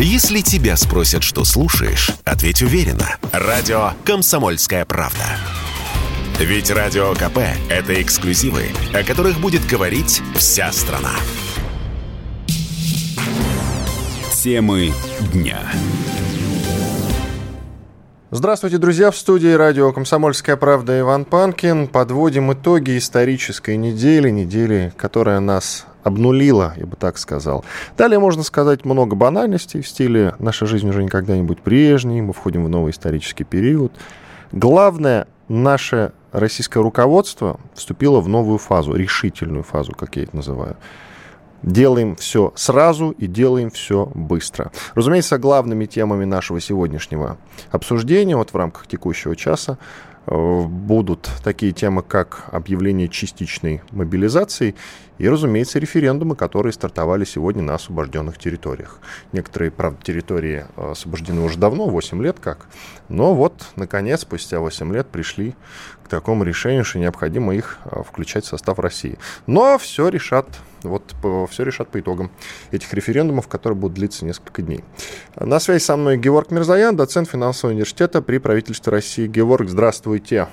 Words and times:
Если 0.00 0.42
тебя 0.42 0.76
спросят, 0.76 1.24
что 1.24 1.42
слушаешь, 1.42 2.12
ответь 2.24 2.62
уверенно. 2.62 3.16
Радио 3.32 3.94
«Комсомольская 4.04 4.84
правда». 4.84 5.24
Ведь 6.38 6.70
Радио 6.70 7.14
КП– 7.14 7.38
это 7.68 8.00
эксклюзивы, 8.00 8.66
о 8.94 9.02
которых 9.02 9.40
будет 9.40 9.66
говорить 9.66 10.22
вся 10.36 10.70
страна. 10.70 11.10
Темы 14.32 14.92
дня. 15.32 15.58
Здравствуйте, 18.30 18.78
друзья! 18.78 19.10
В 19.10 19.16
студии 19.16 19.52
радио 19.52 19.92
«Комсомольская 19.92 20.56
правда» 20.56 21.00
Иван 21.00 21.24
Панкин. 21.24 21.88
Подводим 21.88 22.52
итоги 22.52 22.98
исторической 22.98 23.76
недели, 23.76 24.30
недели, 24.30 24.92
которая 24.96 25.40
нас 25.40 25.87
обнулила, 26.02 26.74
я 26.76 26.86
бы 26.86 26.96
так 26.96 27.18
сказал. 27.18 27.64
Далее 27.96 28.18
можно 28.18 28.42
сказать 28.42 28.84
много 28.84 29.16
банальностей 29.16 29.80
в 29.80 29.88
стиле 29.88 30.34
«наша 30.38 30.66
жизнь 30.66 30.88
уже 30.88 31.02
никогда 31.02 31.36
не 31.36 31.42
будет 31.42 31.60
прежней», 31.60 32.20
мы 32.20 32.32
входим 32.32 32.64
в 32.64 32.68
новый 32.68 32.92
исторический 32.92 33.44
период. 33.44 33.92
Главное, 34.52 35.26
наше 35.48 36.12
российское 36.32 36.82
руководство 36.82 37.60
вступило 37.74 38.20
в 38.20 38.28
новую 38.28 38.58
фазу, 38.58 38.94
решительную 38.94 39.62
фазу, 39.62 39.92
как 39.92 40.16
я 40.16 40.24
это 40.24 40.36
называю. 40.36 40.76
Делаем 41.62 42.14
все 42.14 42.52
сразу 42.54 43.10
и 43.10 43.26
делаем 43.26 43.70
все 43.70 44.06
быстро. 44.14 44.70
Разумеется, 44.94 45.38
главными 45.38 45.86
темами 45.86 46.24
нашего 46.24 46.60
сегодняшнего 46.60 47.36
обсуждения 47.72 48.36
вот 48.36 48.50
в 48.50 48.56
рамках 48.56 48.86
текущего 48.86 49.34
часа 49.34 49.76
Э, 50.30 50.66
будут 50.66 51.30
такие 51.42 51.72
темы, 51.72 52.02
как 52.02 52.48
объявление 52.52 53.08
частичной 53.08 53.80
мобилизации 53.92 54.74
и, 55.18 55.28
разумеется, 55.28 55.78
референдумы, 55.78 56.36
которые 56.36 56.72
стартовали 56.72 57.24
сегодня 57.24 57.62
на 57.62 57.74
освобожденных 57.74 58.38
территориях. 58.38 59.00
Некоторые, 59.32 59.70
правда, 59.70 60.02
территории 60.02 60.64
э, 60.76 60.90
освобождены 60.92 61.42
уже 61.42 61.58
давно, 61.58 61.88
8 61.88 62.22
лет 62.22 62.38
как, 62.40 62.66
но 63.08 63.34
вот, 63.34 63.66
наконец, 63.76 64.22
спустя 64.22 64.60
8 64.60 64.92
лет 64.92 65.08
пришли 65.08 65.54
к 66.04 66.08
такому 66.08 66.44
решению, 66.44 66.84
что 66.84 66.98
необходимо 66.98 67.54
их 67.54 67.78
э, 67.84 68.02
включать 68.02 68.44
в 68.44 68.48
состав 68.48 68.78
России. 68.78 69.18
Но 69.46 69.78
все 69.78 70.08
решат 70.08 70.46
вот 70.82 71.02
все 71.50 71.64
решат 71.64 71.88
по 71.88 71.98
итогам 71.98 72.30
этих 72.70 72.92
референдумов, 72.94 73.48
которые 73.48 73.76
будут 73.76 73.96
длиться 73.96 74.24
несколько 74.24 74.62
дней. 74.62 74.84
На 75.34 75.58
связи 75.58 75.82
со 75.82 75.96
мной 75.96 76.16
Георг 76.18 76.50
Мирзаян, 76.50 76.96
доцент 76.96 77.28
финансового 77.28 77.74
университета 77.74 78.22
при 78.22 78.38
правительстве 78.38 78.92
России. 78.92 79.26
Георг, 79.26 79.68
здравствуйте. 79.68 80.46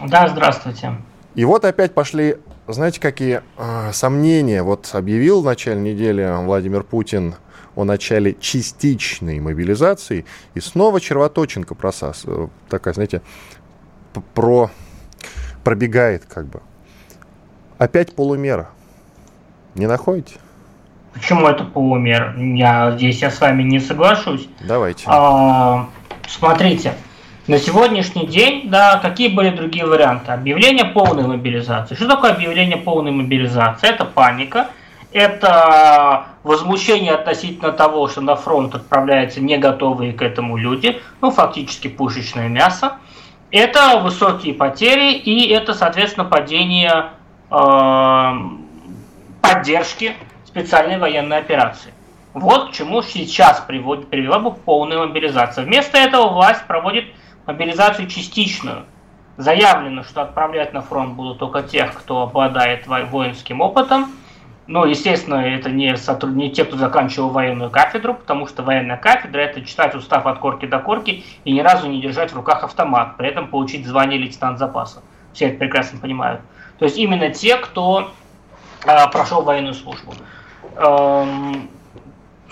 Да, 0.00 0.28
здравствуйте. 0.28 0.96
И 1.34 1.44
вот 1.44 1.64
опять 1.64 1.94
пошли, 1.94 2.36
знаете, 2.72 3.00
какие 3.00 3.42
э, 3.56 3.92
сомнения. 3.92 4.62
Вот 4.62 4.90
объявил 4.92 5.42
в 5.42 5.44
начале 5.44 5.80
недели 5.80 6.44
Владимир 6.44 6.82
Путин 6.82 7.34
о 7.76 7.84
начале 7.84 8.34
частичной 8.40 9.40
мобилизации, 9.40 10.24
и 10.54 10.60
снова 10.60 11.00
червоточинка 11.00 11.74
просас, 11.74 12.22
э, 12.26 12.48
такая, 12.68 12.94
знаете, 12.94 13.22
про 14.34 14.70
пробегает 15.64 16.24
как 16.26 16.46
бы. 16.46 16.60
Опять 17.78 18.14
полумера. 18.14 18.68
Не 19.74 19.86
находите? 19.86 20.36
Почему 21.14 21.48
это 21.48 21.64
полумер? 21.64 22.36
Я 22.36 22.92
здесь 22.96 23.22
я 23.22 23.30
с 23.30 23.40
вами 23.40 23.62
не 23.62 23.80
соглашусь. 23.80 24.48
Давайте. 24.60 25.04
А, 25.06 25.88
смотрите, 26.28 26.94
на 27.46 27.58
сегодняшний 27.58 28.26
день, 28.26 28.70
да, 28.70 28.98
какие 28.98 29.28
были 29.28 29.50
другие 29.50 29.84
варианты? 29.84 30.32
Объявление 30.32 30.86
полной 30.86 31.26
мобилизации. 31.26 31.94
Что 31.94 32.08
такое 32.08 32.32
объявление 32.32 32.78
полной 32.78 33.10
мобилизации? 33.10 33.88
Это 33.88 34.06
паника, 34.06 34.68
это 35.12 36.26
возмущение 36.42 37.12
относительно 37.12 37.72
того, 37.72 38.08
что 38.08 38.22
на 38.22 38.34
фронт 38.34 38.74
отправляются 38.74 39.40
не 39.40 39.58
готовые 39.58 40.14
к 40.14 40.22
этому 40.22 40.56
люди, 40.56 41.00
ну, 41.20 41.30
фактически 41.30 41.88
пушечное 41.88 42.48
мясо. 42.48 42.96
Это 43.50 43.98
высокие 43.98 44.54
потери 44.54 45.12
и 45.12 45.48
это, 45.50 45.74
соответственно, 45.74 46.24
падение 46.24 47.10
э, 47.50 48.32
поддержки 49.42 50.14
специальной 50.46 50.98
военной 50.98 51.38
операции. 51.38 51.92
Вот 52.32 52.70
к 52.70 52.72
чему 52.72 53.02
сейчас 53.02 53.60
приводит, 53.60 54.08
привела 54.08 54.40
бы 54.40 54.50
полная 54.50 54.98
мобилизация. 54.98 55.64
Вместо 55.64 55.98
этого 55.98 56.32
власть 56.32 56.66
проводит 56.66 57.04
мобилизацию 57.46 58.08
частичную. 58.08 58.84
Заявлено, 59.36 60.04
что 60.04 60.22
отправлять 60.22 60.72
на 60.72 60.80
фронт 60.80 61.14
будут 61.14 61.38
только 61.38 61.62
тех, 61.62 61.92
кто 61.94 62.22
обладает 62.22 62.86
воинским 62.86 63.60
опытом. 63.60 64.12
Но, 64.66 64.86
естественно, 64.86 65.36
это 65.36 65.70
не, 65.70 65.96
сотруд... 65.96 66.34
не 66.34 66.50
те, 66.50 66.64
кто 66.64 66.76
заканчивал 66.76 67.28
военную 67.28 67.70
кафедру, 67.70 68.14
потому 68.14 68.46
что 68.46 68.62
военная 68.62 68.96
кафедра– 68.96 69.40
это 69.42 69.60
читать 69.62 69.94
устав 69.94 70.26
от 70.26 70.38
корки 70.38 70.66
до 70.66 70.78
корки 70.78 71.24
и 71.44 71.52
ни 71.52 71.60
разу 71.60 71.88
не 71.88 72.00
держать 72.00 72.32
в 72.32 72.36
руках 72.36 72.64
автомат, 72.64 73.16
при 73.18 73.28
этом 73.28 73.48
получить 73.48 73.86
звание 73.86 74.18
лейтенант 74.18 74.58
запаса. 74.58 75.02
Все 75.34 75.46
это 75.46 75.58
прекрасно 75.58 75.98
понимают. 75.98 76.40
То 76.78 76.86
есть 76.86 76.96
именно 76.96 77.28
те, 77.28 77.56
кто 77.56 78.10
Э, 78.84 79.08
прошел 79.08 79.42
военную 79.42 79.74
службу. 79.74 80.14
Эм, 80.76 81.70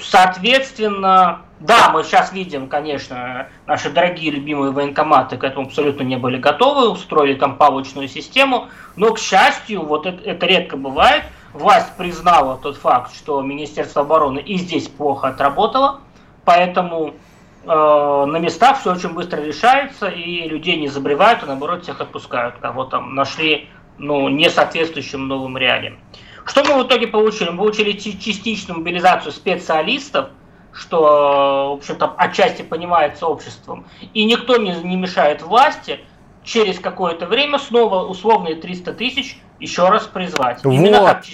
соответственно, 0.00 1.42
да, 1.62 1.90
мы 1.90 2.02
сейчас 2.02 2.32
видим, 2.32 2.68
конечно, 2.68 3.46
наши 3.66 3.88
дорогие 3.88 4.32
любимые 4.32 4.72
военкоматы 4.72 5.36
к 5.36 5.44
этому 5.44 5.66
абсолютно 5.66 6.02
не 6.02 6.16
были 6.16 6.36
готовы, 6.36 6.90
устроили 6.90 7.34
там 7.34 7.56
палочную 7.56 8.08
систему, 8.08 8.68
но, 8.96 9.12
к 9.12 9.20
счастью, 9.20 9.82
вот 9.82 10.04
это, 10.06 10.20
это 10.28 10.46
редко 10.46 10.76
бывает, 10.76 11.22
власть 11.52 11.96
признала 11.96 12.58
тот 12.60 12.76
факт, 12.76 13.14
что 13.14 13.40
Министерство 13.42 14.02
обороны 14.02 14.40
и 14.40 14.56
здесь 14.56 14.88
плохо 14.88 15.28
отработало, 15.28 16.00
поэтому 16.44 17.14
э, 17.62 17.66
на 17.66 18.36
местах 18.38 18.80
все 18.80 18.92
очень 18.92 19.10
быстро 19.10 19.40
решается, 19.40 20.08
и 20.08 20.48
людей 20.48 20.76
не 20.76 20.88
забревают, 20.88 21.44
а 21.44 21.46
наоборот 21.46 21.84
всех 21.84 22.00
отпускают, 22.00 22.56
кого 22.60 22.86
там 22.86 23.14
нашли 23.14 23.68
ну, 23.98 24.28
не 24.28 24.50
соответствующим 24.50 25.28
новым 25.28 25.56
реалиям. 25.56 25.98
Что 26.44 26.64
мы 26.64 26.82
в 26.82 26.86
итоге 26.88 27.06
получили? 27.06 27.50
Мы 27.50 27.58
получили 27.58 27.92
частичную 27.92 28.80
мобилизацию 28.80 29.30
специалистов, 29.30 30.30
что, 30.72 31.74
в 31.74 31.78
общем-то, 31.78 32.14
отчасти 32.16 32.62
понимается 32.62 33.26
обществом, 33.26 33.86
и 34.14 34.24
никто 34.24 34.56
не, 34.56 34.72
не 34.82 34.96
мешает 34.96 35.42
власти 35.42 36.00
через 36.44 36.78
какое-то 36.78 37.26
время 37.26 37.58
снова 37.58 38.04
условные 38.04 38.56
300 38.56 38.94
тысяч 38.94 39.38
еще 39.60 39.88
раз 39.88 40.04
призвать. 40.04 40.64
Вот, 40.64 40.74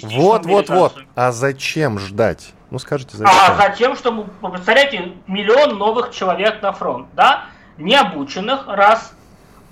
вот, 0.03 0.45
вот, 0.45 0.69
вот. 0.69 0.93
А 1.15 1.31
зачем 1.31 1.97
ждать? 1.99 2.53
Ну 2.69 2.77
скажите, 2.77 3.17
зачем? 3.17 3.33
А 3.35 3.55
затем, 3.55 3.95
чтобы, 3.95 4.25
представляете, 4.51 5.13
миллион 5.25 5.77
новых 5.77 6.11
человек 6.11 6.61
на 6.61 6.71
фронт, 6.71 7.07
да? 7.13 7.45
Необученных, 7.77 8.67
раз, 8.67 9.13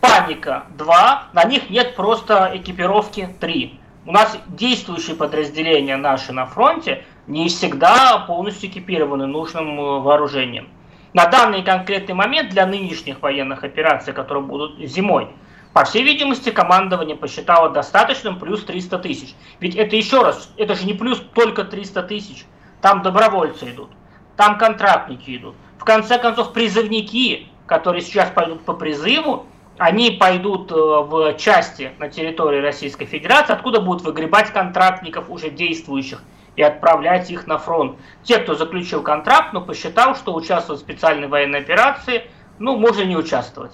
паника, 0.01 0.63
два, 0.75 1.25
на 1.33 1.43
них 1.43 1.69
нет 1.69 1.95
просто 1.95 2.51
экипировки, 2.53 3.29
три 3.39 3.79
у 4.07 4.11
нас 4.13 4.37
действующие 4.47 5.15
подразделения 5.15 5.97
наши 5.97 6.31
на 6.31 6.45
фронте 6.45 7.03
не 7.27 7.49
всегда 7.49 8.19
полностью 8.19 8.69
экипированы 8.69 9.27
нужным 9.27 9.79
э, 9.79 9.99
вооружением. 9.99 10.69
На 11.13 11.25
данный 11.25 11.61
конкретный 11.61 12.15
момент 12.15 12.49
для 12.49 12.65
нынешних 12.65 13.21
военных 13.21 13.63
операций, 13.63 14.13
которые 14.13 14.43
будут 14.43 14.79
зимой, 14.79 15.29
по 15.73 15.83
всей 15.83 16.03
видимости, 16.03 16.49
командование 16.49 17.15
посчитало 17.15 17.69
достаточным 17.69 18.39
плюс 18.39 18.63
300 18.63 18.97
тысяч. 18.99 19.35
Ведь 19.59 19.75
это 19.75 19.95
еще 19.95 20.23
раз, 20.23 20.51
это 20.57 20.73
же 20.73 20.85
не 20.85 20.93
плюс 20.93 21.21
только 21.33 21.65
300 21.65 22.03
тысяч. 22.03 22.45
Там 22.81 23.03
добровольцы 23.03 23.69
идут, 23.69 23.89
там 24.37 24.57
контрактники 24.57 25.37
идут. 25.37 25.55
В 25.77 25.83
конце 25.83 26.17
концов, 26.17 26.53
призывники, 26.53 27.47
которые 27.65 28.01
сейчас 28.01 28.31
пойдут 28.31 28.63
по 28.65 28.73
призыву, 28.73 29.45
они 29.77 30.11
пойдут 30.11 30.71
э, 30.71 30.75
в 30.75 31.35
части 31.37 31.91
на 31.99 32.09
территории 32.09 32.59
Российской 32.59 33.05
Федерации, 33.05 33.53
откуда 33.53 33.79
будут 33.79 34.03
выгребать 34.03 34.51
контрактников 34.51 35.29
уже 35.29 35.51
действующих 35.51 36.23
и 36.57 36.63
отправлять 36.63 37.31
их 37.31 37.47
на 37.47 37.57
фронт. 37.57 37.97
Те, 38.23 38.39
кто 38.39 38.55
заключил 38.55 39.01
контракт, 39.01 39.53
но 39.53 39.61
посчитал, 39.61 40.15
что 40.15 40.33
участвовать 40.33 40.81
в 40.81 40.83
специальной 40.83 41.27
военной 41.27 41.59
операции, 41.59 42.29
ну, 42.59 42.75
можно 42.75 43.03
не 43.03 43.15
участвовать. 43.15 43.71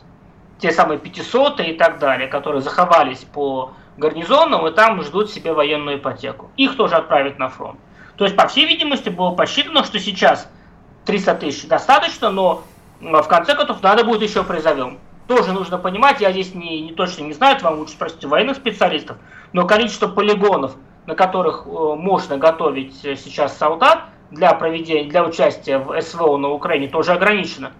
Те 0.59 0.71
самые 0.71 0.99
500 0.99 1.61
и 1.61 1.73
так 1.73 1.97
далее, 1.97 2.27
которые 2.27 2.61
заховались 2.61 3.19
по 3.19 3.73
гарнизонам 3.97 4.67
и 4.67 4.71
там 4.71 5.01
ждут 5.01 5.31
себе 5.31 5.53
военную 5.53 5.97
ипотеку. 5.97 6.51
Их 6.57 6.77
тоже 6.77 6.95
отправят 6.95 7.39
на 7.39 7.49
фронт. 7.49 7.79
То 8.17 8.25
есть, 8.25 8.35
по 8.35 8.47
всей 8.47 8.67
видимости, 8.67 9.09
было 9.09 9.31
посчитано, 9.31 9.83
что 9.83 9.99
сейчас 9.99 10.49
300 11.05 11.35
тысяч 11.35 11.67
достаточно, 11.67 12.29
но 12.29 12.63
в 12.99 13.27
конце 13.27 13.55
концов 13.55 13.81
надо 13.81 14.03
будет 14.03 14.21
еще 14.21 14.43
призовем 14.43 14.99
тоже 15.27 15.53
нужно 15.53 15.77
понимать, 15.77 16.21
я 16.21 16.31
здесь 16.31 16.53
не, 16.53 16.81
не 16.81 16.91
точно 16.91 17.23
не 17.23 17.33
знаю, 17.33 17.55
это 17.55 17.65
вам 17.65 17.79
лучше 17.79 17.93
спросить 17.93 18.23
военных 18.25 18.57
специалистов, 18.57 19.17
но 19.53 19.65
количество 19.65 20.07
полигонов, 20.07 20.75
на 21.05 21.15
которых 21.15 21.63
э, 21.65 21.69
можно 21.69 22.37
готовить 22.37 23.03
э, 23.03 23.15
сейчас 23.15 23.57
солдат 23.57 24.05
для 24.31 24.53
проведения, 24.53 25.09
для 25.09 25.23
участия 25.23 25.77
в 25.77 25.99
СВО 26.01 26.37
на 26.37 26.49
Украине, 26.49 26.87
тоже 26.87 27.13
ограничено. 27.13 27.71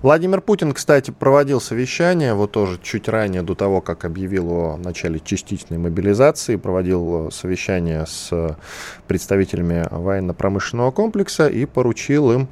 Владимир 0.00 0.40
Путин, 0.40 0.72
кстати, 0.74 1.10
проводил 1.10 1.60
совещание, 1.60 2.32
вот 2.32 2.52
тоже 2.52 2.78
чуть 2.80 3.08
ранее, 3.08 3.42
до 3.42 3.56
того, 3.56 3.80
как 3.80 4.04
объявил 4.04 4.52
о 4.52 4.76
начале 4.76 5.18
частичной 5.18 5.78
мобилизации, 5.78 6.54
проводил 6.54 7.32
совещание 7.32 8.06
с 8.06 8.56
представителями 9.08 9.88
военно-промышленного 9.90 10.92
комплекса 10.92 11.48
и 11.48 11.64
поручил 11.64 12.30
им 12.30 12.48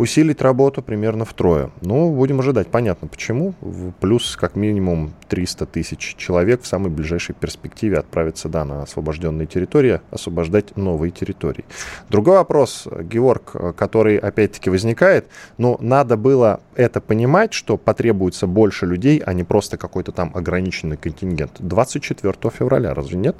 усилить 0.00 0.40
работу 0.40 0.80
примерно 0.82 1.26
втрое. 1.26 1.70
Ну, 1.82 2.10
будем 2.10 2.40
ожидать. 2.40 2.68
Понятно, 2.68 3.06
почему. 3.06 3.52
Плюс 4.00 4.34
как 4.34 4.56
минимум 4.56 5.12
300 5.28 5.66
тысяч 5.66 6.14
человек 6.16 6.62
в 6.62 6.66
самой 6.66 6.90
ближайшей 6.90 7.34
перспективе 7.34 7.98
отправятся 7.98 8.48
да, 8.48 8.64
на 8.64 8.82
освобожденные 8.82 9.46
территории, 9.46 10.00
освобождать 10.10 10.74
новые 10.76 11.10
территории. 11.10 11.66
Другой 12.08 12.38
вопрос, 12.38 12.88
Георг, 13.02 13.76
который 13.76 14.16
опять-таки 14.16 14.70
возникает. 14.70 15.26
Но 15.58 15.76
надо 15.80 16.16
было 16.16 16.60
это 16.76 17.02
понимать, 17.02 17.52
что 17.52 17.76
потребуется 17.76 18.46
больше 18.46 18.86
людей, 18.86 19.22
а 19.24 19.34
не 19.34 19.44
просто 19.44 19.76
какой-то 19.76 20.12
там 20.12 20.32
ограниченный 20.34 20.96
контингент. 20.96 21.52
24 21.58 22.34
февраля, 22.50 22.94
разве 22.94 23.18
нет? 23.18 23.36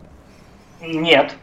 Нет. 0.83 1.35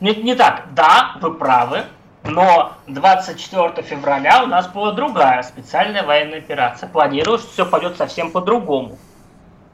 Не, 0.00 0.14
не 0.14 0.34
так. 0.34 0.68
Да, 0.74 1.18
вы 1.20 1.34
правы. 1.34 1.84
Но 2.24 2.72
24 2.86 3.82
февраля 3.82 4.44
у 4.44 4.46
нас 4.46 4.68
была 4.68 4.92
другая 4.92 5.42
специальная 5.42 6.04
военная 6.04 6.38
операция. 6.38 6.88
Планировалось, 6.88 7.42
что 7.42 7.52
все 7.52 7.66
пойдет 7.66 7.96
совсем 7.96 8.30
по-другому. 8.30 8.98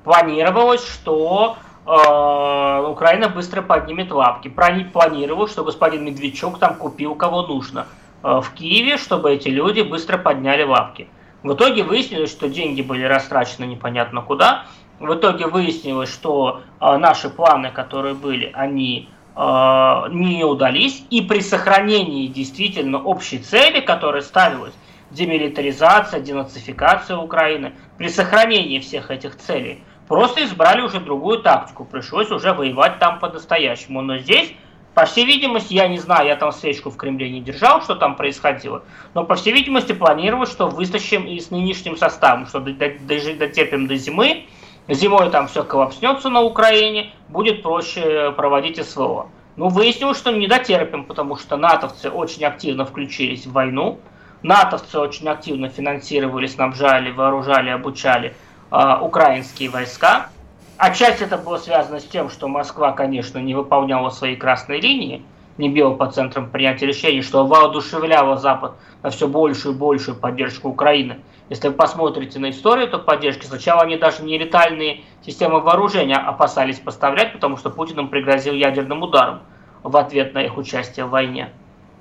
Планировалось, 0.05 0.87
что 0.87 1.57
э, 1.85 2.87
Украина 2.89 3.29
быстро 3.29 3.63
поднимет 3.63 4.13
лапки. 4.13 4.49
Планировалось, 4.49 5.51
что 5.51 5.65
господин 5.65 6.05
Медведчук 6.05 6.61
там 6.61 6.77
купил 6.77 7.17
кого 7.17 7.43
нужно 7.43 7.89
э, 8.23 8.41
в 8.41 8.53
Киеве, 8.55 8.97
чтобы 8.97 9.33
эти 9.33 9.49
люди 9.49 9.81
быстро 9.81 10.17
подняли 10.17 10.63
лапки. 10.63 11.09
В 11.43 11.53
итоге 11.55 11.83
выяснилось, 11.83 12.31
что 12.31 12.49
деньги 12.49 12.83
были 12.83 13.03
растрачены 13.03 13.65
непонятно 13.65 14.23
куда. 14.23 14.67
В 15.01 15.13
итоге 15.15 15.49
выяснилось, 15.49 16.13
что 16.13 16.63
э, 16.81 16.97
наши 16.97 17.29
планы, 17.29 17.73
которые 17.73 18.15
были, 18.15 18.53
они 18.55 19.11
не 19.37 20.45
удались, 20.45 21.05
и 21.11 21.21
при 21.21 21.41
сохранении 21.41 22.27
действительно 22.27 23.03
общей 23.03 23.39
цели, 23.39 23.81
которая 23.81 24.23
ставилась, 24.23 24.73
демилитаризация, 25.11 26.21
денацификация 26.21 27.19
Украины, 27.19 27.75
при 27.99 28.09
сохранении 28.09 28.79
всех 28.79 29.11
этих 29.11 29.37
целей, 29.37 29.83
просто 30.09 30.43
избрали 30.43 30.81
уже 30.81 31.01
другую 31.01 31.43
тактику, 31.43 31.85
пришлось 31.85 32.31
уже 32.31 32.55
воевать 32.55 32.99
там 32.99 33.19
по-настоящему. 33.19 34.01
Но 34.01 34.19
здесь, 34.19 34.55
по 34.95 35.05
всей 35.05 35.27
видимости, 35.27 35.75
я 35.75 35.87
не 35.87 35.99
знаю, 35.99 36.29
я 36.29 36.37
там 36.37 36.51
свечку 36.51 36.91
в 36.91 36.97
Кремле 36.97 37.31
не 37.31 37.43
держал, 37.43 37.83
что 37.83 37.95
там 37.95 38.17
происходило, 38.17 38.85
но, 39.13 39.25
по 39.25 39.35
всей 39.35 39.53
видимости, 39.53 39.93
планировалось, 39.93 40.51
что 40.51 40.69
выстащим 40.69 41.27
и 41.27 41.39
с 41.39 41.51
нынешним 41.51 41.99
составом, 41.99 42.47
что 42.47 42.61
дотерпим 42.61 43.87
до 43.87 43.97
зимы, 43.97 44.47
Зимой 44.89 45.31
там 45.31 45.49
все 45.49 45.65
коллапснется 45.65 46.29
на 46.29 46.43
Украине, 46.43 47.13
будет 47.29 47.63
проще 47.63 48.33
проводить 48.37 48.85
СВО. 48.85 49.29
Ну, 49.57 49.69
выяснилось, 49.69 50.19
что 50.19 50.31
не 50.31 50.47
дотерпим, 50.47 51.05
потому 51.05 51.37
что 51.37 51.57
натовцы 51.57 52.11
очень 52.11 52.45
активно 52.45 52.85
включились 52.85 53.47
в 53.47 53.53
войну. 53.53 53.99
Натовцы 54.43 54.99
очень 54.99 55.29
активно 55.29 55.71
финансировали, 55.71 56.47
снабжали, 56.47 57.11
вооружали, 57.11 57.71
обучали 57.71 58.35
э, 58.71 58.97
украинские 59.01 59.71
войска. 59.71 60.29
Отчасти 60.77 61.25
это 61.25 61.39
было 61.39 61.57
связано 61.57 62.01
с 62.01 62.05
тем, 62.05 62.29
что 62.29 62.49
Москва, 62.49 62.93
конечно, 62.93 63.39
не 63.39 63.55
выполняла 63.55 64.11
свои 64.11 64.37
красные 64.37 64.81
линии, 64.81 65.23
не 65.59 65.69
била 65.69 65.95
по 65.95 66.07
центрам 66.11 66.51
принятия 66.51 66.87
решений, 66.87 67.23
что 67.23 67.47
воодушевляло 67.47 68.37
Запад 68.37 68.73
на 69.03 69.11
все 69.11 69.29
большую 69.29 69.75
и 69.75 69.79
большую 69.79 70.17
поддержку 70.17 70.69
Украины. 70.69 71.19
Если 71.49 71.69
вы 71.69 71.75
посмотрите 71.75 72.39
на 72.39 72.51
историю 72.51 72.89
то 72.89 72.99
поддержки, 72.99 73.47
сначала 73.47 73.83
они 73.83 73.97
даже 73.97 74.23
не 74.23 74.37
летальные 74.37 75.03
системы 75.25 75.61
вооружения 75.61 76.17
опасались 76.17 76.81
поставлять, 76.81 77.33
потому 77.33 77.57
что 77.57 77.71
Путин 77.71 78.01
им 78.01 78.09
пригрозил 78.09 78.55
ядерным 78.55 79.03
ударом 79.03 79.41
в 79.83 79.97
ответ 79.97 80.35
на 80.35 80.45
их 80.45 80.57
участие 80.57 81.07
в 81.07 81.11
войне. 81.11 81.51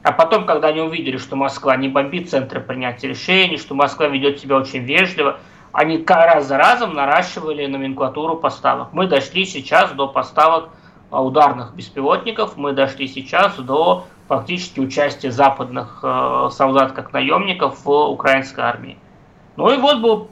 А 0.01 0.11
потом, 0.11 0.45
когда 0.45 0.69
они 0.69 0.81
увидели, 0.81 1.17
что 1.17 1.35
Москва 1.35 1.75
не 1.75 1.87
бомбит 1.87 2.29
центры 2.29 2.59
принятия 2.59 3.07
решений, 3.07 3.57
что 3.57 3.73
Москва 3.73 4.07
ведет 4.07 4.39
себя 4.39 4.57
очень 4.57 4.83
вежливо, 4.83 5.39
они 5.71 6.03
раз 6.07 6.47
за 6.47 6.57
разом 6.57 6.93
наращивали 6.93 7.65
номенклатуру 7.65 8.37
поставок. 8.37 8.93
Мы 8.93 9.07
дошли 9.07 9.45
сейчас 9.45 9.91
до 9.91 10.07
поставок 10.07 10.69
ударных 11.21 11.73
беспилотников, 11.75 12.57
мы 12.57 12.73
дошли 12.73 13.07
сейчас 13.07 13.55
до 13.57 14.05
фактически 14.27 14.79
участия 14.79 15.31
западных 15.31 15.99
э, 16.03 16.49
солдат 16.51 16.93
как 16.93 17.13
наемников 17.13 17.85
в 17.85 17.89
украинской 17.89 18.61
армии. 18.61 18.97
Ну 19.55 19.71
и 19.71 19.77
вот 19.77 19.99
было 19.99 20.27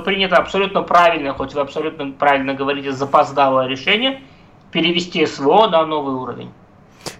принято 0.00 0.36
абсолютно 0.36 0.82
правильное, 0.82 1.32
хоть 1.32 1.54
вы 1.54 1.60
абсолютно 1.60 2.12
правильно 2.12 2.54
говорите, 2.54 2.92
запоздалое 2.92 3.66
решение 3.66 4.22
перевести 4.70 5.26
СВО 5.26 5.68
на 5.68 5.84
новый 5.84 6.14
уровень. 6.14 6.50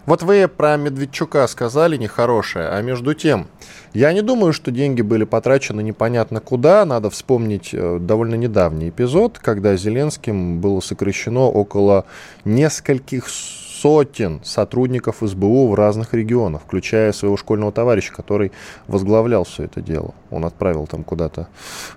Вот 0.04 0.22
вы 0.22 0.48
про 0.48 0.76
Медведчука 0.76 1.46
сказали 1.46 1.96
нехорошее, 1.96 2.68
а 2.70 2.82
между 2.82 3.14
тем, 3.14 3.46
я 3.94 4.12
не 4.12 4.20
думаю, 4.20 4.52
что 4.52 4.72
деньги 4.72 5.00
были 5.00 5.22
потрачены 5.22 5.80
непонятно 5.80 6.40
куда. 6.40 6.84
Надо 6.84 7.08
вспомнить 7.08 7.70
э, 7.72 7.98
довольно 8.00 8.34
недавний 8.34 8.88
эпизод, 8.88 9.38
когда 9.38 9.76
Зеленским 9.76 10.60
было 10.60 10.80
сокращено 10.80 11.42
около 11.42 12.04
нескольких 12.44 13.28
сотен 13.28 14.40
сотрудников 14.42 15.18
СБУ 15.20 15.68
в 15.68 15.74
разных 15.74 16.14
регионах, 16.14 16.62
включая 16.62 17.12
своего 17.12 17.36
школьного 17.36 17.70
товарища, 17.70 18.12
который 18.12 18.50
возглавлял 18.88 19.44
все 19.44 19.64
это 19.64 19.80
дело. 19.80 20.14
Он 20.30 20.44
отправил 20.44 20.88
там 20.88 21.04
куда-то, 21.04 21.46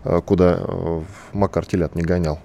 э, 0.03 0.21
куда 0.23 0.59
э, 0.59 1.01
Макар 1.33 1.65
Телят 1.65 1.95
не 1.95 2.03
гонял. 2.03 2.39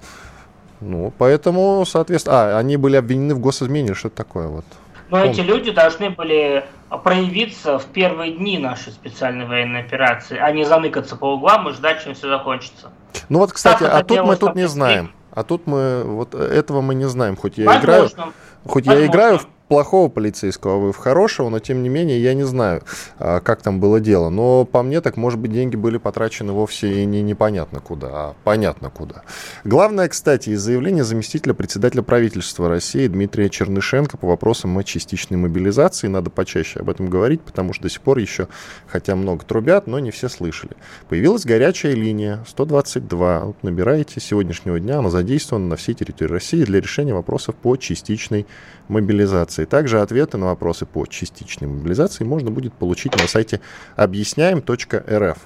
Ну, 0.81 1.13
поэтому, 1.19 1.85
соответственно... 1.87 2.57
А, 2.57 2.59
они 2.59 2.79
были 2.79 2.97
обвинены 2.97 3.35
в 3.35 3.41
госизмене, 3.41 3.93
что-то 3.93 4.17
такое 4.17 4.49
вот. 4.49 4.65
Но 5.11 5.25
эти 5.25 5.41
люди 5.41 5.71
должны 5.71 6.11
были 6.11 6.65
проявиться 7.05 7.79
в 7.79 7.87
первые 7.87 8.33
дни 8.33 8.59
нашей 8.59 8.93
специальной 8.93 9.47
военной 9.47 9.81
операции, 9.81 10.39
а 10.39 10.51
не 10.53 10.65
заныкаться 10.65 11.17
по 11.17 11.35
углам 11.35 11.69
и 11.69 11.73
ждать, 11.73 12.03
чем 12.03 12.15
все 12.15 12.29
закончится. 12.29 12.91
Ну 13.29 13.39
вот, 13.39 13.53
кстати, 13.53 13.85
а 13.85 14.03
тут 14.03 14.23
мы 14.25 14.37
тут 14.37 14.55
не 14.55 14.69
знаем. 14.69 15.13
А 15.33 15.45
тут 15.45 15.67
мы 15.67 16.03
вот 16.03 16.35
этого 16.35 16.81
мы 16.81 16.95
не 16.95 17.09
знаем, 17.09 17.37
хоть 17.37 17.57
я 17.57 17.65
Возможно. 17.65 17.87
играю, 17.87 18.11
хоть 18.67 18.87
Возможно. 18.87 19.01
я 19.01 19.07
играю 19.07 19.39
в 19.39 19.47
плохого 19.71 20.09
полицейского, 20.09 20.79
вы 20.79 20.93
в 20.93 20.97
хорошего, 20.97 21.49
но 21.49 21.61
тем 21.61 21.85
не 21.85 21.89
менее 21.89 22.21
я 22.21 22.35
не 22.35 22.43
знаю, 22.43 22.83
а, 23.21 23.39
как 23.39 23.63
там 23.63 23.79
было 23.79 24.01
дело. 24.01 24.29
Но 24.29 24.65
по 24.65 24.83
мне 24.83 25.01
так, 25.01 25.17
может 25.17 25.39
быть, 25.39 25.53
деньги 25.53 25.77
были 25.77 25.97
потрачены 25.97 26.53
вовсе 26.53 27.03
и 27.03 27.05
не 27.05 27.23
непонятно 27.23 27.79
куда, 27.79 28.09
а 28.11 28.35
понятно 28.43 28.91
куда. 28.91 29.23
Главное, 29.63 30.09
кстати, 30.09 30.51
из 30.51 30.61
заявления 30.61 31.05
заместителя 31.05 31.55
председателя 31.55 32.03
правительства 32.03 32.69
России 32.69 33.07
Дмитрия 33.07 33.49
Чернышенко 33.49 34.17
по 34.17 34.27
вопросам 34.27 34.77
о 34.77 34.83
частичной 34.83 35.39
мобилизации. 35.39 36.09
Надо 36.09 36.31
почаще 36.31 36.81
об 36.81 36.91
этом 36.91 37.09
говорить, 37.09 37.41
потому 37.41 37.73
что 37.73 37.85
до 37.85 37.91
сих 37.91 38.01
пор 38.01 38.19
еще, 38.19 38.49
хотя 38.89 39.15
много 39.15 39.45
трубят, 39.45 39.87
но 39.87 40.01
не 40.01 40.11
все 40.11 40.29
слышали. 40.29 40.73
Появилась 41.09 41.45
горячая 41.45 41.95
линия 41.95 42.45
122. 42.49 43.41
Вот 43.45 43.63
набираете 43.63 44.21
сегодняшнего 44.21 44.81
дня, 44.81 44.99
она 44.99 45.11
задействована 45.11 45.69
на 45.69 45.77
всей 45.77 45.95
территории 45.95 46.33
России 46.33 46.65
для 46.65 46.81
решения 46.81 47.15
вопросов 47.15 47.55
по 47.55 47.77
частичной 47.77 48.49
мобилизации. 48.89 49.60
Также 49.67 50.01
ответы 50.01 50.39
на 50.39 50.47
вопросы 50.47 50.87
по 50.87 51.07
частичной 51.07 51.69
мобилизации 51.69 52.25
можно 52.25 52.51
будет 52.51 52.73
получить 52.75 53.17
на 53.17 53.29
сайте 53.29 53.61
объясняем.рф. 53.97 55.39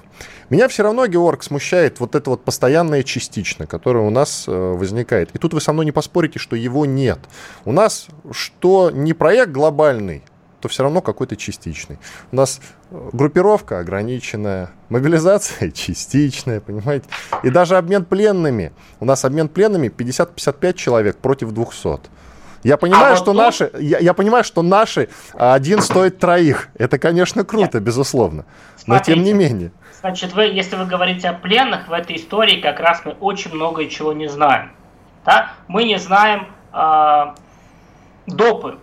Меня 0.49 0.67
все 0.67 0.83
равно, 0.83 1.07
Георг, 1.07 1.43
смущает 1.43 1.99
вот 1.99 2.15
это 2.15 2.29
вот 2.29 2.43
постоянное 2.43 3.03
частично, 3.03 3.65
которое 3.67 4.05
у 4.05 4.09
нас 4.09 4.45
э, 4.47 4.51
возникает. 4.51 5.29
И 5.33 5.39
тут 5.39 5.53
вы 5.53 5.61
со 5.61 5.73
мной 5.73 5.85
не 5.85 5.91
поспорите, 5.91 6.39
что 6.39 6.55
его 6.55 6.85
нет. 6.85 7.19
У 7.65 7.71
нас 7.71 8.07
что 8.31 8.91
не 8.91 9.13
проект 9.13 9.51
глобальный, 9.51 10.23
то 10.61 10.69
все 10.69 10.83
равно 10.83 11.01
какой-то 11.01 11.35
частичный. 11.35 11.99
У 12.31 12.35
нас 12.35 12.59
э, 12.89 13.09
группировка 13.13 13.79
ограниченная, 13.79 14.71
мобилизация 14.89 15.69
частичная, 15.73 16.59
понимаете? 16.59 17.05
И 17.43 17.49
даже 17.49 17.77
обмен 17.77 18.03
пленными. 18.05 18.71
У 18.99 19.05
нас 19.05 19.25
обмен 19.25 19.47
пленными 19.47 19.87
50-55 19.87 20.73
человек 20.73 21.17
против 21.17 21.51
200. 21.51 22.09
Я 22.65 22.77
понимаю, 22.77 23.13
а 23.13 23.15
что 23.15 23.31
вот 23.31 23.37
наши, 23.37 23.69
я, 23.79 23.99
я 23.99 24.15
понимаю, 24.15 24.43
что 24.43 24.63
наши 24.63 25.07
один 25.33 25.81
стоит 25.81 26.17
троих. 26.17 26.69
Это, 26.73 26.97
конечно, 26.97 27.43
круто, 27.43 27.77
Нет. 27.77 27.83
безусловно. 27.83 28.45
Но 28.87 28.95
Смотрите, 28.95 29.13
тем 29.13 29.23
не 29.23 29.33
менее. 29.33 29.71
Значит, 29.99 30.33
вы, 30.33 30.45
если 30.45 30.75
вы 30.75 30.87
говорите 30.87 31.29
о 31.29 31.33
пленных, 31.33 31.87
в 31.87 31.93
этой 31.93 32.15
истории 32.15 32.59
как 32.59 32.79
раз 32.79 33.03
мы 33.05 33.11
очень 33.11 33.53
много 33.53 33.87
чего 33.87 34.13
не 34.13 34.27
знаем. 34.27 34.71
Да? 35.25 35.53
Мы 35.67 35.83
не 35.83 35.99
знаем 35.99 36.47
э, 36.73 37.25
допы, 38.25 38.79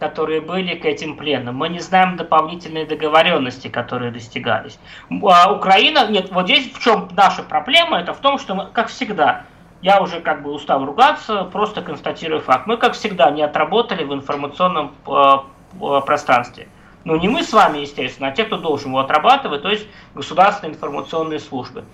которые 0.00 0.40
были 0.40 0.74
к 0.76 0.86
этим 0.86 1.14
пленным. 1.18 1.54
Мы 1.54 1.68
не 1.68 1.80
знаем 1.80 2.16
дополнительные 2.16 2.86
договоренности, 2.86 3.68
которые 3.68 4.10
достигались. 4.10 4.78
А 5.10 5.52
Украина, 5.52 6.10
нет, 6.10 6.30
вот 6.30 6.46
здесь 6.46 6.72
в 6.72 6.78
чем 6.80 7.10
наша 7.14 7.42
проблема, 7.42 8.00
это 8.00 8.14
в 8.14 8.20
том, 8.20 8.38
что 8.38 8.54
мы, 8.54 8.68
как 8.72 8.88
всегда, 8.88 9.44
я 9.82 10.00
уже 10.02 10.20
как 10.20 10.42
бы 10.42 10.52
устал 10.52 10.84
ругаться, 10.84 11.44
просто 11.44 11.82
констатирую 11.82 12.40
факт. 12.40 12.66
Мы, 12.66 12.76
как 12.76 12.94
всегда, 12.94 13.30
не 13.30 13.42
отработали 13.42 14.04
в 14.04 14.12
информационном 14.12 14.94
э, 15.06 15.10
э, 15.80 16.00
пространстве. 16.04 16.68
Ну, 17.04 17.16
не 17.16 17.28
мы 17.28 17.42
с 17.42 17.52
вами, 17.52 17.78
естественно, 17.78 18.28
а 18.28 18.32
те, 18.32 18.44
кто 18.44 18.58
должен 18.58 18.90
его 18.90 18.98
отрабатывать, 18.98 19.62
то 19.62 19.70
есть 19.70 19.86
государственные 20.14 20.74
информационные 20.74 21.38
службы. 21.38 21.84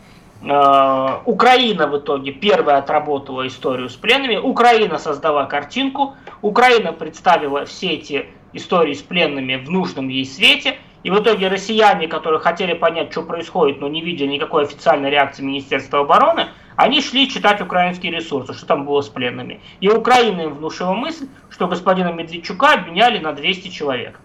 Э, 0.42 1.18
Украина 1.26 1.86
в 1.86 1.98
итоге 1.98 2.32
первая 2.32 2.78
отработала 2.78 3.46
историю 3.46 3.90
с 3.90 3.96
пленными, 3.96 4.36
Украина 4.36 4.98
создала 4.98 5.44
картинку, 5.44 6.16
Украина 6.40 6.92
представила 6.92 7.66
все 7.66 7.88
эти 7.88 8.26
истории 8.54 8.94
с 8.94 9.02
пленными 9.02 9.56
в 9.56 9.70
нужном 9.70 10.08
ей 10.08 10.24
свете, 10.24 10.78
и 11.04 11.10
в 11.10 11.20
итоге 11.20 11.48
россияне, 11.48 12.08
которые 12.08 12.40
хотели 12.40 12.72
понять, 12.72 13.12
что 13.12 13.22
происходит, 13.22 13.80
но 13.80 13.88
не 13.88 14.00
видели 14.00 14.26
никакой 14.26 14.64
официальной 14.64 15.10
реакции 15.10 15.42
Министерства 15.42 16.00
обороны, 16.00 16.48
они 16.76 17.02
шли 17.02 17.28
читать 17.28 17.60
украинские 17.60 18.10
ресурсы, 18.10 18.54
что 18.54 18.66
там 18.66 18.84
было 18.84 19.02
с 19.02 19.08
пленными. 19.08 19.60
И 19.80 19.88
Украина 19.88 20.40
им 20.40 20.54
внушила 20.54 20.94
мысль, 20.94 21.28
что 21.50 21.68
господина 21.68 22.08
Медведчука 22.08 22.72
обменяли 22.72 23.18
на 23.18 23.32
200 23.32 23.68
человек. 23.68 24.18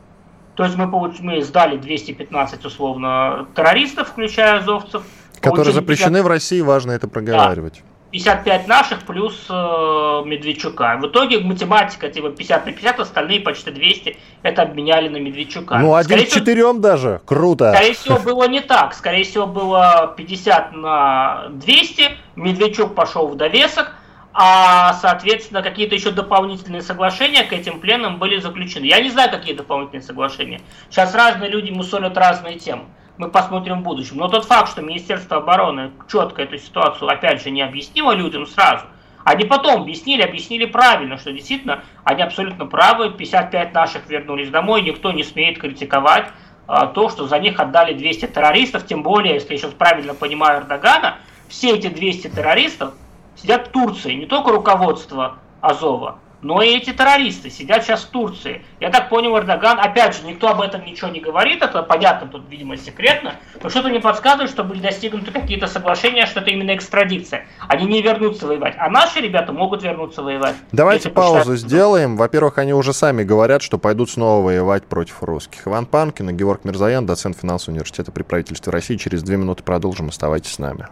То 0.56 0.64
есть 0.64 0.78
мы, 0.78 0.88
мы 0.88 1.42
сдали 1.42 1.78
215 1.78 2.66
условно 2.66 3.48
террористов, 3.56 4.10
включая 4.10 4.60
азовцев. 4.60 5.04
Которые 5.42 5.74
запрещены 5.74 6.20
50... 6.20 6.26
в 6.26 6.28
России, 6.28 6.62
важно 6.62 6.92
это 6.94 7.08
проговаривать. 7.08 7.84
Да. 8.12 8.18
55 8.18 8.68
наших 8.68 9.04
плюс 9.04 9.46
э, 9.50 9.54
Медведчука. 10.26 10.98
В 11.00 11.08
итоге 11.08 11.40
математика, 11.40 12.10
типа 12.10 12.30
50 12.30 12.66
на 12.66 12.72
50, 12.72 13.00
остальные 13.00 13.42
почти 13.42 13.70
200 13.72 14.18
это 14.42 14.64
обменяли 14.64 15.10
на 15.10 15.18
Медведчука. 15.18 15.78
Ну, 15.78 15.94
один 15.94 16.26
к 16.26 16.30
четырем 16.30 16.82
даже. 16.82 17.22
Круто. 17.26 17.72
Скорее 17.74 17.94
всего, 17.94 18.18
было 18.18 18.48
не 18.48 18.62
так. 18.62 18.94
Скорее 18.96 19.24
всего, 19.24 19.46
было 19.46 20.14
50 20.18 20.74
на 20.74 21.50
200. 21.50 22.12
Медведчук 22.36 22.96
пошел 22.96 23.28
в 23.28 23.36
довесок. 23.36 23.92
А, 24.34 24.94
соответственно, 24.94 25.62
какие-то 25.62 25.96
еще 25.96 26.12
дополнительные 26.12 26.82
соглашения 26.82 27.44
к 27.44 27.54
этим 27.54 27.80
пленам 27.80 28.20
были 28.20 28.40
заключены. 28.40 28.86
Я 28.86 29.02
не 29.02 29.10
знаю, 29.10 29.30
какие 29.30 29.56
дополнительные 29.56 30.04
соглашения. 30.04 30.62
Сейчас 30.90 31.14
разные 31.14 31.50
люди 31.50 31.72
мусолят 31.72 32.18
разные 32.18 32.58
темы 32.58 32.86
мы 33.20 33.30
посмотрим 33.30 33.82
в 33.82 33.84
будущем. 33.84 34.16
Но 34.18 34.30
тот 34.30 34.46
факт, 34.46 34.72
что 34.72 34.82
Министерство 34.82 35.38
обороны 35.38 35.92
четко 36.10 36.42
эту 36.42 36.58
ситуацию, 36.58 37.10
опять 37.10 37.44
же, 37.44 37.52
не 37.52 37.62
объяснило 37.62 38.14
людям 38.14 38.48
сразу, 38.48 38.86
они 39.26 39.44
потом 39.44 39.82
объяснили, 39.82 40.22
объяснили 40.22 40.64
правильно, 40.66 41.18
что 41.18 41.34
действительно 41.34 41.84
они 42.06 42.24
абсолютно 42.24 42.66
правы, 42.66 43.12
55 43.12 43.74
наших 43.74 44.10
вернулись 44.10 44.50
домой, 44.50 44.82
никто 44.82 45.12
не 45.12 45.24
смеет 45.24 45.60
критиковать 45.60 46.30
а, 46.66 46.88
то, 46.88 47.10
что 47.10 47.28
за 47.28 47.40
них 47.40 47.60
отдали 47.60 47.94
200 47.94 48.28
террористов, 48.28 48.88
тем 48.88 49.04
более, 49.04 49.34
если 49.34 49.52
я 49.52 49.60
сейчас 49.60 49.74
правильно 49.74 50.14
понимаю 50.14 50.62
Эрдогана, 50.62 51.18
все 51.50 51.76
эти 51.76 51.88
200 51.88 52.30
террористов 52.30 52.94
сидят 53.36 53.68
в 53.68 53.72
Турции, 53.72 54.14
не 54.14 54.28
только 54.28 54.52
руководство 54.52 55.40
Азова, 55.60 56.20
но 56.42 56.62
и 56.62 56.70
эти 56.70 56.92
террористы 56.92 57.50
сидят 57.50 57.84
сейчас 57.84 58.04
в 58.04 58.10
Турции. 58.10 58.64
Я 58.80 58.90
так 58.90 59.10
понял, 59.10 59.38
Эрдоган, 59.38 59.80
опять 59.80 60.16
же, 60.16 60.26
никто 60.26 60.50
об 60.50 60.62
этом 60.62 60.86
ничего 60.86 61.10
не 61.10 61.20
говорит, 61.20 61.62
это 61.62 61.84
понятно, 61.84 62.28
тут, 62.28 62.50
видимо, 62.50 62.78
секретно, 62.78 63.36
но 63.62 63.70
что-то 63.70 63.90
не 63.90 64.00
подсказывает, 64.00 64.50
что 64.50 64.64
были 64.64 64.80
достигнуты 64.80 65.32
какие-то 65.32 65.68
соглашения, 65.68 66.26
что 66.26 66.40
это 66.40 66.50
именно 66.50 66.76
экстрадиция. 66.76 67.46
Они 67.68 67.86
не 67.86 68.02
вернутся 68.02 68.48
воевать, 68.48 68.76
а 68.78 68.90
наши 68.90 69.20
ребята 69.20 69.52
могут 69.52 69.84
вернуться 69.84 70.22
воевать. 70.22 70.56
Давайте 70.72 71.10
паузу 71.10 71.52
посчитать... 71.52 71.60
сделаем. 71.60 72.18
Во-первых, 72.18 72.58
они 72.58 72.74
уже 72.74 72.94
сами 72.94 73.24
говорят, 73.24 73.62
что 73.62 73.78
пойдут 73.78 74.10
снова 74.10 74.46
воевать 74.46 74.86
против 74.86 75.22
русских. 75.22 75.68
Иван 75.68 75.86
Панкин 75.86 76.30
и 76.30 76.34
Георг 76.34 76.66
Мирзаян, 76.66 77.06
доцент 77.06 77.38
финансового 77.38 77.76
университета 77.76 78.12
при 78.12 78.24
правительстве 78.24 78.72
России. 78.72 78.96
Через 78.96 79.24
две 79.24 79.38
минуты 79.38 79.64
продолжим. 79.64 80.10
Оставайтесь 80.10 80.54
с 80.54 80.60
нами. 80.60 80.88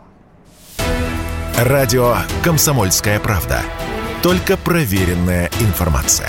Радио 1.58 2.18
«Комсомольская 2.44 3.20
правда». 3.20 3.62
Только 4.24 4.57
проверенная 4.57 5.51
информация. 5.62 6.27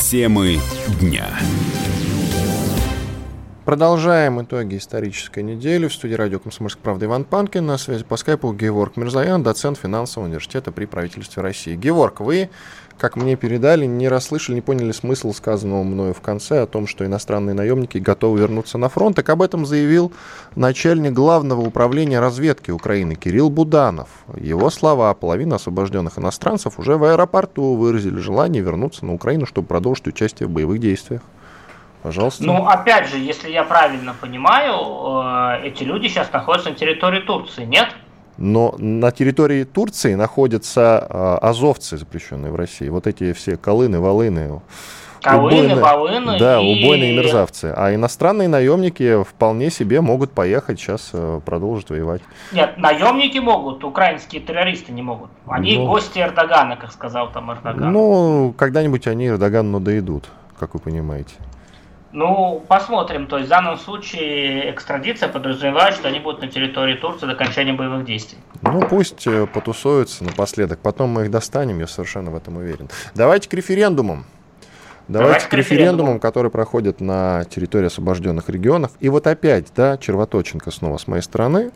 Темы 0.00 0.58
дня. 0.98 1.26
Продолжаем 3.66 4.42
итоги 4.42 4.78
исторической 4.78 5.42
недели. 5.42 5.86
В 5.86 5.92
студии 5.92 6.14
радио 6.14 6.38
«Комсомольская 6.38 6.82
правда» 6.82 7.04
Иван 7.04 7.24
Панкин. 7.24 7.66
На 7.66 7.76
связи 7.76 8.04
по 8.04 8.16
скайпу 8.16 8.54
Геворг 8.54 8.96
Мирзаян, 8.96 9.42
доцент 9.42 9.78
финансового 9.78 10.28
университета 10.28 10.72
при 10.72 10.86
правительстве 10.86 11.42
России. 11.42 11.76
Геворг, 11.76 12.20
вы 12.20 12.48
как 13.02 13.16
мне 13.16 13.34
передали, 13.34 13.84
не 13.84 14.08
расслышали, 14.08 14.54
не 14.54 14.60
поняли 14.60 14.92
смысл 14.92 15.32
сказанного 15.32 15.82
мною 15.82 16.14
в 16.14 16.20
конце 16.20 16.62
о 16.62 16.68
том, 16.68 16.86
что 16.86 17.04
иностранные 17.04 17.52
наемники 17.52 17.98
готовы 17.98 18.38
вернуться 18.38 18.78
на 18.78 18.88
фронт. 18.88 19.16
Так 19.16 19.28
об 19.30 19.42
этом 19.42 19.66
заявил 19.66 20.12
начальник 20.54 21.12
главного 21.12 21.62
управления 21.62 22.20
разведки 22.20 22.70
Украины 22.70 23.16
Кирилл 23.16 23.50
Буданов. 23.50 24.08
Его 24.36 24.70
слова, 24.70 25.12
половина 25.14 25.56
освобожденных 25.56 26.16
иностранцев 26.16 26.78
уже 26.78 26.96
в 26.96 27.02
аэропорту 27.02 27.74
выразили 27.74 28.20
желание 28.20 28.62
вернуться 28.62 29.04
на 29.04 29.14
Украину, 29.14 29.46
чтобы 29.46 29.66
продолжить 29.66 30.06
участие 30.06 30.48
в 30.48 30.52
боевых 30.52 30.78
действиях. 30.78 31.22
Пожалуйста. 32.04 32.44
Ну, 32.44 32.66
опять 32.66 33.08
же, 33.08 33.18
если 33.18 33.50
я 33.50 33.64
правильно 33.64 34.14
понимаю, 34.20 35.60
э, 35.64 35.66
эти 35.66 35.82
люди 35.82 36.06
сейчас 36.06 36.32
находятся 36.32 36.70
на 36.70 36.76
территории 36.76 37.20
Турции, 37.20 37.64
нет? 37.64 37.88
Но 38.38 38.74
на 38.78 39.10
территории 39.10 39.64
Турции 39.64 40.14
находятся 40.14 41.06
э, 41.08 41.38
азовцы, 41.42 41.96
запрещенные 41.96 42.50
в 42.50 42.56
России. 42.56 42.88
Вот 42.88 43.06
эти 43.06 43.32
все 43.32 43.56
колыны, 43.56 44.00
волыны. 44.00 44.60
Колыны, 45.22 45.56
убойные, 45.56 45.76
волыны 45.76 46.38
Да, 46.38 46.60
и... 46.60 46.84
убойные 46.84 47.16
мерзавцы. 47.16 47.72
А 47.76 47.94
иностранные 47.94 48.48
наемники 48.48 49.22
вполне 49.22 49.70
себе 49.70 50.00
могут 50.00 50.32
поехать 50.32 50.80
сейчас 50.80 51.10
э, 51.12 51.40
продолжить 51.44 51.90
воевать. 51.90 52.22
Нет, 52.52 52.76
наемники 52.76 53.38
могут, 53.38 53.84
украинские 53.84 54.42
террористы 54.42 54.90
не 54.92 55.02
могут. 55.02 55.30
Они 55.46 55.76
ну, 55.76 55.86
гости 55.86 56.18
Эрдогана, 56.18 56.76
как 56.76 56.90
сказал 56.90 57.30
там 57.30 57.52
Эрдоган. 57.52 57.92
Ну, 57.92 58.52
когда-нибудь 58.56 59.06
они 59.06 59.28
Эрдогану 59.28 59.78
надоедут, 59.78 60.24
как 60.58 60.74
вы 60.74 60.80
понимаете. 60.80 61.34
Ну, 62.12 62.62
посмотрим. 62.68 63.26
То 63.26 63.38
есть 63.38 63.46
в 63.46 63.50
данном 63.50 63.78
случае 63.78 64.70
экстрадиция 64.70 65.28
подразумевает, 65.28 65.94
что 65.94 66.08
они 66.08 66.20
будут 66.20 66.42
на 66.42 66.48
территории 66.48 66.94
Турции 66.94 67.24
до 67.26 67.32
окончания 67.32 67.72
боевых 67.72 68.04
действий. 68.04 68.38
Ну, 68.60 68.86
пусть 68.86 69.26
э, 69.26 69.46
потусуются 69.46 70.22
напоследок. 70.22 70.78
Потом 70.80 71.10
мы 71.10 71.22
их 71.22 71.30
достанем, 71.30 71.80
я 71.80 71.86
совершенно 71.86 72.30
в 72.30 72.36
этом 72.36 72.58
уверен. 72.58 72.90
Давайте 73.14 73.48
к 73.48 73.54
референдумам. 73.54 74.26
Давайте, 75.08 75.30
Давайте 75.30 75.48
к 75.48 75.54
референдумам, 75.54 76.20
которые 76.20 76.52
проходят 76.52 77.00
на 77.00 77.44
территории 77.44 77.86
освобожденных 77.86 78.48
регионов. 78.50 78.92
И 79.00 79.08
вот 79.08 79.26
опять, 79.26 79.68
да, 79.74 79.96
червоточинка 79.96 80.70
снова 80.70 80.98
с 80.98 81.06
моей 81.06 81.22
стороны. 81.22 81.70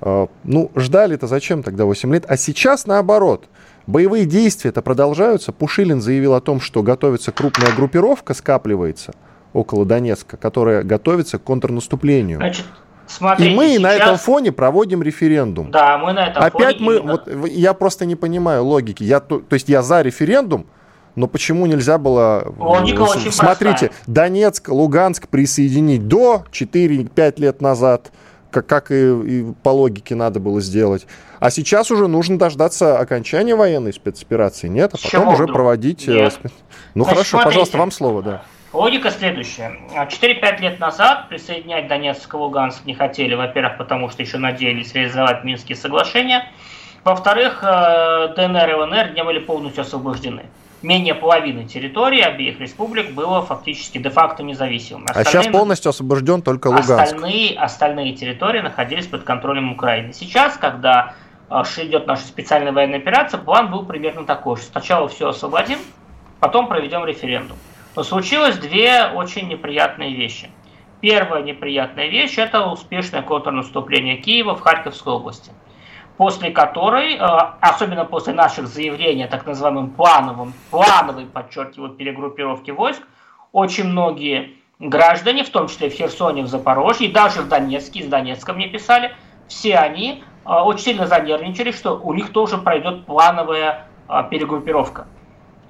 Э, 0.00 0.28
ну, 0.44 0.70
ждали-то 0.76 1.26
зачем 1.26 1.62
тогда 1.62 1.84
8 1.84 2.14
лет? 2.14 2.24
А 2.26 2.38
сейчас 2.38 2.86
наоборот. 2.86 3.44
Боевые 3.86 4.24
действия-то 4.24 4.80
продолжаются. 4.80 5.52
Пушилин 5.52 6.00
заявил 6.00 6.34
о 6.34 6.40
том, 6.40 6.60
что 6.60 6.82
готовится 6.82 7.32
крупная 7.32 7.72
группировка, 7.72 8.32
скапливается– 8.32 9.12
около 9.52 9.84
Донецка, 9.84 10.36
которая 10.36 10.82
готовится 10.82 11.38
к 11.38 11.44
контрнаступлению. 11.44 12.38
Значит, 12.38 12.64
Смотрите, 13.08 13.52
и 13.52 13.56
мы 13.56 13.68
сейчас... 13.68 13.82
на 13.82 13.92
этом 13.94 14.16
фоне 14.18 14.52
проводим 14.52 15.02
референдум. 15.02 15.70
Да, 15.70 15.98
мы 15.98 16.12
на 16.12 16.26
этом 16.26 16.42
Опять 16.42 16.76
фоне. 16.76 16.86
мы, 16.86 16.96
именно... 16.96 17.12
вот 17.12 17.48
я 17.48 17.72
просто 17.72 18.04
не 18.04 18.16
понимаю 18.16 18.64
логики. 18.64 19.02
Я, 19.02 19.20
то, 19.20 19.38
то 19.40 19.54
есть 19.54 19.68
я 19.68 19.82
за 19.82 20.02
референдум, 20.02 20.66
но 21.14 21.26
почему 21.26 21.66
нельзя 21.66 21.98
было... 21.98 22.54
Логика 22.58 23.02
очень 23.02 23.32
Смотрите, 23.32 23.88
простая. 23.88 23.90
Донецк, 24.06 24.68
Луганск 24.68 25.28
присоединить 25.28 26.06
до 26.06 26.44
4-5 26.52 27.40
лет 27.40 27.62
назад, 27.62 28.12
как, 28.50 28.66
как 28.66 28.90
и, 28.90 28.94
и 28.94 29.46
по 29.62 29.70
логике 29.70 30.14
надо 30.14 30.38
было 30.38 30.60
сделать. 30.60 31.06
А 31.40 31.50
сейчас 31.50 31.90
уже 31.90 32.08
нужно 32.08 32.38
дождаться 32.38 32.98
окончания 32.98 33.54
военной 33.54 33.92
спецоперации, 33.92 34.68
нет? 34.68 34.92
А 34.94 34.98
потом 35.02 35.28
уже 35.28 35.44
вдруг? 35.44 35.56
проводить... 35.56 36.06
Э, 36.08 36.12
нет. 36.12 36.38
Ну 36.94 37.04
Значит, 37.04 37.16
хорошо, 37.16 37.30
смотрите. 37.30 37.46
пожалуйста, 37.46 37.78
вам 37.78 37.90
слово, 37.90 38.22
да. 38.22 38.42
Логика 38.78 39.10
следующая. 39.10 39.76
4-5 39.92 40.60
лет 40.60 40.78
назад 40.78 41.28
присоединять 41.28 41.88
Донецк 41.88 42.32
и 42.32 42.36
Луганск 42.36 42.84
не 42.84 42.94
хотели, 42.94 43.34
во-первых, 43.34 43.76
потому 43.76 44.08
что 44.08 44.22
еще 44.22 44.38
надеялись 44.38 44.94
реализовать 44.94 45.42
Минские 45.42 45.74
соглашения. 45.74 46.48
Во-вторых, 47.02 47.58
э, 47.64 48.34
ДНР 48.36 48.70
и 48.70 48.74
ЛНР 48.74 49.14
не 49.14 49.24
были 49.24 49.40
полностью 49.40 49.82
освобождены. 49.82 50.44
Менее 50.80 51.16
половины 51.16 51.64
территории 51.64 52.20
обеих 52.20 52.60
республик 52.60 53.10
было 53.14 53.42
фактически 53.42 53.98
де-факто 53.98 54.44
независимым. 54.44 55.06
Остальные, 55.06 55.26
а 55.26 55.42
сейчас 55.42 55.46
полностью 55.48 55.90
освобожден 55.90 56.42
только 56.42 56.68
Луганск. 56.68 56.90
Остальные, 56.92 57.58
остальные 57.58 58.12
территории 58.12 58.60
находились 58.60 59.08
под 59.08 59.24
контролем 59.24 59.72
Украины. 59.72 60.12
Сейчас, 60.12 60.56
когда 60.56 61.14
э, 61.50 61.62
идет 61.78 62.06
наша 62.06 62.22
специальная 62.22 62.70
военная 62.70 63.00
операция, 63.00 63.38
план 63.38 63.72
был 63.72 63.84
примерно 63.84 64.24
такой, 64.24 64.56
что 64.56 64.66
сначала 64.66 65.08
все 65.08 65.30
освободим, 65.30 65.80
потом 66.38 66.68
проведем 66.68 67.04
референдум. 67.04 67.56
Случилось 68.02 68.58
две 68.58 69.06
очень 69.06 69.48
неприятные 69.48 70.14
вещи. 70.14 70.50
Первая 71.00 71.42
неприятная 71.42 72.08
вещь– 72.08 72.34
это 72.38 72.66
успешное 72.66 73.22
контрнаступление 73.22 74.16
Киева 74.16 74.54
в 74.54 74.60
Харьковской 74.60 75.12
области, 75.12 75.52
после 76.16 76.50
которой, 76.50 77.14
э, 77.14 77.18
особенно 77.60 78.04
после 78.04 78.34
наших 78.34 78.66
заявлений 78.66 79.26
так 79.26 79.46
называемом 79.46 79.90
плановом, 79.90 80.52
плановой, 80.70 81.26
подчеркиваю, 81.26 81.90
перегруппировке 81.90 82.72
войск, 82.72 83.02
очень 83.52 83.84
многие 83.84 84.56
граждане, 84.78 85.44
в 85.44 85.50
том 85.50 85.68
числе 85.68 85.88
в 85.88 85.92
Херсоне, 85.92 86.42
в 86.42 86.48
Запорожье, 86.48 87.08
и 87.08 87.12
даже 87.12 87.42
в 87.42 87.48
Донецке, 87.48 88.00
из 88.00 88.08
Донецка 88.08 88.52
мне 88.52 88.68
писали, 88.68 89.12
все 89.46 89.76
они 89.76 90.22
э, 90.44 90.50
очень 90.50 90.84
сильно 90.84 91.06
занервничали, 91.06 91.72
что 91.72 91.96
у 91.96 92.12
них 92.12 92.32
тоже 92.32 92.58
пройдет 92.58 93.06
плановая 93.06 93.86
э, 94.08 94.24
перегруппировка. 94.30 95.06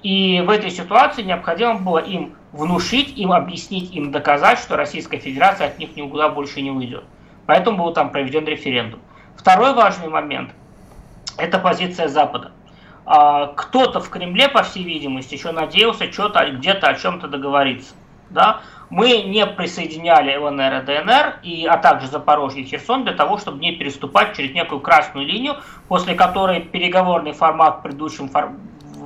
И 0.03 0.41
в 0.41 0.49
этой 0.49 0.71
ситуации 0.71 1.23
необходимо 1.23 1.75
было 1.75 1.99
им 1.99 2.35
внушить, 2.51 3.17
им 3.17 3.31
объяснить, 3.31 3.93
им 3.93 4.11
доказать, 4.11 4.59
что 4.59 4.77
Российская 4.77 5.17
Федерация 5.17 5.67
от 5.67 5.77
них 5.77 5.95
никуда 5.95 6.29
больше 6.29 6.61
не 6.61 6.71
уйдет. 6.71 7.03
Поэтому 7.45 7.83
был 7.83 7.93
там 7.93 8.11
проведен 8.11 8.45
референдум. 8.45 9.01
Второй 9.35 9.73
важный 9.73 10.07
момент– 10.07 10.51
это 11.37 11.59
позиция 11.59 12.07
Запада. 12.07 12.51
А, 13.05 13.47
кто-то 13.47 13.99
в 13.99 14.09
Кремле, 14.09 14.49
по 14.49 14.63
всей 14.63 14.83
видимости, 14.83 15.33
еще 15.33 15.51
надеялся 15.51 16.11
что-то 16.11 16.49
где-то 16.51 16.87
о 16.87 16.93
чем-то 16.93 17.27
договориться. 17.27 17.95
Да? 18.29 18.61
Мы 18.89 19.23
не 19.23 19.45
присоединяли 19.45 20.35
ЛНР 20.35 20.81
и 20.81 20.85
ДНР, 20.85 21.39
и, 21.43 21.65
а 21.65 21.77
также 21.77 22.07
Запорожье 22.07 22.61
и 22.61 22.65
Херсон 22.65 23.03
для 23.03 23.13
того, 23.13 23.37
чтобы 23.37 23.59
не 23.59 23.71
переступать 23.73 24.35
через 24.35 24.53
некую 24.53 24.79
красную 24.81 25.25
линию, 25.25 25.55
после 25.87 26.15
которой 26.15 26.61
переговорный 26.61 27.33
формат 27.33 27.79
в 27.79 27.81
предыдущем. 27.81 28.29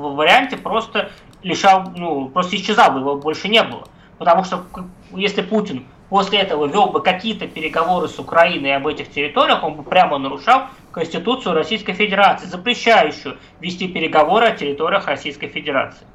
Варианте 0.10 0.58
просто 0.58 1.12
лишал, 1.42 1.92
ну, 1.96 2.30
просто 2.30 2.56
исчезал, 2.56 2.98
его 2.98 3.16
больше 3.16 3.48
не 3.48 3.64
было. 3.64 3.88
Потому 4.18 4.44
что 4.44 4.64
если 5.12 5.42
Путин 5.42 5.86
после 6.10 6.40
этого 6.40 6.68
вел 6.68 6.88
бы 6.88 7.02
какие-то 7.02 7.48
переговоры 7.48 8.08
с 8.08 8.20
Украиной 8.20 8.76
об 8.76 8.88
этих 8.88 9.10
территориях, 9.12 9.64
он 9.64 9.76
бы 9.76 9.84
прямо 9.84 10.18
нарушал 10.18 10.64
Конституцию 10.92 11.56
Российской 11.56 11.94
Федерации, 11.94 12.46
запрещающую 12.46 13.38
вести 13.60 13.88
переговоры 13.88 14.48
о 14.48 14.52
территориях 14.52 15.08
Российской 15.08 15.48
Федерации. 15.48 16.06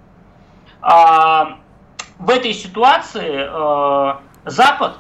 А, 0.80 1.59
в 2.18 2.30
этой 2.30 2.52
ситуации 2.52 3.49
э, 3.49 4.14
Запад, 4.45 4.99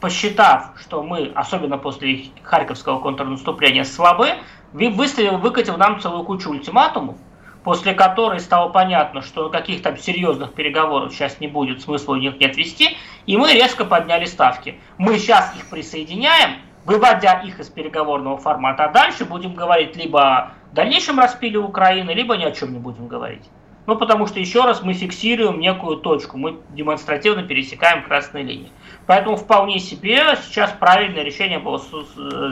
посчитав, 0.00 0.72
что 0.80 1.02
мы, 1.02 1.32
особенно 1.34 1.78
после 1.78 2.24
Харьковского 2.42 3.00
контрнаступления, 3.00 3.84
слабы, 3.84 4.34
выставил, 4.72 5.38
выкатил 5.38 5.76
нам 5.76 6.00
целую 6.00 6.24
кучу 6.24 6.50
ультиматумов, 6.50 7.16
после 7.64 7.94
которой 7.94 8.40
стало 8.40 8.68
понятно, 8.68 9.22
что 9.22 9.48
каких 9.50 9.82
то 9.82 9.96
серьезных 9.96 10.54
переговоров 10.54 11.12
сейчас 11.12 11.40
не 11.40 11.48
будет, 11.48 11.82
смысла 11.82 12.12
у 12.12 12.16
них 12.16 12.38
нет 12.40 12.56
вести, 12.56 12.96
и 13.26 13.36
мы 13.36 13.52
резко 13.52 13.84
подняли 13.84 14.24
ставки. 14.24 14.80
Мы 14.96 15.18
сейчас 15.18 15.54
их 15.56 15.68
присоединяем, 15.68 16.56
выводя 16.84 17.40
их 17.40 17.60
из 17.60 17.68
переговорного 17.68 18.38
формата, 18.38 18.84
а 18.84 18.88
дальше 18.88 19.24
будем 19.24 19.54
говорить 19.54 19.96
либо 19.96 20.20
о 20.22 20.50
дальнейшем 20.72 21.18
распиле 21.18 21.58
Украины, 21.58 22.10
либо 22.12 22.36
ни 22.36 22.44
о 22.44 22.52
чем 22.52 22.72
не 22.72 22.78
будем 22.78 23.08
говорить. 23.08 23.44
Ну, 23.88 23.96
потому 23.96 24.26
что, 24.26 24.38
еще 24.38 24.64
раз, 24.64 24.82
мы 24.82 24.92
фиксируем 24.92 25.60
некую 25.60 25.96
точку, 25.96 26.36
мы 26.36 26.58
демонстративно 26.74 27.42
пересекаем 27.42 28.02
красные 28.02 28.44
линии. 28.44 28.70
Поэтому 29.06 29.36
вполне 29.36 29.78
себе 29.78 30.36
сейчас 30.42 30.70
правильное 30.72 31.22
решение 31.22 31.58
было 31.58 31.80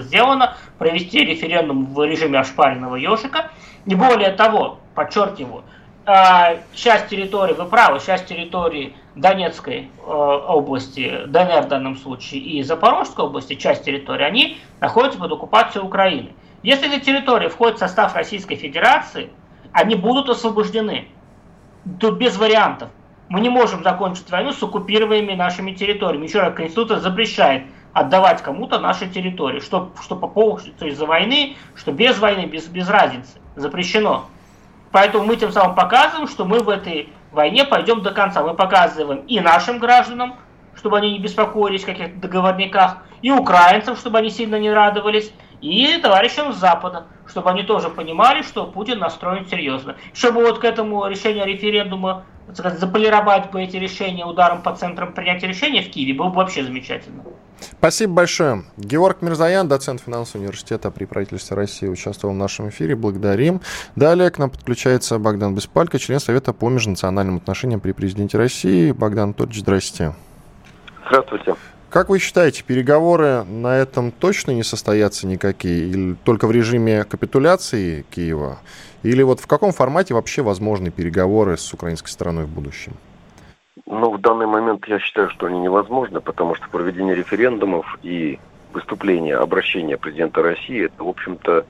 сделано 0.00 0.56
провести 0.78 1.22
референдум 1.26 1.92
в 1.92 2.02
режиме 2.06 2.38
ошпаренного 2.38 2.96
ежика. 2.96 3.50
Не 3.84 3.96
более 3.96 4.30
того, 4.30 4.80
подчеркиваю, 4.96 5.62
а, 6.08 6.56
часть 6.74 7.08
территории, 7.08 7.52
вы 7.52 7.66
правы, 7.66 8.00
часть 8.04 8.26
территории 8.26 8.94
Донецкой 9.16 9.90
э, 10.06 10.10
области, 10.10 11.24
ДНР 11.26 11.62
в 11.62 11.68
данном 11.68 11.96
случае, 11.96 12.42
и 12.42 12.62
Запорожской 12.62 13.24
области, 13.24 13.54
часть 13.54 13.84
территории, 13.84 14.24
они 14.24 14.58
находятся 14.80 15.18
под 15.18 15.32
оккупацией 15.32 15.84
Украины. 15.84 16.30
Если 16.62 16.94
эти 16.94 17.04
территории 17.04 17.48
входят 17.48 17.76
в 17.76 17.78
состав 17.78 18.14
Российской 18.14 18.56
Федерации, 18.56 19.30
они 19.72 19.94
будут 19.94 20.28
освобождены. 20.28 21.08
Тут 21.98 22.18
без 22.18 22.36
вариантов. 22.36 22.90
Мы 23.28 23.40
не 23.40 23.48
можем 23.48 23.82
закончить 23.82 24.30
войну 24.30 24.52
с 24.52 24.62
оккупированными 24.62 25.34
нашими 25.34 25.72
территориями. 25.72 26.26
Еще 26.26 26.40
раз, 26.40 26.54
Конституция 26.54 27.00
запрещает 27.00 27.64
отдавать 27.92 28.42
кому-то 28.42 28.78
наши 28.78 29.08
территории. 29.08 29.60
Что, 29.60 29.90
что 30.00 30.14
по 30.14 30.28
поводу 30.28 30.86
из-за 30.86 31.06
войны, 31.06 31.56
что 31.74 31.90
без 31.90 32.18
войны, 32.18 32.46
без, 32.46 32.66
без 32.68 32.88
разницы. 32.88 33.38
Запрещено. 33.56 34.26
Поэтому 34.96 35.24
мы 35.24 35.36
тем 35.36 35.52
самым 35.52 35.74
показываем, 35.74 36.26
что 36.26 36.46
мы 36.46 36.60
в 36.60 36.70
этой 36.70 37.10
войне 37.30 37.66
пойдем 37.66 38.00
до 38.00 38.12
конца. 38.12 38.42
Мы 38.42 38.54
показываем 38.54 39.26
и 39.26 39.40
нашим 39.40 39.78
гражданам, 39.78 40.36
чтобы 40.74 40.96
они 40.96 41.12
не 41.12 41.18
беспокоились 41.18 41.84
о 41.84 41.88
каких-то 41.88 42.18
договорниках, 42.18 43.02
и 43.20 43.30
украинцам, 43.30 43.94
чтобы 43.94 44.16
они 44.16 44.30
сильно 44.30 44.58
не 44.58 44.72
радовались, 44.72 45.30
и 45.60 45.98
товарищам 45.98 46.54
с 46.54 46.56
Запада, 46.56 47.08
чтобы 47.28 47.50
они 47.50 47.62
тоже 47.62 47.90
понимали, 47.90 48.40
что 48.40 48.64
Путин 48.64 48.98
настроен 48.98 49.44
серьезно. 49.44 49.96
Чтобы 50.14 50.40
вот 50.40 50.60
к 50.60 50.64
этому 50.64 51.06
решению 51.08 51.44
референдума 51.44 52.24
заполировать 52.48 53.50
бы 53.50 53.62
эти 53.62 53.76
решения 53.76 54.24
ударом 54.24 54.62
по 54.62 54.74
центрам 54.74 55.12
принятия 55.12 55.46
решения 55.46 55.82
в 55.82 55.90
Киеве, 55.90 56.14
было 56.14 56.28
бы 56.28 56.36
вообще 56.36 56.64
замечательно. 56.64 57.22
Спасибо 57.58 58.12
большое. 58.14 58.64
Георг 58.76 59.22
Мирзаян, 59.22 59.66
доцент 59.66 60.00
финансового 60.00 60.44
университета 60.44 60.90
при 60.90 61.04
правительстве 61.06 61.56
России, 61.56 61.88
участвовал 61.88 62.34
в 62.34 62.36
нашем 62.36 62.68
эфире. 62.68 62.96
Благодарим. 62.96 63.60
Далее 63.94 64.30
к 64.30 64.38
нам 64.38 64.50
подключается 64.50 65.18
Богдан 65.18 65.54
Беспалько, 65.54 65.98
член 65.98 66.20
Совета 66.20 66.52
по 66.52 66.68
межнациональным 66.68 67.36
отношениям 67.36 67.80
при 67.80 67.92
президенте 67.92 68.36
России. 68.38 68.92
Богдан 68.92 69.24
Анатольевич, 69.24 69.60
здрасте. 69.60 70.14
Здравствуйте. 71.08 71.54
Как 71.90 72.08
вы 72.08 72.18
считаете, 72.18 72.64
переговоры 72.64 73.44
на 73.44 73.76
этом 73.76 74.10
точно 74.10 74.50
не 74.50 74.64
состоятся 74.64 75.26
никакие? 75.26 75.88
Или 75.88 76.14
только 76.24 76.48
в 76.48 76.50
режиме 76.50 77.04
капитуляции 77.04 78.04
Киева? 78.10 78.58
Или 79.04 79.22
вот 79.22 79.38
в 79.38 79.46
каком 79.46 79.70
формате 79.72 80.12
вообще 80.12 80.42
возможны 80.42 80.90
переговоры 80.90 81.56
с 81.56 81.72
украинской 81.72 82.08
стороной 82.08 82.44
в 82.44 82.48
будущем? 82.48 82.92
Ну, 83.86 84.10
в 84.10 84.20
данный 84.20 84.46
момент 84.46 84.84
я 84.88 84.98
считаю, 84.98 85.30
что 85.30 85.46
они 85.46 85.60
невозможны, 85.60 86.20
потому 86.20 86.56
что 86.56 86.68
проведение 86.68 87.14
референдумов 87.14 87.98
и 88.02 88.40
выступление, 88.72 89.36
обращение 89.36 89.96
президента 89.96 90.42
России, 90.42 90.86
это, 90.86 91.04
в 91.04 91.08
общем-то, 91.08 91.66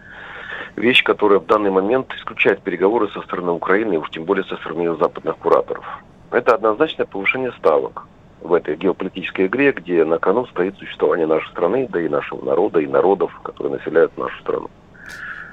вещь, 0.76 1.04
которая 1.04 1.40
в 1.40 1.46
данный 1.46 1.70
момент 1.70 2.10
исключает 2.14 2.62
переговоры 2.62 3.08
со 3.10 3.20
стороны 3.20 3.52
Украины, 3.52 3.94
и 3.94 3.98
уж 3.98 4.08
тем 4.08 4.24
более 4.24 4.44
со 4.46 4.56
стороны 4.56 4.96
западных 4.96 5.36
кураторов. 5.36 5.84
Это 6.30 6.54
однозначное 6.54 7.04
повышение 7.04 7.52
ставок 7.58 8.06
в 8.46 8.54
этой 8.54 8.76
геополитической 8.76 9.46
игре, 9.46 9.72
где 9.72 10.04
на 10.04 10.18
кону 10.18 10.46
стоит 10.46 10.76
существование 10.78 11.26
нашей 11.26 11.50
страны, 11.50 11.88
да 11.90 12.00
и 12.00 12.08
нашего 12.08 12.44
народа, 12.44 12.80
и 12.80 12.86
народов, 12.86 13.32
которые 13.42 13.78
населяют 13.78 14.16
нашу 14.16 14.38
страну. 14.40 14.70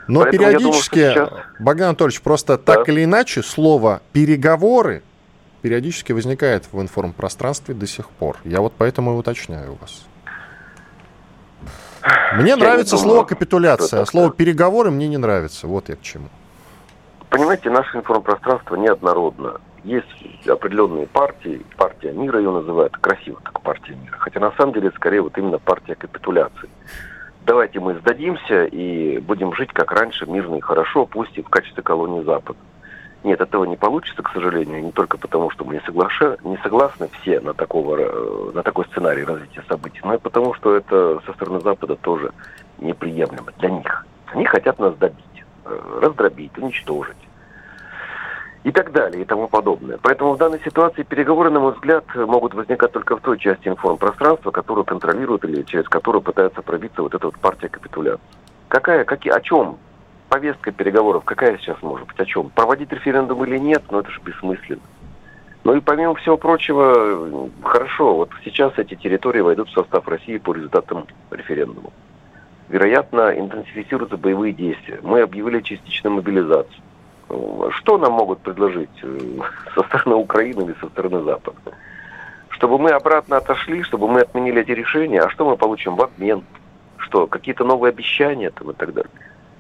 Но 0.08 0.22
Поэтому 0.22 0.48
периодически, 0.48 0.96
думаю, 0.96 1.14
сейчас... 1.14 1.30
Богдан 1.60 1.88
Анатольевич, 1.90 2.22
просто 2.22 2.58
да. 2.58 2.64
так 2.64 2.90
или 2.90 3.04
иначе 3.04 3.42
слово 3.42 4.02
«переговоры» 4.12 5.02
периодически 5.62 6.12
возникает 6.12 6.66
в 6.72 6.82
информпространстве 6.82 7.74
до 7.74 7.88
сих 7.88 8.10
пор. 8.10 8.38
Я 8.44 8.60
вот 8.60 8.74
поэтому 8.78 9.14
и 9.14 9.16
уточняю 9.16 9.74
у 9.74 9.76
вас. 9.76 10.06
Мне 12.36 12.50
я 12.50 12.58
нравится 12.58 12.98
думаю, 12.98 13.10
слово 13.10 13.26
«капитуляция», 13.26 14.02
а 14.02 14.06
слово 14.06 14.32
«переговоры» 14.32 14.92
мне 14.92 15.08
не 15.08 15.18
нравится. 15.18 15.68
Вот 15.68 15.88
я 15.88 15.96
к 15.96 16.02
чему. 16.02 16.28
Понимаете, 17.30 17.70
наше 17.70 17.98
информпространство 17.98 18.76
неоднородно. 18.76 19.62
Есть 19.84 20.48
определенные 20.48 21.08
партии, 21.08 21.62
партия 21.76 22.14
мира 22.14 22.40
ее 22.40 22.52
называют, 22.52 22.96
красиво 22.98 23.40
так 23.44 23.62
партия 23.62 23.96
мира. 23.96 24.16
Хотя 24.18 24.40
на 24.40 24.52
самом 24.54 24.74
деле 24.74 24.92
скорее 24.92 25.22
вот 25.22 25.38
именно 25.38 25.60
партия 25.60 25.96
капитуляции. 25.96 26.70
Давайте 27.46 27.82
мы 27.82 27.96
сдадимся 27.96 28.64
и 28.64 29.18
будем 29.20 29.54
жить 29.54 29.74
как 29.74 29.92
раньше, 29.92 30.26
мирно 30.26 30.56
и 30.56 30.62
хорошо, 30.62 31.06
пусть 31.06 31.38
и 31.38 31.42
в 31.42 31.50
качестве 31.50 31.84
колонии 31.84 32.24
Запада. 32.24 32.58
Нет, 33.26 33.42
этого 33.42 33.66
не 33.66 33.76
получится, 33.76 34.22
к 34.22 34.32
сожалению, 34.32 34.84
не 34.84 34.92
только 34.92 35.18
потому, 35.18 35.50
что 35.50 35.66
мы 35.66 35.74
не, 35.76 35.82
соглаша... 35.82 36.38
не 36.44 36.58
согласны 36.58 37.10
все 37.20 37.42
на, 37.42 37.54
такого, 37.54 37.98
э, 38.00 38.52
на 38.54 38.64
такой 38.64 38.86
сценарий 38.86 39.24
развития 39.24 39.64
событий, 39.68 40.00
но 40.04 40.14
и 40.14 40.18
потому, 40.18 40.54
что 40.54 40.76
это 40.76 41.22
со 41.26 41.34
стороны 41.34 41.60
Запада 41.60 41.96
тоже 41.98 42.32
неприемлемо 42.80 43.52
для 43.60 43.70
них. 43.70 44.06
Они 44.28 44.46
хотят 44.46 44.80
нас 44.80 44.96
добить, 44.96 45.44
э, 45.66 46.00
раздробить, 46.02 46.58
уничтожить 46.58 47.23
и 48.64 48.72
так 48.72 48.92
далее 48.92 49.22
и 49.22 49.26
тому 49.26 49.48
подобное. 49.48 50.00
Поэтому 50.02 50.34
в 50.34 50.38
данной 50.38 50.60
ситуации 50.62 51.04
переговоры, 51.04 51.50
на 51.50 51.60
мой 51.60 51.74
взгляд, 51.74 52.06
могут 52.16 52.54
возникать 52.54 52.92
только 52.92 53.18
в 53.18 53.22
той 53.22 53.38
части 53.38 53.68
информпространства, 53.68 54.52
которую 54.52 54.86
контролирует 54.86 55.44
или 55.46 55.64
через 55.64 55.88
которую 55.90 56.22
пытается 56.22 56.62
пробиться 56.62 57.02
вот 57.02 57.14
эта 57.14 57.26
вот 57.26 57.38
партия 57.40 57.70
капитуляции. 57.70 58.24
Какая, 58.70 59.04
какие, 59.04 59.34
о 59.34 59.42
чем 59.42 59.78
повестка 60.30 60.72
переговоров 60.72 61.26
какая 61.26 61.58
сейчас 61.58 61.82
может 61.82 62.08
быть? 62.08 62.20
О 62.20 62.26
чем? 62.26 62.50
Проводить 62.50 62.92
референдум 62.92 63.44
или 63.44 63.58
нет? 63.58 63.84
Ну, 63.92 64.00
это 64.00 64.10
же 64.10 64.20
бессмысленно. 64.22 64.82
Ну 65.64 65.76
и 65.76 65.80
помимо 65.80 66.16
всего 66.16 66.38
прочего, 66.38 67.50
хорошо, 67.64 68.16
вот 68.16 68.32
сейчас 68.44 68.74
эти 68.78 68.96
территории 68.96 69.40
войдут 69.42 69.70
в 69.70 69.74
состав 69.74 70.08
России 70.08 70.38
по 70.38 70.54
результатам 70.54 71.06
референдума. 71.32 71.92
Вероятно, 72.68 73.38
интенсифицируются 73.38 74.18
боевые 74.18 74.54
действия. 74.54 75.00
Мы 75.04 75.22
объявили 75.22 75.62
частичную 75.62 76.16
мобилизацию. 76.16 76.82
Что 77.30 77.98
нам 77.98 78.14
могут 78.14 78.40
предложить 78.40 78.90
э, 79.02 79.20
со 79.76 79.84
стороны 79.84 80.16
Украины 80.16 80.64
или 80.64 80.76
со 80.80 80.88
стороны 80.88 81.24
Запада? 81.24 81.58
Чтобы 82.50 82.78
мы 82.78 82.92
обратно 82.92 83.38
отошли, 83.38 83.84
чтобы 83.84 84.08
мы 84.08 84.22
отменили 84.22 84.62
эти 84.62 84.72
решения, 84.72 85.22
а 85.22 85.30
что 85.30 85.50
мы 85.50 85.58
получим 85.58 85.96
в 85.96 86.02
обмен? 86.02 86.44
Что, 86.98 87.28
какие-то 87.28 87.64
новые 87.64 87.90
обещания 87.90 88.52
там 88.52 88.72
и 88.72 88.74
так 88.74 88.94
далее? 88.94 89.12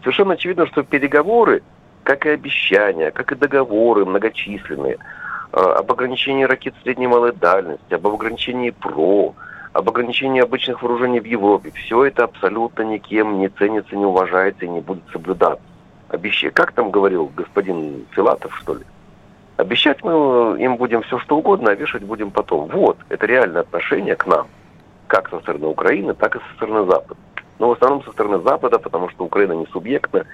Совершенно 0.02 0.34
очевидно, 0.34 0.68
что 0.68 0.84
переговоры, 0.84 1.64
как 2.04 2.26
и 2.26 2.30
обещания, 2.30 3.12
как 3.12 3.32
и 3.32 3.36
договоры 3.36 4.06
многочисленные, 4.06 4.98
э, 5.52 5.58
об 5.58 5.92
ограничении 5.92 6.44
ракет 6.44 6.76
средней 6.84 7.06
и 7.06 7.08
малой 7.08 7.32
дальности, 7.32 7.94
об 7.94 8.06
ограничении 8.08 8.70
ПРО, 8.70 9.34
об 9.74 9.90
ограничении 9.90 10.42
обычных 10.42 10.84
вооружений 10.84 11.20
в 11.20 11.26
Европе, 11.26 11.72
все 11.72 12.06
это 12.06 12.26
абсолютно 12.26 12.84
никем 12.84 13.40
не 13.40 13.50
ценится, 13.50 13.96
не 13.96 14.06
уважается 14.06 14.66
и 14.66 14.70
не 14.70 14.82
будет 14.82 15.04
соблюдаться. 15.12 15.73
Обещание. 16.14 16.52
Как 16.52 16.74
там 16.74 16.92
говорил 16.92 17.32
господин 17.36 18.06
Филатов, 18.12 18.56
что 18.58 18.76
ли? 18.76 18.82
Обещать 19.58 20.04
мы 20.04 20.58
им 20.60 20.78
будем 20.78 21.02
все 21.02 21.18
что 21.18 21.38
угодно, 21.38 21.72
а 21.72 21.76
вешать 21.76 22.04
будем 22.04 22.30
потом. 22.30 22.68
Вот, 22.68 22.98
это 23.10 23.26
реальное 23.26 23.62
отношение 23.62 24.16
к 24.16 24.28
нам, 24.28 24.48
как 25.08 25.30
со 25.30 25.40
стороны 25.40 25.66
Украины, 25.66 26.14
так 26.14 26.36
и 26.36 26.40
со 26.40 26.56
стороны 26.56 26.86
Запада. 26.86 27.20
Но 27.58 27.70
в 27.70 27.72
основном 27.72 28.04
со 28.04 28.12
стороны 28.12 28.40
Запада, 28.44 28.78
потому 28.78 29.10
что 29.10 29.26
Украина 29.26 29.54
не 29.54 29.66
субъектна, 29.66 30.28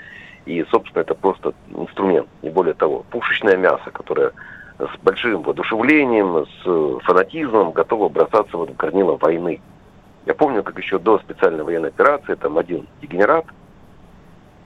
и, 0.46 0.65
собственно, 0.70 1.02
это 1.02 1.15
просто 1.15 1.54
инструмент, 1.70 2.28
не 2.42 2.50
более 2.50 2.74
того. 2.74 3.06
Пушечное 3.10 3.56
мясо, 3.56 3.89
которое 3.89 4.34
с 4.80 4.98
большим 5.02 5.44
воодушевлением, 5.44 6.46
с 6.46 7.06
фанатизмом 7.06 7.72
готово 7.72 8.10
бросаться 8.10 8.58
в 8.58 8.76
горнило 8.76 9.15
войны. 9.15 9.62
Я 10.26 10.34
помню, 10.34 10.62
как 10.62 10.78
еще 10.78 11.00
до 11.00 11.20
специальной 11.20 11.63
военной 11.63 11.89
операции, 11.89 12.36
там 12.36 12.58
один 12.58 12.86
дегенерат 13.02 13.46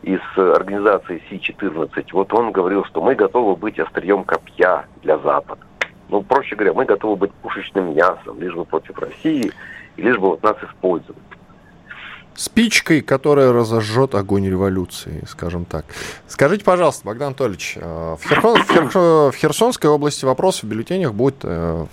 из 0.03 0.19
организации 0.35 1.21
Си-14, 1.29 2.05
вот 2.11 2.33
он 2.33 2.51
говорил, 2.51 2.83
что 2.85 3.01
мы 3.01 3.15
готовы 3.15 3.55
быть 3.55 3.79
острием 3.79 4.23
копья 4.23 4.85
для 5.01 5.17
Запада. 5.17 5.61
Ну, 6.09 6.21
проще 6.21 6.55
говоря, 6.55 6.73
мы 6.73 6.85
готовы 6.85 7.15
быть 7.15 7.31
пушечным 7.31 7.95
мясом, 7.95 8.39
лишь 8.39 8.53
бы 8.53 8.65
против 8.65 8.99
России, 8.99 9.51
и 9.95 10.01
лишь 10.01 10.17
бы 10.17 10.29
вот 10.29 10.43
нас 10.43 10.57
использовать 10.63 11.17
спичкой, 12.35 13.01
которая 13.01 13.51
разожжет 13.51 14.15
огонь 14.15 14.47
революции, 14.47 15.23
скажем 15.27 15.65
так. 15.65 15.85
Скажите, 16.27 16.63
пожалуйста, 16.63 17.05
Богдан 17.05 17.27
Анатольевич, 17.27 17.77
э, 17.79 18.15
в, 18.19 18.27
Херсон, 18.27 18.61
в, 18.61 18.71
Хер, 18.71 19.31
в 19.31 19.35
Херсонской 19.35 19.89
области 19.89 20.25
вопрос 20.25 20.63
в 20.63 20.67
бюллетенях 20.67 21.13
будет 21.13 21.37
э, 21.43 21.47
э, 21.47 21.85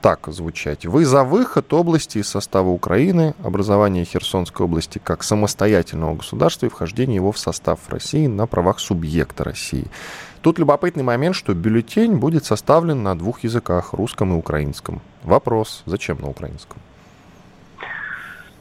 так 0.00 0.28
звучать. 0.28 0.86
Вы 0.86 1.04
за 1.04 1.24
выход 1.24 1.72
области 1.72 2.18
из 2.18 2.28
состава 2.28 2.68
Украины, 2.68 3.34
образование 3.42 4.04
Херсонской 4.04 4.64
области 4.64 5.00
как 5.02 5.22
самостоятельного 5.22 6.16
государства 6.16 6.66
и 6.66 6.68
вхождение 6.68 7.16
его 7.16 7.32
в 7.32 7.38
состав 7.38 7.88
России 7.88 8.26
на 8.26 8.46
правах 8.46 8.80
субъекта 8.80 9.44
России. 9.44 9.86
Тут 10.40 10.58
любопытный 10.58 11.02
момент, 11.02 11.36
что 11.36 11.52
бюллетень 11.52 12.16
будет 12.16 12.44
составлен 12.44 13.02
на 13.02 13.18
двух 13.18 13.44
языках, 13.44 13.92
русском 13.92 14.32
и 14.32 14.36
украинском. 14.36 15.02
Вопрос, 15.22 15.82
зачем 15.84 16.18
на 16.20 16.28
украинском? 16.28 16.78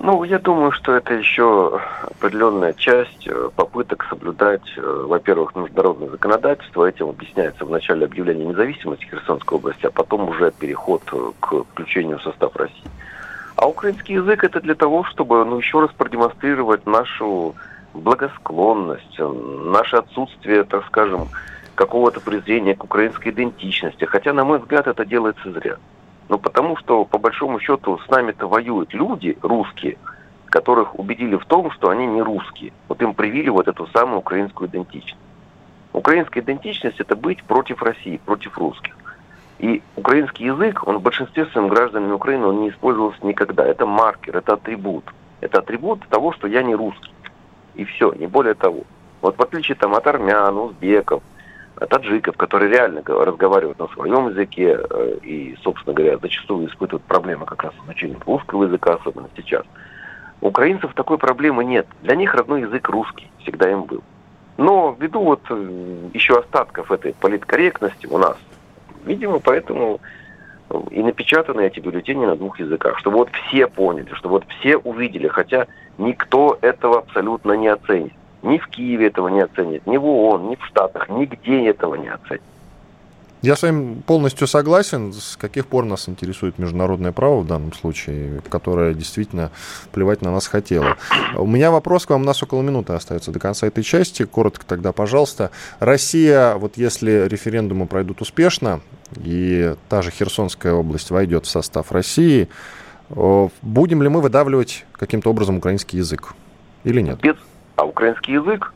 Ну, 0.01 0.23
я 0.23 0.39
думаю, 0.39 0.71
что 0.71 0.95
это 0.95 1.13
еще 1.13 1.81
определенная 2.03 2.73
часть 2.73 3.27
э, 3.27 3.49
попыток 3.53 4.05
соблюдать, 4.09 4.63
э, 4.77 4.81
во-первых, 4.81 5.55
международное 5.55 6.07
законодательство. 6.07 6.85
Этим 6.85 7.09
объясняется 7.09 7.65
в 7.65 7.69
начале 7.69 8.05
объявления 8.05 8.45
независимости 8.45 9.03
Херсонской 9.03 9.57
области, 9.57 9.85
а 9.85 9.91
потом 9.91 10.29
уже 10.29 10.51
переход 10.51 11.03
э, 11.11 11.31
к 11.41 11.65
включению 11.65 12.17
в 12.17 12.23
состав 12.23 12.55
России. 12.55 12.89
А 13.57 13.67
украинский 13.67 14.15
язык 14.15 14.45
это 14.45 14.61
для 14.61 14.75
того, 14.75 15.03
чтобы 15.03 15.43
ну, 15.43 15.57
еще 15.57 15.81
раз 15.81 15.91
продемонстрировать 15.91 16.85
нашу 16.85 17.55
благосклонность, 17.93 19.19
наше 19.19 19.97
отсутствие, 19.97 20.63
так 20.63 20.85
скажем, 20.85 21.27
какого-то 21.75 22.21
презрения 22.21 22.73
к 22.73 22.85
украинской 22.85 23.29
идентичности. 23.29 24.05
Хотя, 24.05 24.31
на 24.31 24.45
мой 24.45 24.59
взгляд, 24.59 24.87
это 24.87 25.03
делается 25.05 25.51
зря. 25.51 25.75
Ну, 26.29 26.37
потому 26.37 26.77
что, 26.77 27.05
по 27.05 27.17
большому 27.17 27.59
счету, 27.59 27.99
с 28.05 28.07
нами-то 28.09 28.47
воюют 28.47 28.93
люди, 28.93 29.35
русские, 29.41 29.97
которых 30.45 30.97
убедили 30.97 31.35
в 31.35 31.45
том, 31.45 31.71
что 31.71 31.89
они 31.89 32.05
не 32.05 32.21
русские. 32.21 32.71
Вот 32.87 33.01
им 33.01 33.15
привили 33.15 33.49
вот 33.49 33.67
эту 33.67 33.87
самую 33.87 34.19
украинскую 34.19 34.69
идентичность. 34.69 35.17
Украинская 35.91 36.43
идентичность– 36.43 36.99
это 36.99 37.15
быть 37.15 37.43
против 37.43 37.81
России, 37.81 38.21
против 38.23 38.57
русских. 38.59 38.95
И 39.57 39.81
украинский 39.95 40.45
язык, 40.45 40.87
он 40.87 40.99
в 40.99 41.01
большинстве 41.01 41.47
своем 41.47 41.67
гражданами 41.67 42.11
Украины, 42.11 42.45
он 42.45 42.61
не 42.61 42.69
использовался 42.69 43.25
никогда. 43.25 43.65
Это 43.65 43.87
маркер, 43.87 44.37
это 44.37 44.53
атрибут. 44.53 45.05
Это 45.41 45.59
атрибут 45.59 46.07
того, 46.09 46.31
что 46.33 46.47
я 46.47 46.61
не 46.61 46.75
русский. 46.75 47.11
И 47.73 47.85
все, 47.85 48.13
не 48.13 48.27
более 48.27 48.53
того. 48.53 48.83
Вот 49.21 49.37
в 49.37 49.41
отличие 49.41 49.75
там, 49.75 49.95
от 49.95 50.05
армян, 50.05 50.55
узбеков– 50.55 51.23
таджиков, 51.87 52.35
которые 52.35 52.71
реально 52.71 53.01
разговаривают 53.05 53.79
на 53.79 53.87
своем 53.87 54.29
языке 54.29 54.77
э, 54.77 55.17
и, 55.23 55.57
собственно 55.63 55.93
говоря, 55.93 56.17
зачастую 56.17 56.67
испытывают 56.67 57.03
проблемы 57.03 57.45
как 57.45 57.63
раз 57.63 57.73
с 57.73 57.85
изучением 57.85 58.19
русского 58.25 58.65
языка, 58.65 58.95
особенно 58.95 59.29
сейчас. 59.35 59.63
У 60.41 60.47
украинцев 60.47 60.93
такой 60.93 61.17
проблемы 61.17 61.63
нет. 61.63 61.87
Для 62.01 62.15
них 62.15 62.33
родной 62.33 62.61
язык 62.61 62.87
русский, 62.89 63.29
всегда 63.41 63.71
им 63.71 63.83
был. 63.83 64.03
Но 64.57 64.95
ввиду 64.99 65.21
вот 65.21 65.41
э, 65.49 66.09
еще 66.13 66.39
остатков 66.39 66.91
этой 66.91 67.13
политкорректности 67.13 68.07
у 68.07 68.17
нас, 68.17 68.37
видимо, 69.05 69.39
поэтому 69.39 70.01
э, 70.69 70.79
и 70.91 71.01
напечатаны 71.01 71.61
эти 71.61 71.79
бюллетени 71.79 72.25
на 72.25 72.35
двух 72.35 72.59
языках, 72.59 72.99
чтобы 72.99 73.17
вот 73.17 73.29
все 73.29 73.67
поняли, 73.67 74.13
чтобы 74.15 74.33
вот 74.33 74.45
все 74.59 74.75
увидели, 74.75 75.29
хотя 75.29 75.67
никто 75.97 76.57
этого 76.61 76.99
абсолютно 76.99 77.53
не 77.53 77.69
оценит. 77.69 78.13
Ни 78.41 78.57
в 78.57 78.67
Киеве 78.67 79.07
этого 79.07 79.27
не 79.27 79.41
оценят, 79.41 79.85
ни 79.85 79.97
в 79.97 80.05
ООН, 80.05 80.49
ни 80.49 80.55
в 80.55 80.65
Штатах, 80.65 81.09
нигде 81.09 81.69
этого 81.69 81.95
не 81.95 82.07
оценят. 82.07 82.41
Я 83.41 83.55
с 83.55 83.61
вами 83.61 84.01
полностью 84.05 84.47
согласен. 84.47 85.13
С 85.13 85.37
каких 85.37 85.65
пор 85.67 85.85
нас 85.85 86.09
интересует 86.09 86.59
международное 86.59 87.13
право 87.13 87.39
в 87.39 87.47
данном 87.47 87.71
случае, 87.71 88.41
которое 88.49 88.93
действительно 88.93 89.51
плевать 89.93 90.21
на 90.21 90.29
нас 90.31 90.47
хотело. 90.47 90.97
У 91.37 91.47
меня 91.47 91.71
вопрос 91.71 92.05
к 92.05 92.09
вам. 92.09 92.23
У 92.23 92.25
нас 92.25 92.43
около 92.43 92.61
минуты 92.61 92.91
остается 92.91 93.31
до 93.31 93.39
конца 93.39 93.67
этой 93.67 93.81
части. 93.81 94.25
Коротко 94.25 94.65
тогда, 94.65 94.91
пожалуйста. 94.91 95.51
Россия, 95.79 96.55
вот 96.55 96.75
если 96.75 97.29
референдумы 97.29 97.87
пройдут 97.87 98.21
успешно, 98.21 98.81
и 99.15 99.73
та 99.87 100.01
же 100.01 100.11
Херсонская 100.11 100.73
область 100.73 101.09
войдет 101.09 101.45
в 101.45 101.49
состав 101.49 101.93
России, 101.93 102.49
будем 103.09 104.03
ли 104.03 104.09
мы 104.09 104.19
выдавливать 104.19 104.85
каким-то 104.91 105.29
образом 105.29 105.59
украинский 105.59 105.99
язык 105.99 106.33
или 106.83 106.99
нет? 106.99 107.21
Без, 107.21 107.37
а 107.79 107.85
украинский 107.85 108.33
язык? 108.33 108.73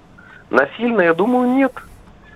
Насильно, 0.49 1.01
я 1.01 1.13
думаю, 1.13 1.49
нет. 1.49 1.73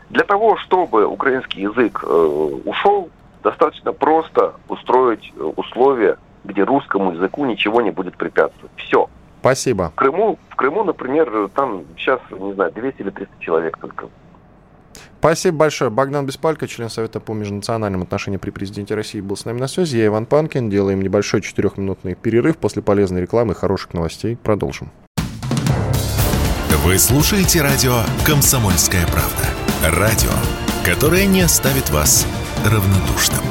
Для 0.10 0.24
того, 0.24 0.58
чтобы 0.58 1.06
украинский 1.06 1.62
язык 1.62 2.04
э, 2.04 2.60
ушел, 2.66 3.10
достаточно 3.44 3.94
просто 3.94 4.56
устроить 4.68 5.32
э, 5.36 5.44
условия, 5.56 6.18
где 6.44 6.64
русскому 6.64 7.14
языку 7.14 7.46
ничего 7.46 7.82
не 7.82 7.92
будет 7.92 8.18
препятствовать. 8.18 8.72
Все. 8.78 9.10
Спасибо. 9.40 9.92
В 9.92 9.96
Крыму, 9.96 10.38
в 10.50 10.56
Крыму, 10.56 10.84
например, 10.84 11.50
там 11.54 11.84
сейчас, 11.98 12.20
не 12.32 12.54
знаю, 12.54 12.72
200 12.72 13.02
или 13.02 13.10
300 13.12 13.34
человек 13.40 13.78
только. 13.78 14.08
Спасибо 15.20 15.58
большое. 15.58 15.90
Богдан 15.90 16.26
Беспалько, 16.26 16.68
член 16.68 16.90
Совета 16.90 17.20
по 17.20 17.34
межнациональным 17.34 18.02
отношениям 18.02 18.40
при 18.40 18.52
президенте 18.52 18.94
России, 18.96 19.22
был 19.22 19.36
с 19.36 19.46
нами 19.46 19.60
на 19.60 19.68
связи. 19.68 19.98
Я 19.98 20.08
Иван 20.08 20.26
Панкин. 20.26 20.70
Делаем 20.70 21.02
небольшой 21.02 21.42
четырехминутный 21.42 22.16
перерыв. 22.16 22.58
После 22.58 22.82
полезной 22.82 23.22
рекламы 23.22 23.54
и 23.54 23.56
хороших 23.56 23.94
новостей 23.94 24.36
продолжим. 24.36 24.92
Вы 26.88 26.98
слушаете 27.00 27.62
радио 27.62 28.00
«Комсомольская 28.24 29.06
правда». 29.08 29.46
Радио, 29.84 30.30
которое 30.86 31.26
не 31.26 31.42
оставит 31.42 31.90
вас 31.90 32.26
равнодушным. 32.64 33.42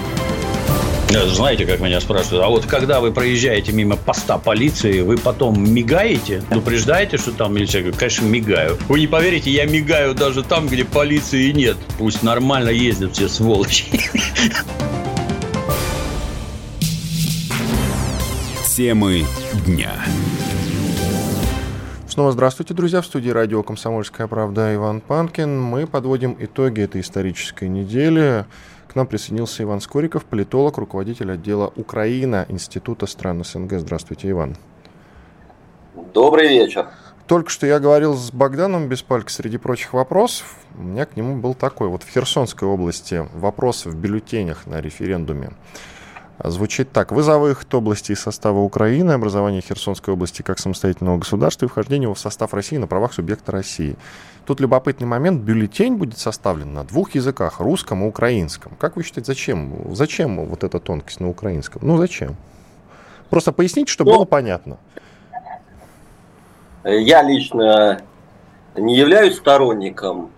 Знаете, 1.11 1.67
как 1.67 1.81
меня 1.81 2.01
спрашивают, 2.01 2.43
а 2.43 2.49
вот 2.49 2.65
когда 2.65 3.01
вы 3.01 3.13
проезжаете 3.13 3.73
мимо 3.73 3.97
поста 3.97 4.39
полиции, 4.39 5.03
вы 5.03 5.19
потом 5.19 5.63
мигаете? 5.71 6.45
Предупреждаете, 6.49 7.19
что 7.19 7.31
там 7.31 7.53
милиция? 7.55 7.81
Я 7.81 7.83
говорю, 7.83 7.99
конечно, 7.99 8.25
мигаю. 8.25 8.79
Вы 8.89 9.01
не 9.01 9.07
поверите, 9.07 9.51
я 9.51 9.67
мигаю 9.67 10.15
даже 10.15 10.43
там, 10.43 10.67
где 10.67 10.87
полиции 10.87 11.53
нет. 11.53 11.77
Пусть 11.99 12.23
нормально 12.23 12.71
ездят 12.71 13.13
все 13.13 13.29
сволочи. 13.29 13.85
Темы 18.75 19.27
дня. 19.67 19.93
Снова 22.17 22.33
здравствуйте, 22.33 22.73
друзья. 22.73 23.03
В 23.03 23.05
студии 23.05 23.29
радио 23.29 23.63
«Комсомольская 23.63 24.27
правда» 24.27 24.75
Иван 24.75 25.03
Панкин. 25.03 25.61
Мы 25.61 25.87
подводим 25.87 26.35
итоги 26.41 26.81
этой 26.81 27.03
исторической 27.03 27.69
недели. 27.69 28.47
К 28.89 28.95
нам 28.95 29.07
присоединился 29.07 29.65
Иван 29.65 29.83
Скориков, 29.83 30.25
политолог, 30.25 30.79
руководитель 30.79 31.31
отдела 31.31 31.71
Украина 31.77 32.47
Института 32.49 33.05
стран 33.05 33.45
СНГ. 33.45 33.81
Здравствуйте, 33.81 34.31
Иван. 34.31 34.57
Добрый 36.15 36.49
вечер. 36.49 36.87
Только 37.27 37.51
что 37.51 37.67
я 37.67 37.79
говорил 37.79 38.15
с 38.15 38.33
Богданом 38.33 38.89
Беспалько, 38.89 39.31
среди 39.31 39.59
прочих 39.59 39.93
вопросов, 39.93 40.57
у 40.79 40.85
меня 40.85 41.05
к 41.05 41.19
нему 41.19 41.37
был 41.37 41.53
такой. 41.53 41.89
Вот 41.89 42.03
в 42.03 42.09
Херсонской 42.09 42.67
области 42.67 43.29
вопрос 43.35 43.85
в 43.85 43.95
бюллетенях 43.95 44.67
на 44.67 44.81
референдуме 44.81 45.51
звучит 46.43 46.93
так. 46.93 47.13
Вы 47.13 47.23
за 47.23 47.39
выход 47.39 47.73
области 47.75 48.13
из 48.13 48.21
состава 48.21 48.59
Украины, 48.59 49.13
образование 49.13 49.61
Херсонской 49.61 50.15
области 50.15 50.43
как 50.43 50.59
самостоятельного 50.59 51.19
государства 51.19 51.67
и 51.67 51.69
вхождение 51.69 52.05
его 52.05 52.15
в 52.15 52.19
состав 52.19 52.55
России 52.55 52.77
на 52.77 52.87
правах 52.87 53.13
субъекта 53.13 53.53
России. 53.53 53.97
Тут 54.45 54.61
любопытный 54.61 55.07
момент. 55.07 55.43
Бюллетень 55.43 55.97
будет 55.97 56.19
составлен 56.19 56.73
на 56.73 56.85
двух 56.85 57.15
языках, 57.15 57.61
русском 57.61 58.05
и 58.05 58.07
украинском. 58.07 58.73
Как 58.79 58.97
вы 58.97 59.03
считаете, 59.03 59.33
зачем? 59.33 59.95
Зачем 59.95 60.45
вот 60.47 60.63
эта 60.63 60.79
тонкость 60.79 61.21
на 61.21 61.29
украинском? 61.29 61.83
Ну, 61.85 61.97
зачем? 61.97 62.37
Просто 63.31 63.53
поясните, 63.53 63.93
чтобы 63.93 64.11
ну, 64.11 64.19
было 64.19 64.25
понятно. 64.25 64.79
Я 66.85 67.23
лично 67.23 68.03
не 68.77 68.97
являюсь 68.97 69.37
сторонником 69.37 70.31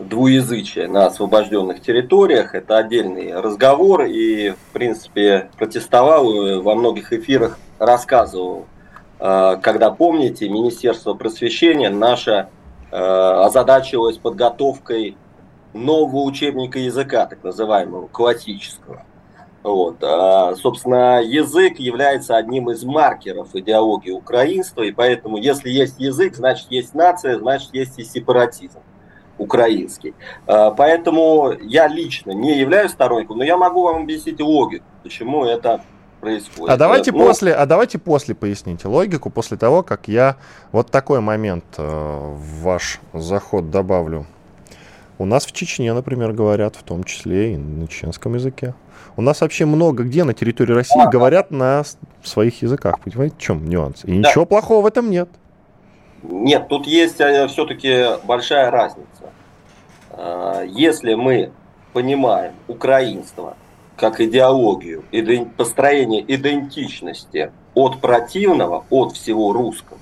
двуязычие 0.00 0.88
на 0.88 1.06
освобожденных 1.06 1.80
территориях. 1.80 2.54
Это 2.54 2.78
отдельный 2.78 3.38
разговор 3.38 4.04
и, 4.04 4.50
в 4.50 4.72
принципе, 4.72 5.50
протестовал 5.56 6.62
во 6.62 6.74
многих 6.74 7.12
эфирах, 7.12 7.58
рассказывал. 7.78 8.66
Э, 9.18 9.56
когда 9.62 9.90
помните, 9.90 10.48
Министерство 10.48 11.14
просвещения 11.14 11.90
наше 11.90 12.48
э, 12.90 12.96
озадачилось 12.96 14.18
подготовкой 14.18 15.16
нового 15.72 16.22
учебника 16.22 16.78
языка, 16.78 17.26
так 17.26 17.42
называемого, 17.44 18.06
классического. 18.08 19.04
Вот. 19.62 19.96
А, 20.02 20.54
собственно, 20.54 21.20
язык 21.20 21.80
является 21.80 22.36
одним 22.36 22.70
из 22.70 22.84
маркеров 22.84 23.48
идеологии 23.54 24.12
украинства, 24.12 24.82
и 24.82 24.92
поэтому, 24.92 25.38
если 25.38 25.70
есть 25.70 25.98
язык, 25.98 26.36
значит, 26.36 26.70
есть 26.70 26.94
нация, 26.94 27.38
значит, 27.38 27.70
есть 27.74 27.98
и 27.98 28.04
сепаратизм 28.04 28.78
украинский. 29.38 30.14
А, 30.46 30.70
поэтому 30.70 31.52
я 31.60 31.88
лично 31.88 32.32
не 32.32 32.58
являюсь 32.58 32.92
сторонником, 32.92 33.38
но 33.38 33.44
я 33.44 33.56
могу 33.56 33.82
вам 33.82 34.02
объяснить 34.02 34.40
логику, 34.40 34.84
почему 35.02 35.44
это 35.44 35.82
происходит. 36.20 36.74
А 36.74 36.76
давайте 36.76 37.12
ну, 37.12 37.18
после, 37.18 37.54
а 37.54 37.66
давайте 37.66 37.98
после 37.98 38.34
поясните 38.34 38.88
логику 38.88 39.30
после 39.30 39.56
того, 39.56 39.82
как 39.82 40.08
я 40.08 40.36
вот 40.72 40.90
такой 40.90 41.20
момент 41.20 41.64
э, 41.76 41.82
в 41.82 42.62
ваш 42.62 43.00
заход 43.12 43.70
добавлю. 43.70 44.26
У 45.18 45.24
нас 45.24 45.46
в 45.46 45.52
Чечне, 45.52 45.92
например, 45.94 46.32
говорят 46.32 46.76
в 46.76 46.82
том 46.82 47.04
числе 47.04 47.54
и 47.54 47.56
на 47.56 47.88
чеченском 47.88 48.34
языке. 48.34 48.74
У 49.16 49.22
нас 49.22 49.40
вообще 49.40 49.64
много 49.64 50.04
где 50.04 50.24
на 50.24 50.34
территории 50.34 50.74
России 50.74 51.10
говорят 51.10 51.50
на 51.50 51.84
своих 52.22 52.60
языках. 52.60 53.00
Понимаете, 53.00 53.34
в 53.36 53.40
чем 53.40 53.66
нюанс? 53.66 54.04
И 54.04 54.08
да. 54.20 54.28
ничего 54.28 54.44
плохого 54.44 54.82
в 54.82 54.86
этом 54.86 55.10
нет. 55.10 55.28
Нет, 56.28 56.68
тут 56.68 56.86
есть 56.86 57.20
э, 57.20 57.46
все-таки 57.48 58.18
большая 58.24 58.70
разница. 58.70 59.32
А, 60.10 60.62
если 60.62 61.14
мы 61.14 61.52
понимаем 61.92 62.54
украинство 62.68 63.56
как 63.96 64.20
идеологию, 64.20 65.04
построение 65.56 66.22
идентичности 66.26 67.52
от 67.74 68.00
противного, 68.00 68.84
от 68.90 69.12
всего 69.12 69.52
русского, 69.52 69.98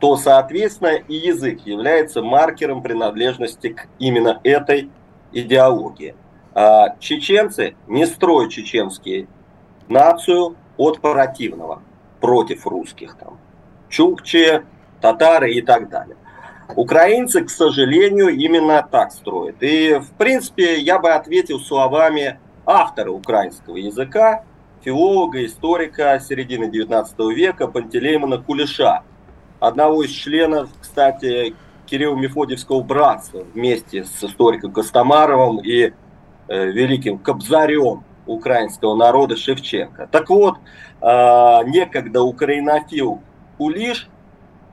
то, 0.00 0.16
соответственно, 0.16 0.96
и 0.96 1.14
язык 1.14 1.60
является 1.66 2.22
маркером 2.22 2.82
принадлежности 2.82 3.68
к 3.68 3.86
именно 3.98 4.40
этой 4.42 4.88
идеологии. 5.32 6.14
А 6.54 6.96
чеченцы 6.98 7.76
не 7.86 8.06
строят 8.06 8.50
чеченские 8.50 9.28
нацию 9.88 10.56
от 10.76 11.00
противного, 11.00 11.82
против 12.20 12.66
русских 12.66 13.14
там, 13.14 13.38
чукчи, 13.88 14.62
татары 15.00 15.52
и 15.52 15.62
так 15.62 15.88
далее. 15.88 16.16
Украинцы, 16.76 17.44
к 17.44 17.50
сожалению, 17.50 18.28
именно 18.28 18.86
так 18.88 19.12
строят. 19.12 19.56
И, 19.60 19.94
в 19.94 20.10
принципе, 20.16 20.78
я 20.78 20.98
бы 20.98 21.10
ответил 21.10 21.58
словами 21.58 22.38
автора 22.64 23.10
украинского 23.10 23.76
языка, 23.76 24.44
филолога, 24.82 25.44
историка 25.44 26.20
середины 26.20 26.70
19 26.70 27.18
века 27.34 27.66
Пантелеймона 27.66 28.38
Кулеша, 28.38 29.02
одного 29.58 30.04
из 30.04 30.10
членов, 30.10 30.70
кстати, 30.80 31.54
Кирилла 31.86 32.16
Мефодьевского 32.16 32.82
братства 32.82 33.44
вместе 33.52 34.04
с 34.04 34.22
историком 34.22 34.72
Костомаровым 34.72 35.58
и 35.58 35.92
э, 36.48 36.66
великим 36.70 37.18
Кобзарем 37.18 38.04
украинского 38.26 38.94
народа 38.94 39.36
Шевченко. 39.36 40.08
Так 40.10 40.30
вот, 40.30 40.58
э, 41.02 41.06
некогда 41.66 42.22
украинофил 42.22 43.20
Кулиш 43.58 44.08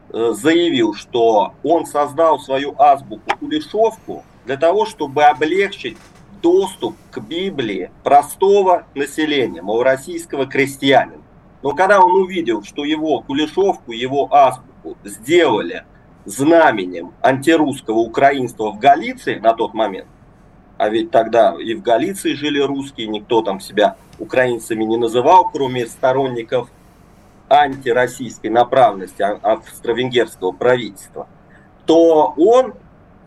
заявил, 0.09 0.93
что 0.93 1.53
он 1.63 1.85
создал 1.85 2.39
свою 2.39 2.75
азбуку 2.77 3.37
Кулешовку 3.39 4.23
для 4.45 4.57
того, 4.57 4.85
чтобы 4.85 5.23
облегчить 5.23 5.97
доступ 6.41 6.95
к 7.11 7.19
Библии 7.19 7.91
простого 8.03 8.85
населения, 8.95 9.61
малороссийского 9.61 10.45
крестьянина. 10.45 11.21
Но 11.63 11.71
когда 11.71 11.99
он 11.99 12.11
увидел, 12.21 12.63
что 12.63 12.85
его 12.85 13.21
Кулешовку, 13.21 13.91
его 13.91 14.33
азбуку 14.33 14.97
сделали 15.03 15.83
знаменем 16.25 17.13
антирусского 17.21 17.99
украинства 17.99 18.71
в 18.71 18.79
Галиции 18.79 19.39
на 19.39 19.53
тот 19.53 19.73
момент, 19.73 20.07
а 20.77 20.89
ведь 20.89 21.09
тогда 21.09 21.55
и 21.59 21.73
в 21.73 21.81
Галиции 21.81 22.33
жили 22.33 22.59
русские, 22.59 23.07
никто 23.07 23.41
там 23.41 23.59
себя 23.59 23.95
украинцами 24.19 24.83
не 24.83 24.97
называл, 24.97 25.49
кроме 25.51 25.87
сторонников 25.87 26.69
антироссийской 27.49 28.49
направленности 28.49 29.21
а, 29.21 29.39
австро-венгерского 29.41 30.51
правительства, 30.51 31.27
то 31.85 32.33
он 32.37 32.73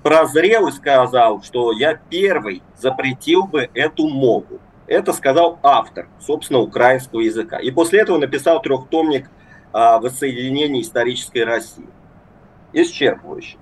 прозрел 0.03 0.69
и 0.69 0.73
сказал, 0.73 1.43
что 1.43 1.73
я 1.73 1.99
первый 2.09 2.63
запретил 2.79 3.47
бы 3.47 3.71
эту 3.75 4.09
мову. 4.09 4.61
Это 4.87 5.13
сказал 5.13 5.59
автор, 5.63 6.09
собственно, 6.21 6.59
украинского 6.61 7.21
языка. 7.21 7.59
И 7.59 7.71
после 7.71 8.01
этого 8.01 8.19
написал 8.19 8.61
трехтомник 8.61 9.31
о 9.73 10.01
воссоединении 10.01 10.83
исторической 10.83 11.45
России. 11.45 11.87
Исчерпывающий. 12.73 13.59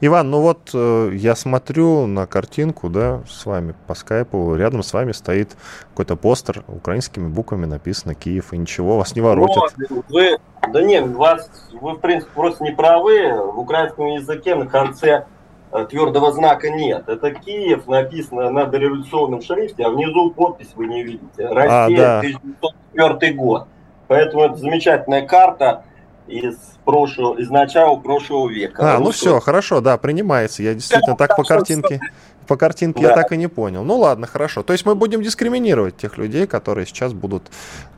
Иван, 0.00 0.30
ну 0.30 0.40
вот 0.40 0.70
э, 0.74 1.10
я 1.14 1.34
смотрю 1.34 2.06
на 2.06 2.26
картинку, 2.26 2.88
да, 2.88 3.22
с 3.28 3.46
вами 3.46 3.74
по 3.86 3.94
скайпу, 3.94 4.54
рядом 4.54 4.82
с 4.82 4.92
вами 4.92 5.12
стоит 5.12 5.56
какой-то 5.90 6.16
постер, 6.16 6.64
украинскими 6.68 7.28
буквами 7.28 7.66
написано 7.66 8.14
Киев, 8.14 8.52
и 8.52 8.58
ничего, 8.58 8.98
вас 8.98 9.14
не 9.14 9.20
воротит. 9.20 9.62
Но 9.90 10.02
вы, 10.08 10.38
да 10.72 10.82
нет, 10.82 11.06
вас, 11.14 11.50
вы, 11.80 11.92
в 11.92 12.00
принципе, 12.00 12.30
просто 12.34 12.64
не 12.64 12.72
правы. 12.72 13.32
В 13.32 13.58
украинском 13.58 14.06
языке 14.06 14.54
на 14.54 14.66
конце 14.66 15.26
Э, 15.72 15.84
твердого 15.84 16.32
знака 16.32 16.70
нет. 16.70 17.08
Это 17.08 17.32
Киев 17.32 17.86
написано 17.86 18.50
на 18.50 18.66
дореволюционном 18.66 19.42
шрифте, 19.42 19.84
а 19.84 19.90
внизу 19.90 20.30
подпись 20.30 20.70
вы 20.74 20.86
не 20.86 21.02
видите. 21.02 21.46
Россия, 21.48 21.86
а, 21.86 21.90
да. 21.90 22.18
1904 22.20 23.34
год. 23.34 23.66
Поэтому 24.08 24.44
это 24.44 24.56
замечательная 24.56 25.26
карта 25.26 25.84
из 26.26 26.56
прошлого, 26.84 27.38
из 27.38 27.50
начала 27.50 27.96
прошлого 27.96 28.48
века. 28.48 28.96
А, 28.96 28.98
ну 28.98 29.10
все, 29.10 29.40
хорошо, 29.40 29.80
да, 29.80 29.96
принимается. 29.98 30.62
Я 30.62 30.74
действительно 30.74 31.16
так 31.16 31.36
по 31.36 31.42
картинке. 31.42 32.00
По 32.46 32.56
картинке 32.56 33.02
да. 33.02 33.08
я 33.08 33.14
так 33.14 33.32
и 33.32 33.36
не 33.36 33.48
понял. 33.48 33.84
Ну 33.84 33.96
ладно, 33.98 34.26
хорошо. 34.26 34.62
То 34.62 34.72
есть 34.72 34.86
мы 34.86 34.94
будем 34.94 35.22
дискриминировать 35.22 35.96
тех 35.96 36.18
людей, 36.18 36.46
которые 36.46 36.86
сейчас 36.86 37.12
будут, 37.12 37.44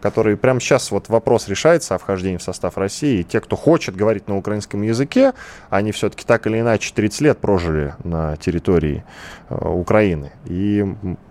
которые 0.00 0.36
прямо 0.36 0.60
сейчас 0.60 0.90
вот 0.90 1.08
вопрос 1.08 1.48
решается 1.48 1.94
о 1.94 1.98
вхождении 1.98 2.38
в 2.38 2.42
состав 2.42 2.78
России. 2.78 3.20
И 3.20 3.24
те, 3.24 3.40
кто 3.40 3.56
хочет 3.56 3.96
говорить 3.96 4.28
на 4.28 4.36
украинском 4.36 4.82
языке, 4.82 5.32
они 5.70 5.92
все-таки 5.92 6.24
так 6.24 6.46
или 6.46 6.60
иначе 6.60 6.92
30 6.94 7.20
лет 7.20 7.38
прожили 7.38 7.94
на 8.04 8.36
территории 8.36 9.04
э, 9.50 9.54
Украины 9.54 10.32
и 10.46 10.84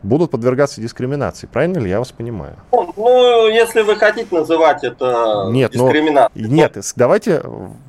будут 0.04 0.32
подвергаться 0.32 0.82
дискриминации. 0.82 1.48
Правильно 1.48 1.80
ли 1.80 1.90
я 1.90 2.00
вас 2.00 2.12
понимаю? 2.12 2.56
Ну, 2.72 2.94
ну 2.96 3.48
если 3.48 3.82
вы 3.82 3.96
хотите 3.96 4.28
называть 4.36 4.84
это 4.84 5.50
нет, 5.52 5.72
ну, 5.74 5.86
дискриминацией. 5.86 6.50
нет, 6.50 6.78
давайте 6.96 7.42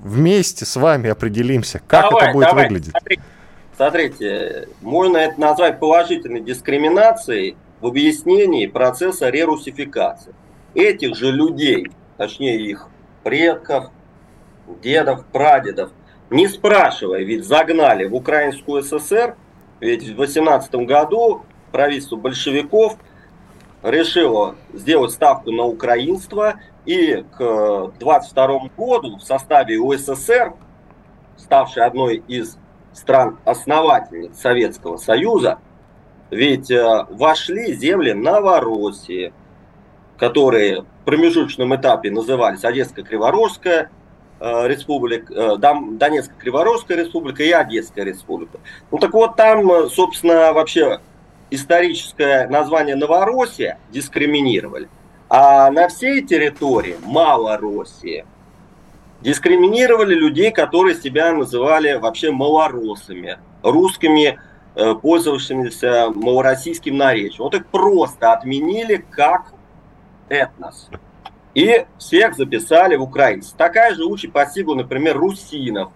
вместе 0.02 0.64
с 0.64 0.76
вами 0.76 1.10
определимся, 1.10 1.80
как 1.86 2.10
давай, 2.10 2.24
это 2.24 2.32
будет 2.32 2.48
давай, 2.48 2.64
выглядеть. 2.64 2.90
Смотри. 2.90 3.20
Смотрите, 3.78 4.66
можно 4.80 5.18
это 5.18 5.40
назвать 5.40 5.78
положительной 5.78 6.40
дискриминацией 6.40 7.56
в 7.80 7.86
объяснении 7.86 8.66
процесса 8.66 9.28
рерусификации. 9.28 10.34
Этих 10.74 11.14
же 11.14 11.30
людей, 11.30 11.86
точнее 12.16 12.60
их 12.60 12.88
предков, 13.22 13.92
дедов, 14.82 15.24
прадедов, 15.26 15.92
не 16.28 16.48
спрашивая, 16.48 17.22
ведь 17.22 17.44
загнали 17.44 18.06
в 18.06 18.16
Украинскую 18.16 18.82
ССР, 18.82 19.36
ведь 19.78 20.08
в 20.08 20.16
18 20.16 20.74
году 20.84 21.42
правительство 21.70 22.16
большевиков 22.16 22.96
решило 23.84 24.56
сделать 24.72 25.12
ставку 25.12 25.52
на 25.52 25.62
украинство, 25.62 26.54
и 26.84 27.24
к 27.36 27.92
22 28.00 28.70
году 28.76 29.18
в 29.18 29.22
составе 29.22 29.78
УССР, 29.78 30.54
ставшей 31.36 31.84
одной 31.84 32.16
из 32.26 32.58
стран-основательниц 32.92 34.38
Советского 34.38 34.96
Союза, 34.96 35.58
ведь 36.30 36.70
э, 36.70 37.06
вошли 37.10 37.74
земли 37.74 38.12
Новороссии, 38.12 39.32
которые 40.18 40.82
в 40.82 41.04
промежуточном 41.04 41.74
этапе 41.76 42.10
назывались 42.10 42.64
Одесsko-Криворожская 42.64 43.88
э, 44.40 44.68
республика, 44.68 45.32
э, 45.32 45.56
Донецко-Криворожская 45.56 46.96
республика 46.96 47.42
и 47.42 47.50
Одесская 47.50 48.04
республика. 48.04 48.58
Ну 48.90 48.98
так 48.98 49.12
вот 49.14 49.36
там, 49.36 49.88
собственно, 49.88 50.52
вообще 50.52 51.00
историческое 51.50 52.46
название 52.48 52.96
Новороссия 52.96 53.78
дискриминировали. 53.90 54.88
А 55.30 55.70
на 55.70 55.88
всей 55.88 56.22
территории 56.22 56.96
Малороссия– 57.04 58.26
дискриминировали 59.20 60.14
людей, 60.14 60.50
которые 60.50 60.94
себя 60.94 61.32
называли 61.32 61.94
вообще 61.94 62.30
малоросами, 62.30 63.38
русскими, 63.62 64.38
э, 64.74 64.94
пользовавшимися 64.94 66.10
малороссийским 66.14 66.96
наречием. 66.96 67.44
Вот 67.44 67.54
их 67.54 67.66
просто 67.66 68.32
отменили 68.32 69.04
как 69.10 69.52
этнос. 70.28 70.88
И 71.54 71.86
всех 71.98 72.36
записали 72.36 72.96
в 72.96 73.02
украинцы. 73.02 73.56
Такая 73.56 73.94
же 73.94 74.04
участь 74.04 74.32
постигла, 74.32 74.74
например, 74.74 75.16
русинов, 75.16 75.90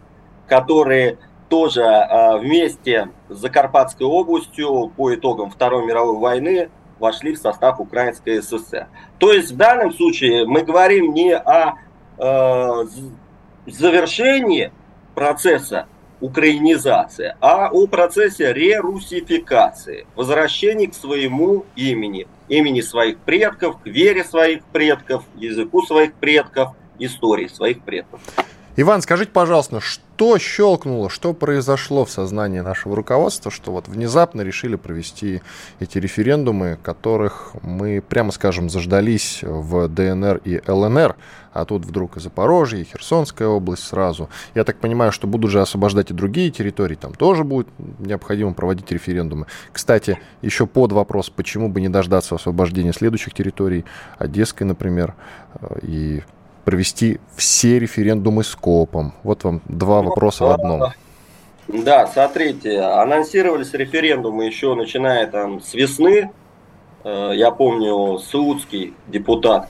которые 0.49 1.19
тоже 1.49 1.83
э, 1.83 2.39
вместе 2.39 3.11
с 3.29 3.37
Закарпатской 3.37 4.07
областью 4.07 4.91
по 4.97 5.15
итогам 5.15 5.51
Второй 5.51 5.85
мировой 5.85 6.19
войны 6.19 6.71
вошли 6.99 7.35
в 7.35 7.39
состав 7.39 7.79
Украинской 7.79 8.41
ССР. 8.41 8.87
То 9.19 9.33
есть 9.33 9.53
в 9.53 9.57
данном 9.57 9.93
случае 9.93 10.47
мы 10.47 10.63
говорим 10.63 11.13
не 11.13 11.37
о 11.37 11.75
Э, 12.18 12.85
завершении 13.66 14.72
процесса 15.14 15.87
украинизации, 16.20 17.35
а 17.40 17.68
о 17.70 17.87
процессе 17.87 18.53
рерусификации, 18.53 20.07
возвращении 20.14 20.87
к 20.87 20.94
своему 20.94 21.64
имени, 21.75 22.29
имени 22.48 22.81
своих 22.81 23.18
предков, 23.18 23.81
к 23.83 23.87
вере 23.87 24.25
своих 24.25 24.64
предков, 24.66 25.25
языку 25.37 25.83
своих 25.83 26.14
предков, 26.14 26.70
истории 26.98 27.48
своих 27.48 27.83
предков. 27.83 28.20
Иван, 28.75 29.03
скажите, 29.03 29.31
пожалуйста, 29.33 29.81
что 29.81 30.39
щелкнуло, 30.39 31.11
что 31.11 31.35
произошло 31.35 32.07
в 32.07 32.11
сознании 32.11 32.61
нашего 32.61 32.97
руководства, 32.97 33.51
что 33.51 33.71
вот 33.71 33.87
внезапно 33.87 34.41
решили 34.41 34.77
провести 34.77 35.43
эти 35.79 35.99
референдумы, 35.99 36.79
которых 36.83 37.53
мы, 37.61 38.01
прямо 38.01 38.33
скажем, 38.33 38.71
заждались 38.71 39.41
в 39.43 39.89
ДНР 39.89 40.41
и 40.47 40.63
ЛНР, 40.67 41.17
а 41.53 41.65
тут 41.67 41.85
вдруг 41.85 42.17
и 42.17 42.21
Запорожье, 42.21 42.81
и 42.81 42.85
Херсонская 42.85 43.47
область 43.47 43.85
сразу. 43.85 44.31
Я 44.55 44.65
так 44.65 44.79
понимаю, 44.79 45.13
что 45.13 45.27
будут 45.27 45.51
же 45.51 45.61
освобождать 45.61 46.11
и 46.11 46.15
другие 46.15 46.51
территории, 46.51 46.95
там 46.95 47.13
тоже 47.13 47.45
будет 47.45 47.69
необходимо 47.99 48.55
проводить 48.55 48.91
референдумы. 48.91 49.49
Кстати, 49.71 50.19
еще 50.41 50.67
под 50.67 50.93
вопрос, 50.93 51.29
почему 51.29 51.69
бы 51.69 51.83
не 51.83 51.91
дождаться 51.91 52.37
освобождения 52.37 52.95
следующих 52.95 53.35
территорий, 53.35 53.85
Одесской, 54.17 54.67
например, 54.67 55.15
э, 55.61 55.79
и 55.83 56.23
провести 56.64 57.20
все 57.37 57.79
референдумы 57.79 58.44
с 58.44 58.55
КОПом? 58.55 59.14
Вот 59.22 59.44
вам 59.44 59.62
два 59.66 60.03
ну, 60.03 60.09
вопроса 60.11 60.44
в 60.44 60.51
одном. 60.51 60.92
Да, 61.68 62.07
смотрите, 62.07 62.81
анонсировались 62.81 63.72
референдумы 63.72 64.44
еще 64.44 64.75
начиная 64.75 65.27
там 65.27 65.61
с 65.61 65.75
весны. 65.75 66.31
Э, 67.05 67.33
я 67.35 67.51
помню, 67.51 68.18
Саудский 68.18 68.94
депутат, 69.07 69.68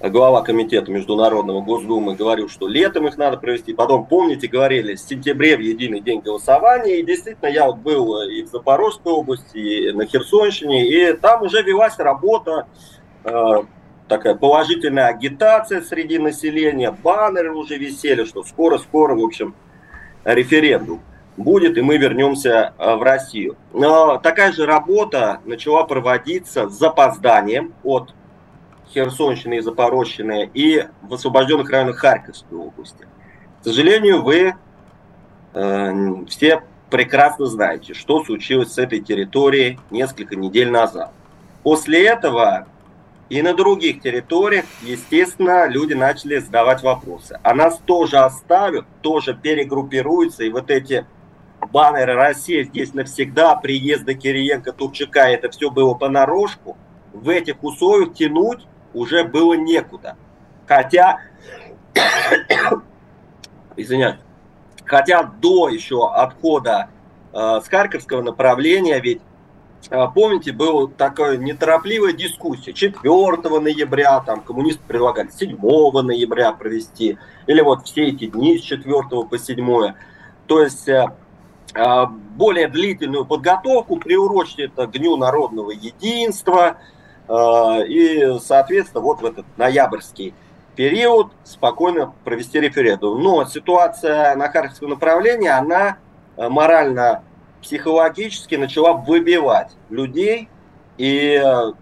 глава 0.00 0.42
комитета 0.42 0.90
Международного 0.90 1.60
Госдумы 1.60 2.14
говорил, 2.14 2.48
что 2.48 2.68
летом 2.68 3.06
их 3.06 3.18
надо 3.18 3.36
провести. 3.36 3.72
Потом, 3.72 4.06
помните, 4.06 4.48
говорили, 4.48 4.94
в 4.94 5.00
сентябре 5.00 5.56
в 5.56 5.60
единый 5.60 6.00
день 6.00 6.20
голосования. 6.20 7.00
И 7.00 7.04
действительно, 7.04 7.48
я 7.48 7.66
вот 7.66 7.78
был 7.78 8.22
и 8.22 8.42
в 8.42 8.48
Запорожской 8.48 9.12
области, 9.12 9.58
и 9.58 9.92
на 9.92 10.06
Херсонщине, 10.06 10.88
и 10.88 11.12
там 11.12 11.42
уже 11.42 11.62
велась 11.62 11.98
работа 11.98 12.66
э, 13.24 13.62
такая 14.08 14.34
положительная 14.34 15.08
агитация 15.08 15.80
среди 15.80 16.18
населения, 16.18 16.90
баннеры 16.90 17.52
уже 17.52 17.76
висели, 17.76 18.24
что 18.24 18.42
скоро-скоро, 18.42 19.14
в 19.14 19.24
общем, 19.24 19.54
референдум 20.24 21.00
будет, 21.36 21.78
и 21.78 21.82
мы 21.82 21.96
вернемся 21.96 22.74
э, 22.78 22.94
в 22.96 23.02
Россию. 23.02 23.56
Но 23.72 24.18
такая 24.18 24.52
же 24.52 24.66
работа 24.66 25.40
начала 25.44 25.84
проводиться 25.84 26.68
с 26.68 26.78
запозданием 26.78 27.72
от 27.82 28.14
Херсонщины 28.92 29.58
и 29.58 29.60
Запорожщины 29.60 30.50
и 30.52 30.86
в 31.02 31.14
освобожденных 31.14 31.70
районах 31.70 31.96
Харьковской 31.96 32.58
области. 32.58 33.06
К 33.60 33.64
сожалению, 33.64 34.22
вы 34.22 34.54
э, 35.54 36.24
все 36.28 36.62
прекрасно 36.90 37.46
знаете, 37.46 37.94
что 37.94 38.22
случилось 38.22 38.72
с 38.74 38.78
этой 38.78 39.00
территорией 39.00 39.80
несколько 39.90 40.36
недель 40.36 40.70
назад. 40.70 41.10
После 41.62 42.06
этого 42.06 42.66
и 43.32 43.40
на 43.40 43.54
других 43.54 44.02
территориях, 44.02 44.66
естественно, 44.82 45.66
люди 45.66 45.94
начали 45.94 46.36
задавать 46.36 46.82
вопросы. 46.82 47.40
А 47.42 47.54
нас 47.54 47.78
тоже 47.86 48.18
оставят, 48.18 48.84
тоже 49.00 49.32
перегруппируются, 49.32 50.44
и 50.44 50.50
вот 50.50 50.70
эти 50.70 51.06
баннеры 51.58 52.12
«Россия 52.12 52.62
здесь 52.64 52.92
навсегда», 52.92 53.54
приезда 53.56 54.12
Кириенко, 54.12 54.72
Турчака, 54.72 55.30
это 55.30 55.48
все 55.48 55.70
было 55.70 55.94
понарошку. 55.94 56.76
В 57.14 57.30
этих 57.30 57.64
условиях 57.64 58.12
тянуть 58.12 58.66
уже 58.92 59.24
было 59.24 59.54
некуда. 59.54 60.18
Хотя, 60.66 61.20
извиняюсь, 63.76 64.20
хотя 64.84 65.22
до 65.22 65.70
еще 65.70 66.06
отхода 66.06 66.90
э, 67.32 67.60
с 67.64 67.66
Харьковского 67.66 68.20
направления, 68.20 69.00
ведь 69.00 69.22
помните, 69.88 70.52
была 70.52 70.88
такая 70.96 71.36
неторопливая 71.36 72.12
дискуссия. 72.12 72.72
4 72.72 73.00
ноября, 73.60 74.20
там, 74.20 74.40
коммунисты 74.40 74.82
предлагали 74.86 75.30
7 75.30 75.56
ноября 75.58 76.52
провести, 76.52 77.18
или 77.46 77.60
вот 77.60 77.86
все 77.86 78.08
эти 78.08 78.26
дни 78.26 78.58
с 78.58 78.62
4 78.62 79.02
по 79.28 79.38
7. 79.38 79.94
То 80.46 80.62
есть 80.62 80.88
э, 80.88 81.06
а, 81.74 82.06
более 82.06 82.68
длительную 82.68 83.24
подготовку, 83.24 83.96
приурочить 83.96 84.58
это 84.58 84.86
к 84.86 84.92
Дню 84.92 85.16
народного 85.16 85.70
единства, 85.70 86.78
а, 87.28 87.80
и, 87.80 88.38
соответственно, 88.40 89.02
вот 89.02 89.22
в 89.22 89.24
этот 89.24 89.46
ноябрьский 89.56 90.34
период 90.76 91.32
спокойно 91.44 92.12
провести 92.24 92.60
референдум. 92.60 93.22
Но 93.22 93.44
ситуация 93.44 94.34
на 94.36 94.48
Харьковском 94.50 94.90
направлении, 94.90 95.48
она 95.48 95.98
э, 96.36 96.48
морально 96.48 97.24
психологически 97.62 98.56
начала 98.56 98.92
выбивать 98.92 99.70
людей, 99.88 100.48
и 100.98 101.40
э, 101.42 101.72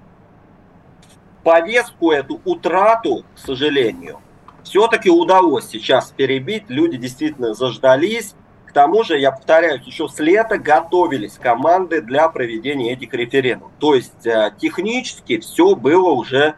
повестку 1.42 2.12
эту 2.12 2.40
утрату, 2.44 3.24
к 3.34 3.38
сожалению, 3.38 4.20
все-таки 4.62 5.10
удалось 5.10 5.66
сейчас 5.66 6.10
перебить. 6.10 6.64
Люди 6.68 6.96
действительно 6.96 7.54
заждались. 7.54 8.34
К 8.66 8.72
тому 8.72 9.02
же, 9.02 9.18
я 9.18 9.32
повторяюсь, 9.32 9.82
еще 9.84 10.08
с 10.08 10.20
лета 10.20 10.58
готовились 10.58 11.38
команды 11.38 12.02
для 12.02 12.28
проведения 12.28 12.92
этих 12.92 13.12
референдумов. 13.14 13.72
То 13.80 13.94
есть 13.94 14.26
э, 14.26 14.52
технически 14.58 15.40
все 15.40 15.74
было 15.74 16.10
уже 16.10 16.54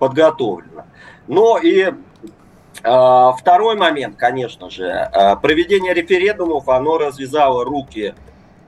подготовлено. 0.00 0.86
Но 1.28 1.58
и 1.58 1.82
э, 1.82 1.92
второй 2.82 3.76
момент, 3.76 4.16
конечно 4.16 4.68
же, 4.68 5.08
проведение 5.40 5.94
референдумов, 5.94 6.68
оно 6.68 6.98
развязало 6.98 7.64
руки 7.64 8.14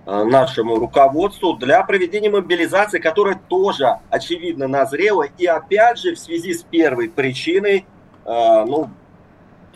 нашему 0.07 0.77
руководству 0.77 1.55
для 1.55 1.83
проведения 1.83 2.31
мобилизации, 2.31 3.01
которая 3.01 3.35
тоже 3.49 3.99
очевидно 4.09 4.69
назрела. 4.69 5.25
И 5.37 5.47
опять 5.47 5.99
же, 5.99 6.15
в 6.15 6.19
связи 6.19 6.55
с 6.55 6.63
первой 6.63 7.11
причиной, 7.11 7.87
э, 8.25 8.65
ну, 8.65 8.89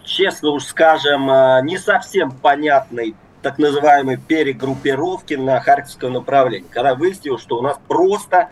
честно 0.05 0.51
уж 0.51 0.65
скажем, 0.65 1.29
э, 1.29 1.63
не 1.65 1.79
совсем 1.79 2.31
понятной 2.31 3.17
так 3.43 3.59
называемой 3.59 4.19
перегруппировки 4.19 5.35
на 5.35 5.61
Харьковском 5.61 6.13
направлении, 6.13 6.67
когда 6.71 6.95
выяснилось, 6.95 7.43
что 7.43 7.59
у 7.59 7.63
нас 7.63 7.79
просто 7.89 8.51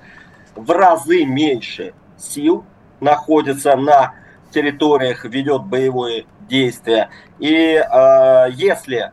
в 0.57 0.71
разы 0.71 1.25
меньше 1.25 1.95
сил 2.17 2.65
находится 3.01 3.77
на 3.77 4.15
территориях, 4.51 5.25
ведет 5.25 5.63
боевое 5.65 6.25
действие. 6.49 7.11
И 7.39 7.55
э, 7.55 8.47
если 8.53 9.13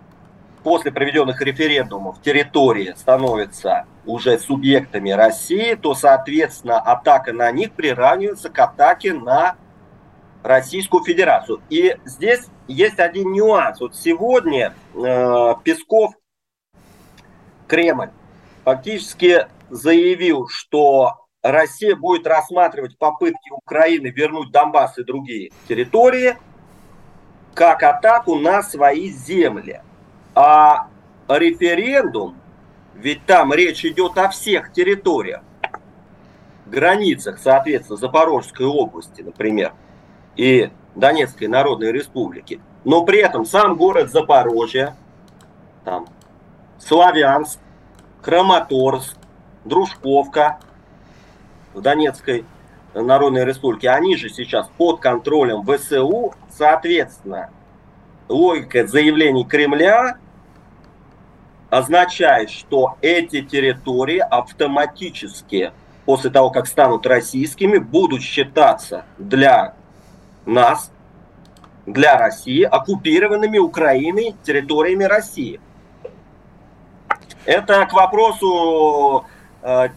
после 0.66 0.92
проведенных 0.92 1.40
референдумов 1.42 2.20
территории 2.24 2.96
становятся 2.98 3.86
уже 4.04 4.40
субъектами 4.40 5.12
России, 5.12 5.76
то, 5.76 5.94
соответственно, 5.94 6.80
атака 6.80 7.34
на 7.34 7.52
них 7.52 7.74
приравнивается 7.74 8.50
к 8.50 8.58
атаке 8.58 9.14
на 9.14 9.58
Российскую 10.42 11.04
Федерацию. 11.04 11.62
И 11.70 11.96
здесь 12.06 12.48
есть 12.68 12.98
один 12.98 13.32
нюанс. 13.32 13.80
Вот 13.80 13.96
сегодня 13.96 14.74
э, 14.96 15.54
Песков, 15.64 16.16
Кремль, 17.68 18.10
фактически 18.64 19.46
заявил, 19.70 20.48
что 20.48 21.28
Россия 21.44 21.96
будет 21.96 22.26
рассматривать 22.26 22.98
попытки 22.98 23.52
Украины 23.52 24.08
вернуть 24.08 24.50
Донбасс 24.50 24.98
и 24.98 25.04
другие 25.04 25.52
территории 25.68 26.36
как 27.54 27.84
атаку 27.84 28.34
на 28.34 28.64
свои 28.64 29.12
земли. 29.12 29.82
А 30.36 30.88
референдум, 31.30 32.36
ведь 32.94 33.26
там 33.26 33.54
речь 33.54 33.86
идет 33.86 34.18
о 34.18 34.30
всех 34.30 34.74
территориях, 34.74 35.42
границах, 36.66 37.40
соответственно, 37.40 37.98
Запорожской 37.98 38.66
области, 38.66 39.22
например, 39.22 39.74
и 40.36 40.70
Донецкой 40.94 41.48
Народной 41.48 41.94
Республики. 41.94 42.60
Но 42.84 43.04
при 43.04 43.20
этом 43.20 43.46
сам 43.46 43.78
город 43.78 44.12
Запорожье, 44.12 44.96
там, 45.86 46.08
Славянск, 46.80 47.60
Краматорск, 48.22 49.16
Дружковка 49.64 50.60
в 51.74 51.82
Донецкой 51.82 52.46
Народной 52.94 53.46
Республике, 53.46 53.90
они 53.90 54.16
же 54.18 54.30
сейчас 54.30 54.70
под 54.78 55.00
контролем 55.00 55.66
ВСУ, 55.66 56.34
соответственно, 56.50 57.50
логика 58.28 58.86
заявлений 58.86 59.46
Кремля 59.46 60.18
означает, 61.78 62.50
что 62.50 62.96
эти 63.02 63.42
территории 63.42 64.20
автоматически 64.20 65.74
после 66.06 66.30
того, 66.30 66.50
как 66.50 66.68
станут 66.68 67.06
российскими, 67.06 67.80
будут 67.80 68.22
считаться 68.22 69.04
для 69.18 69.74
нас, 70.46 70.92
для 71.86 72.18
России, 72.18 72.64
оккупированными 72.64 73.58
Украиной 73.58 74.36
территориями 74.44 75.04
России. 75.04 75.60
Это 77.44 77.86
к 77.86 77.94
вопросу 77.94 79.26
э, 79.62 79.90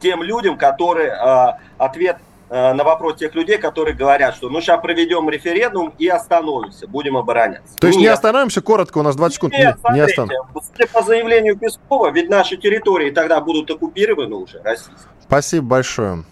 тем 0.00 0.22
людям, 0.22 0.58
которые 0.58 1.12
э, 1.12 1.46
ответ 1.78 2.18
на 2.52 2.84
вопрос 2.84 3.16
тех 3.16 3.34
людей, 3.34 3.56
которые 3.56 3.96
говорят, 3.96 4.34
что 4.34 4.50
ну 4.50 4.60
сейчас 4.60 4.80
проведем 4.82 5.28
референдум 5.30 5.94
и 5.98 6.06
остановимся, 6.06 6.86
будем 6.86 7.16
обороняться. 7.16 7.76
То 7.76 7.86
есть 7.86 7.98
Нет. 7.98 8.08
не 8.08 8.12
остановимся, 8.12 8.60
коротко, 8.60 8.98
у 8.98 9.02
нас 9.02 9.16
20 9.16 9.34
секунд. 9.34 9.54
Нет, 9.54 9.76
не, 9.88 9.94
не 9.94 10.00
остановимся. 10.00 10.52
По 10.92 11.02
заявлению 11.02 11.56
Пескова, 11.56 12.10
ведь 12.10 12.28
наши 12.28 12.58
территории 12.58 13.10
тогда 13.10 13.40
будут 13.40 13.70
оккупированы 13.70 14.36
уже 14.36 14.60
российские. 14.62 14.98
Спасибо 15.22 15.66
большое. 15.66 16.24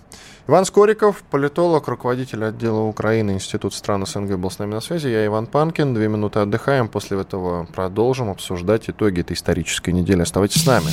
Иван 0.46 0.64
Скориков, 0.64 1.22
политолог, 1.30 1.86
руководитель 1.88 2.44
отдела 2.44 2.80
Украины, 2.80 3.30
Институт 3.30 3.72
стран 3.72 4.04
СНГ 4.04 4.36
был 4.36 4.50
с 4.50 4.58
нами 4.58 4.74
на 4.74 4.80
связи. 4.80 5.06
Я 5.06 5.24
Иван 5.24 5.46
Панкин. 5.46 5.94
Две 5.94 6.08
минуты 6.08 6.40
отдыхаем. 6.40 6.88
После 6.88 7.20
этого 7.20 7.66
продолжим 7.66 8.30
обсуждать 8.30 8.90
итоги 8.90 9.20
этой 9.20 9.34
исторической 9.34 9.90
недели. 9.90 10.22
Оставайтесь 10.22 10.64
с 10.64 10.66
нами. 10.66 10.88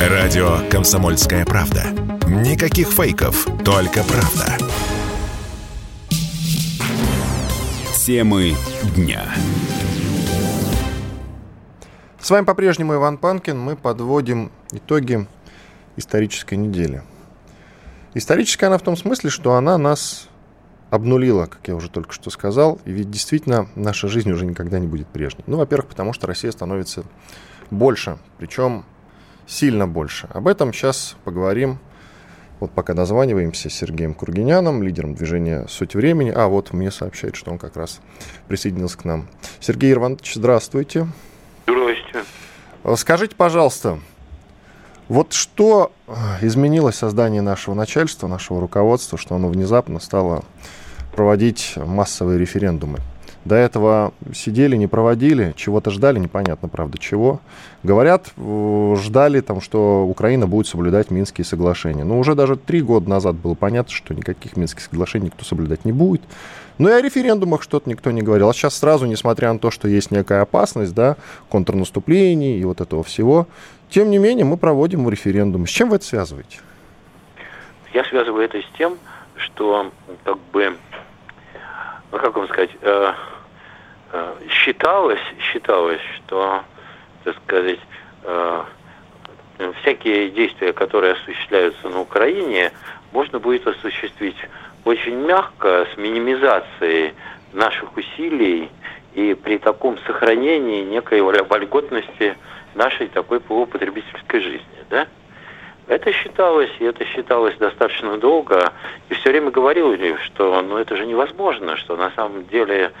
Радио 0.00 0.58
«Комсомольская 0.70 1.44
правда». 1.44 1.82
Никаких 2.28 2.88
фейков, 2.88 3.46
только 3.64 4.04
правда. 4.04 4.58
Темы 8.04 8.54
дня. 8.94 9.24
С 12.20 12.30
вами 12.30 12.44
по-прежнему 12.44 12.94
Иван 12.96 13.16
Панкин. 13.16 13.58
Мы 13.58 13.76
подводим 13.76 14.50
итоги 14.72 15.26
исторической 15.96 16.56
недели. 16.56 17.02
Историческая 18.12 18.66
она 18.66 18.76
в 18.76 18.82
том 18.82 18.98
смысле, 18.98 19.30
что 19.30 19.54
она 19.54 19.78
нас 19.78 20.28
обнулила, 20.90 21.46
как 21.46 21.66
я 21.66 21.74
уже 21.74 21.88
только 21.88 22.12
что 22.12 22.28
сказал, 22.28 22.78
и 22.84 22.92
ведь 22.92 23.10
действительно 23.10 23.68
наша 23.74 24.06
жизнь 24.06 24.30
уже 24.30 24.44
никогда 24.44 24.78
не 24.78 24.86
будет 24.86 25.06
прежней. 25.06 25.44
Ну, 25.46 25.56
во-первых, 25.56 25.88
потому 25.88 26.12
что 26.12 26.26
Россия 26.26 26.50
становится 26.50 27.04
больше, 27.70 28.18
причем 28.36 28.84
сильно 29.46 29.88
больше. 29.88 30.28
Об 30.34 30.46
этом 30.46 30.74
сейчас 30.74 31.16
поговорим. 31.24 31.78
Вот 32.60 32.72
пока 32.72 32.94
названиваемся 32.94 33.70
с 33.70 33.72
Сергеем 33.72 34.14
Кургиняном, 34.14 34.82
лидером 34.82 35.14
движения 35.14 35.66
«Суть 35.68 35.94
времени». 35.94 36.32
А, 36.34 36.48
вот 36.48 36.72
мне 36.72 36.90
сообщает, 36.90 37.36
что 37.36 37.52
он 37.52 37.58
как 37.58 37.76
раз 37.76 38.00
присоединился 38.48 38.98
к 38.98 39.04
нам. 39.04 39.28
Сергей 39.60 39.92
Иванович, 39.92 40.34
здравствуйте. 40.34 41.06
Здравствуйте. 41.66 42.24
Скажите, 42.96 43.34
пожалуйста, 43.36 44.00
вот 45.08 45.32
что 45.32 45.92
изменилось 46.40 46.96
создание 46.96 47.42
нашего 47.42 47.74
начальства, 47.74 48.26
нашего 48.26 48.60
руководства, 48.60 49.18
что 49.18 49.34
оно 49.36 49.48
внезапно 49.48 50.00
стало 50.00 50.44
проводить 51.14 51.74
массовые 51.76 52.38
референдумы? 52.38 52.98
До 53.48 53.54
этого 53.54 54.12
сидели, 54.34 54.76
не 54.76 54.86
проводили, 54.86 55.54
чего-то 55.56 55.90
ждали, 55.90 56.18
непонятно, 56.18 56.68
правда, 56.68 56.98
чего. 56.98 57.40
Говорят, 57.82 58.26
ждали, 58.36 59.40
там, 59.40 59.62
что 59.62 60.04
Украина 60.04 60.46
будет 60.46 60.66
соблюдать 60.66 61.10
Минские 61.10 61.46
соглашения. 61.46 62.04
Но 62.04 62.18
уже 62.18 62.34
даже 62.34 62.56
три 62.56 62.82
года 62.82 63.08
назад 63.08 63.36
было 63.36 63.54
понятно, 63.54 63.90
что 63.90 64.12
никаких 64.12 64.58
Минских 64.58 64.82
соглашений 64.82 65.26
никто 65.26 65.46
соблюдать 65.46 65.86
не 65.86 65.92
будет. 65.92 66.20
Ну 66.76 66.90
и 66.90 66.92
о 66.92 67.00
референдумах 67.00 67.62
что-то 67.62 67.88
никто 67.88 68.10
не 68.10 68.20
говорил. 68.20 68.50
А 68.50 68.52
сейчас 68.52 68.76
сразу, 68.76 69.06
несмотря 69.06 69.50
на 69.50 69.58
то, 69.58 69.70
что 69.70 69.88
есть 69.88 70.10
некая 70.10 70.42
опасность, 70.42 70.94
да, 70.94 71.16
контрнаступлений 71.48 72.60
и 72.60 72.64
вот 72.66 72.82
этого 72.82 73.02
всего, 73.02 73.46
тем 73.88 74.10
не 74.10 74.18
менее 74.18 74.44
мы 74.44 74.58
проводим 74.58 75.08
референдум. 75.08 75.66
С 75.66 75.70
чем 75.70 75.88
вы 75.88 75.96
это 75.96 76.04
связываете? 76.04 76.58
Я 77.94 78.04
связываю 78.04 78.44
это 78.44 78.58
с 78.58 78.76
тем, 78.76 78.98
что 79.36 79.90
как 80.24 80.36
бы, 80.52 80.76
ну 82.12 82.18
как 82.18 82.36
вам 82.36 82.46
сказать, 82.48 82.76
э, 82.82 83.12
Э, 83.12 83.37
считалось, 84.50 85.20
считалось, 85.40 86.00
что, 86.16 86.62
так 87.24 87.36
сказать, 87.44 87.80
э, 88.24 88.64
всякие 89.80 90.30
действия, 90.30 90.72
которые 90.72 91.14
осуществляются 91.14 91.88
на 91.88 92.00
Украине, 92.00 92.72
можно 93.12 93.38
будет 93.38 93.66
осуществить 93.66 94.36
очень 94.84 95.16
мягко, 95.16 95.86
с 95.92 95.96
минимизацией 95.96 97.14
наших 97.52 97.96
усилий 97.96 98.70
и 99.14 99.34
при 99.34 99.58
таком 99.58 99.98
сохранении 100.06 100.82
некой 100.84 101.20
вольготности 101.20 102.36
нашей 102.74 103.08
такой 103.08 103.40
полупотребительской 103.40 104.40
жизни, 104.40 104.84
да? 104.90 105.06
Это 105.88 106.12
считалось, 106.12 106.70
и 106.80 106.84
это 106.84 107.04
считалось 107.06 107.56
достаточно 107.56 108.18
долго, 108.18 108.72
и 109.08 109.14
все 109.14 109.30
время 109.30 109.50
говорили, 109.50 110.16
что 110.24 110.60
ну, 110.60 110.76
это 110.76 110.96
же 110.96 111.06
невозможно, 111.06 111.76
что 111.78 111.96
на 111.96 112.10
самом 112.10 112.46
деле 112.46 112.92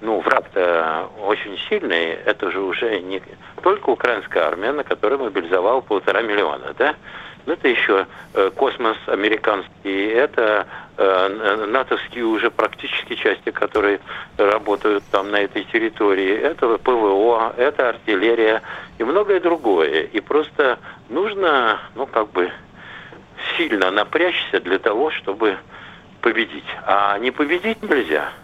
ну, 0.00 0.20
враг-то 0.20 1.08
очень 1.24 1.58
сильный, 1.68 2.10
это 2.24 2.50
же 2.50 2.60
уже 2.60 3.00
не 3.00 3.22
только 3.62 3.90
украинская 3.90 4.44
армия, 4.44 4.72
на 4.72 4.84
которой 4.84 5.18
мобилизовал 5.18 5.82
полтора 5.82 6.22
миллиона, 6.22 6.74
да? 6.78 6.94
Но 7.46 7.52
это 7.52 7.68
еще 7.68 8.06
э, 8.34 8.50
космос 8.56 8.96
американский, 9.06 10.08
это 10.08 10.66
э, 10.96 11.66
натовские 11.68 12.24
уже 12.24 12.50
практически 12.50 13.14
части, 13.14 13.50
которые 13.50 14.00
работают 14.36 15.04
там 15.12 15.30
на 15.30 15.36
этой 15.36 15.62
территории, 15.64 16.36
это 16.36 16.76
ПВО, 16.78 17.54
это 17.56 17.90
артиллерия 17.90 18.62
и 18.98 19.04
многое 19.04 19.38
другое. 19.38 20.02
И 20.02 20.20
просто 20.20 20.80
нужно, 21.08 21.78
ну, 21.94 22.06
как 22.06 22.30
бы 22.32 22.50
сильно 23.56 23.92
напрячься 23.92 24.60
для 24.60 24.80
того, 24.80 25.12
чтобы 25.12 25.56
победить. 26.22 26.66
А 26.84 27.16
не 27.18 27.30
победить 27.30 27.80
нельзя– 27.82 28.32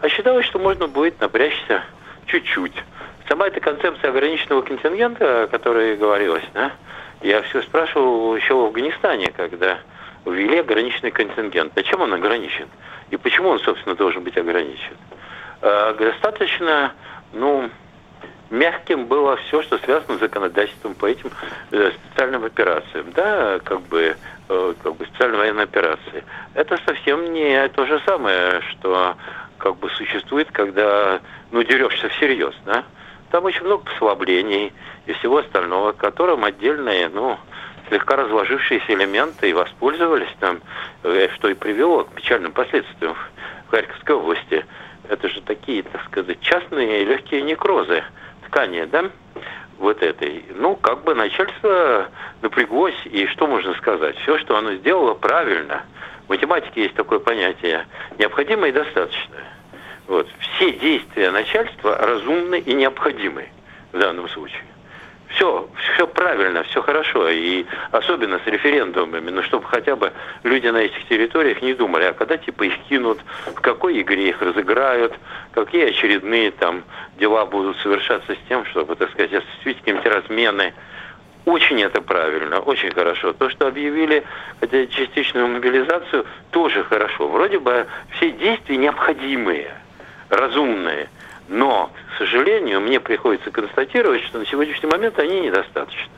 а 0.00 0.08
считалось, 0.08 0.46
что 0.46 0.58
можно 0.58 0.86
будет 0.86 1.20
напрячься 1.20 1.84
чуть-чуть. 2.26 2.74
Сама 3.28 3.48
эта 3.48 3.60
концепция 3.60 4.10
ограниченного 4.10 4.62
контингента, 4.62 5.44
о 5.44 5.46
которой 5.48 5.96
говорилось, 5.96 6.44
да, 6.54 6.72
я 7.22 7.42
все 7.42 7.62
спрашивал 7.62 8.36
еще 8.36 8.54
в 8.54 8.66
Афганистане, 8.66 9.32
когда 9.36 9.78
ввели 10.24 10.58
ограниченный 10.58 11.10
контингент. 11.10 11.72
А 11.76 11.82
чем 11.82 12.02
он 12.02 12.12
ограничен? 12.12 12.68
И 13.10 13.16
почему 13.16 13.50
он, 13.50 13.60
собственно, 13.60 13.94
должен 13.94 14.22
быть 14.22 14.36
ограничен? 14.36 14.96
Э, 15.62 15.94
достаточно, 15.98 16.92
ну, 17.32 17.70
мягким 18.50 19.06
было 19.06 19.36
все, 19.36 19.62
что 19.62 19.78
связано 19.78 20.18
с 20.18 20.20
законодательством 20.20 20.94
по 20.94 21.06
этим 21.06 21.30
э, 21.70 21.92
специальным 21.92 22.44
операциям, 22.44 23.12
да, 23.12 23.60
как 23.64 23.80
бы, 23.82 24.16
э, 24.48 24.74
как 24.82 24.96
бы 24.96 25.06
специальной 25.06 25.38
военной 25.38 25.64
операции. 25.64 26.24
Это 26.54 26.78
совсем 26.86 27.32
не 27.32 27.68
то 27.68 27.86
же 27.86 28.00
самое, 28.06 28.60
что 28.70 29.16
как 29.58 29.76
бы 29.76 29.88
существует, 29.90 30.50
когда, 30.52 31.20
ну, 31.50 31.62
дерешься 31.62 32.08
всерьез, 32.10 32.54
да? 32.64 32.84
Там 33.30 33.44
очень 33.44 33.64
много 33.64 33.84
послаблений 33.84 34.72
и 35.06 35.12
всего 35.14 35.38
остального, 35.38 35.92
которым 35.92 36.44
отдельные, 36.44 37.08
ну, 37.08 37.38
слегка 37.88 38.16
разложившиеся 38.16 38.92
элементы 38.92 39.50
и 39.50 39.52
воспользовались 39.52 40.34
там, 40.40 40.60
э, 41.02 41.28
что 41.34 41.48
и 41.48 41.54
привело 41.54 42.04
к 42.04 42.12
печальным 42.12 42.52
последствиям 42.52 43.14
в 43.66 43.70
Харьковской 43.70 44.14
области. 44.14 44.64
Это 45.08 45.28
же 45.28 45.40
такие, 45.42 45.82
так 45.82 46.04
сказать, 46.06 46.40
частные 46.40 47.04
легкие 47.04 47.42
некрозы 47.42 48.04
ткани, 48.46 48.84
да, 48.84 49.10
вот 49.78 50.02
этой. 50.02 50.44
Ну, 50.54 50.76
как 50.76 51.04
бы 51.04 51.14
начальство 51.14 52.08
напряглось, 52.42 53.00
и 53.04 53.26
что 53.26 53.46
можно 53.46 53.74
сказать? 53.74 54.16
Все, 54.18 54.38
что 54.38 54.56
оно 54.56 54.74
сделало, 54.74 55.14
правильно– 55.14 55.84
в 56.26 56.30
математике 56.30 56.82
есть 56.82 56.94
такое 56.94 57.18
понятие 57.18 57.86
необходимое 58.18 58.70
и 58.70 58.72
достаточное. 58.72 59.44
Вот. 60.06 60.28
Все 60.38 60.72
действия 60.72 61.30
начальства 61.30 61.96
разумны 61.96 62.58
и 62.58 62.72
необходимы 62.74 63.48
в 63.92 63.98
данном 63.98 64.28
случае. 64.28 64.62
Все, 65.28 65.68
все 65.92 66.06
правильно, 66.06 66.62
все 66.62 66.80
хорошо, 66.80 67.28
и 67.28 67.66
особенно 67.90 68.38
с 68.38 68.46
референдумами, 68.46 69.30
но 69.30 69.42
чтобы 69.42 69.66
хотя 69.66 69.96
бы 69.96 70.12
люди 70.44 70.68
на 70.68 70.78
этих 70.78 71.04
территориях 71.08 71.60
не 71.62 71.74
думали, 71.74 72.04
а 72.04 72.12
когда 72.12 72.36
типа 72.36 72.62
их 72.62 72.78
кинут, 72.88 73.18
в 73.46 73.60
какой 73.60 74.00
игре 74.00 74.28
их 74.28 74.40
разыграют, 74.40 75.14
какие 75.52 75.90
очередные 75.90 76.52
там 76.52 76.84
дела 77.18 77.44
будут 77.44 77.76
совершаться 77.78 78.34
с 78.34 78.48
тем, 78.48 78.64
чтобы, 78.66 78.94
так 78.94 79.10
сказать, 79.10 79.34
осуществить 79.34 79.78
какие-нибудь 79.78 80.06
размены, 80.06 80.74
очень 81.46 81.80
это 81.80 82.02
правильно, 82.02 82.58
очень 82.58 82.90
хорошо. 82.90 83.32
То, 83.32 83.48
что 83.48 83.68
объявили 83.68 84.24
хотя 84.60 84.86
частичную 84.88 85.46
мобилизацию, 85.48 86.26
тоже 86.50 86.84
хорошо. 86.84 87.28
Вроде 87.28 87.60
бы 87.60 87.86
все 88.16 88.32
действия 88.32 88.76
необходимые, 88.76 89.72
разумные. 90.28 91.08
Но, 91.48 91.92
к 92.12 92.18
сожалению, 92.18 92.80
мне 92.80 92.98
приходится 92.98 93.52
констатировать, 93.52 94.24
что 94.24 94.38
на 94.38 94.46
сегодняшний 94.46 94.88
момент 94.90 95.18
они 95.20 95.40
недостаточны. 95.40 96.10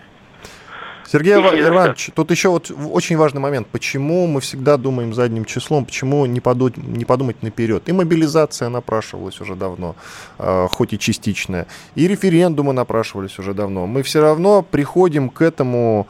Сергей 1.11 1.35
Иванович, 1.35 2.11
тут 2.15 2.31
еще 2.31 2.51
вот 2.51 2.71
очень 2.71 3.17
важный 3.17 3.41
момент. 3.41 3.67
Почему 3.69 4.27
мы 4.27 4.41
всегда 4.41 4.77
думаем 4.77 5.15
задним 5.15 5.47
числом, 5.47 5.87
почему 5.87 6.27
не 6.27 6.41
подумать, 6.41 6.77
не 6.77 7.05
подумать 7.07 7.43
наперед? 7.43 7.89
И 7.89 7.93
мобилизация 7.93 8.69
напрашивалась 8.69 9.41
уже 9.41 9.55
давно, 9.55 9.97
э, 10.39 10.67
хоть 10.71 10.93
и 10.93 10.99
частичная, 10.99 11.67
и 11.95 12.07
референдумы 12.07 12.75
напрашивались 12.75 13.39
уже 13.39 13.55
давно. 13.55 13.87
Мы 13.87 14.03
все 14.03 14.21
равно 14.21 14.63
приходим 14.63 15.31
к 15.31 15.41
этому 15.41 16.07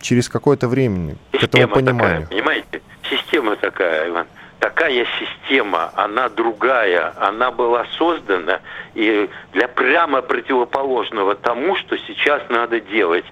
через 0.00 0.30
какое-то 0.30 0.66
время, 0.66 1.16
Система 1.32 1.48
к 1.48 1.54
этому 1.54 1.74
пониманию. 1.74 2.22
Такая, 2.22 2.38
понимаете? 2.38 2.82
Система 3.10 3.56
такая, 3.56 4.08
Иван 4.08 4.26
такая 4.60 5.06
система, 5.18 5.90
она 5.96 6.28
другая, 6.28 7.12
она 7.18 7.50
была 7.50 7.84
создана 7.98 8.60
и 8.94 9.28
для 9.52 9.66
прямо 9.66 10.22
противоположного 10.22 11.34
тому, 11.34 11.74
что 11.76 11.98
сейчас 11.98 12.42
надо 12.48 12.80
делать 12.80 13.24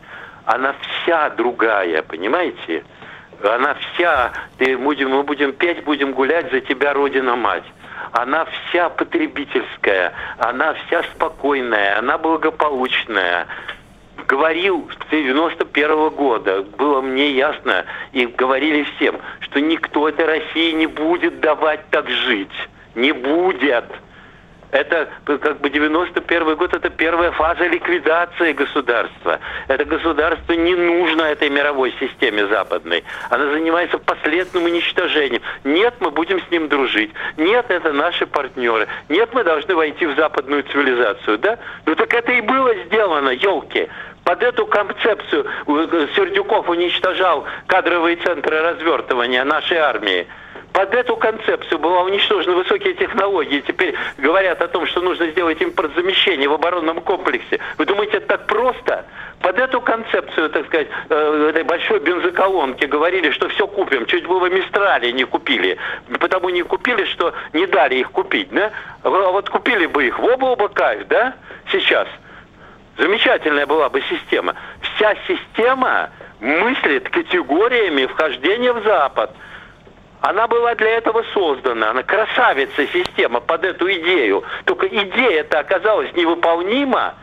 она 0.54 0.74
вся 0.80 1.30
другая, 1.30 2.02
понимаете? 2.02 2.84
Она 3.42 3.74
вся, 3.74 4.32
ты 4.58 4.76
будем, 4.76 5.10
мы 5.10 5.22
будем 5.22 5.52
петь, 5.52 5.84
будем 5.84 6.12
гулять 6.12 6.50
за 6.50 6.60
тебя, 6.60 6.92
Родина-мать 6.92 7.64
она 8.12 8.44
вся 8.46 8.88
потребительская, 8.88 10.12
она 10.38 10.74
вся 10.74 11.02
спокойная, 11.14 11.98
она 11.98 12.18
благополучная. 12.18 13.46
Говорил 14.26 14.88
с 14.92 15.10
91 15.10 15.90
-го 15.90 16.10
года, 16.10 16.62
было 16.62 17.00
мне 17.00 17.30
ясно, 17.32 17.84
и 18.12 18.26
говорили 18.26 18.82
всем, 18.82 19.18
что 19.40 19.60
никто 19.60 20.08
этой 20.08 20.26
России 20.26 20.72
не 20.72 20.86
будет 20.86 21.40
давать 21.40 21.88
так 21.90 22.08
жить. 22.08 22.68
Не 22.94 23.12
будет. 23.12 23.84
Это 24.72 25.08
как 25.24 25.60
бы 25.60 25.68
91 25.68 26.56
год, 26.56 26.74
это 26.74 26.90
первая 26.90 27.32
фаза 27.32 27.66
ликвидации 27.66 28.52
государства. 28.52 29.40
Это 29.68 29.84
государство 29.84 30.52
не 30.52 30.74
нужно 30.74 31.22
этой 31.22 31.48
мировой 31.48 31.92
системе 31.98 32.46
западной. 32.46 33.02
Она 33.30 33.50
занимается 33.50 33.98
последним 33.98 34.64
уничтожением. 34.64 35.42
Нет, 35.64 35.94
мы 36.00 36.10
будем 36.10 36.40
с 36.40 36.50
ним 36.50 36.68
дружить. 36.68 37.10
Нет, 37.36 37.66
это 37.68 37.92
наши 37.92 38.26
партнеры. 38.26 38.86
Нет, 39.08 39.30
мы 39.32 39.42
должны 39.42 39.74
войти 39.74 40.06
в 40.06 40.14
западную 40.14 40.62
цивилизацию. 40.62 41.38
Да? 41.38 41.58
Ну 41.86 41.94
так 41.96 42.14
это 42.14 42.32
и 42.32 42.40
было 42.40 42.74
сделано, 42.86 43.30
елки. 43.30 43.88
Под 44.24 44.42
эту 44.42 44.66
концепцию 44.66 45.46
э, 45.66 46.06
Сердюков 46.14 46.68
уничтожал 46.68 47.44
кадровые 47.66 48.16
центры 48.16 48.60
развертывания 48.60 49.42
нашей 49.44 49.78
армии 49.78 50.28
под 50.72 50.94
эту 50.94 51.16
концепцию 51.16 51.78
была 51.78 52.02
уничтожены 52.02 52.54
высокие 52.54 52.94
технологии. 52.94 53.60
Теперь 53.66 53.94
говорят 54.18 54.62
о 54.62 54.68
том, 54.68 54.86
что 54.86 55.00
нужно 55.00 55.30
сделать 55.30 55.60
импортзамещение 55.60 56.48
в 56.48 56.52
оборонном 56.52 57.00
комплексе. 57.00 57.58
Вы 57.76 57.86
думаете, 57.86 58.18
это 58.18 58.26
так 58.26 58.46
просто? 58.46 59.04
Под 59.40 59.58
эту 59.58 59.80
концепцию, 59.80 60.50
так 60.50 60.66
сказать, 60.66 60.88
э, 61.08 61.46
этой 61.50 61.64
большой 61.64 61.98
бензоколонки 62.00 62.84
говорили, 62.84 63.30
что 63.30 63.48
все 63.48 63.66
купим. 63.66 64.06
Чуть 64.06 64.26
было 64.26 64.46
Мистрали 64.46 65.10
не 65.10 65.24
купили. 65.24 65.76
Потому 66.20 66.50
не 66.50 66.62
купили, 66.62 67.04
что 67.06 67.34
не 67.52 67.66
дали 67.66 67.96
их 67.96 68.10
купить, 68.12 68.50
да? 68.50 68.70
А 69.02 69.08
вот 69.08 69.48
купили 69.48 69.86
бы 69.86 70.06
их 70.06 70.18
в 70.18 70.28
облака, 70.28 70.94
да, 71.08 71.34
сейчас. 71.72 72.06
Замечательная 72.96 73.66
была 73.66 73.88
бы 73.88 74.02
система. 74.02 74.54
Вся 74.82 75.16
система 75.26 76.10
мыслит 76.38 77.08
категориями 77.08 78.06
вхождения 78.06 78.72
в 78.72 78.84
Запад– 78.84 79.34
она 80.20 80.46
была 80.46 80.74
для 80.74 80.98
этого 80.98 81.24
создана. 81.32 81.90
Она 81.90 82.02
красавица 82.02 82.86
система 82.88 83.40
под 83.40 83.64
эту 83.64 83.90
идею. 83.90 84.44
Только 84.64 84.86
идея-то 84.86 85.60
оказалась 85.60 86.12
невыполнима. 86.14 87.14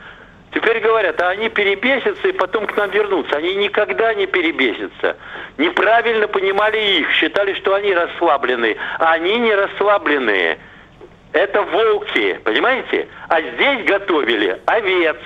Теперь 0.52 0.80
говорят, 0.80 1.22
а 1.22 1.30
они 1.30 1.50
перебесятся 1.50 2.28
и 2.28 2.32
потом 2.32 2.66
к 2.66 2.76
нам 2.76 2.90
вернутся. 2.90 3.38
Они 3.38 3.54
никогда 3.56 4.14
не 4.16 4.26
перебесятся. 4.26 5.18
Неправильно 5.58 6.28
понимали 6.28 7.00
их, 7.00 7.12
считали, 7.12 7.54
что 7.54 7.76
они 7.76 7.94
расслабленные. 7.94 8.78
А 8.98 9.14
они 9.14 9.38
не 9.38 9.54
расслабленные. 9.54 10.58
Это 11.34 11.62
волки, 11.62 12.40
понимаете? 12.44 13.08
А 13.28 13.42
здесь 13.42 13.86
готовили 13.86 14.60
овец 14.66 15.18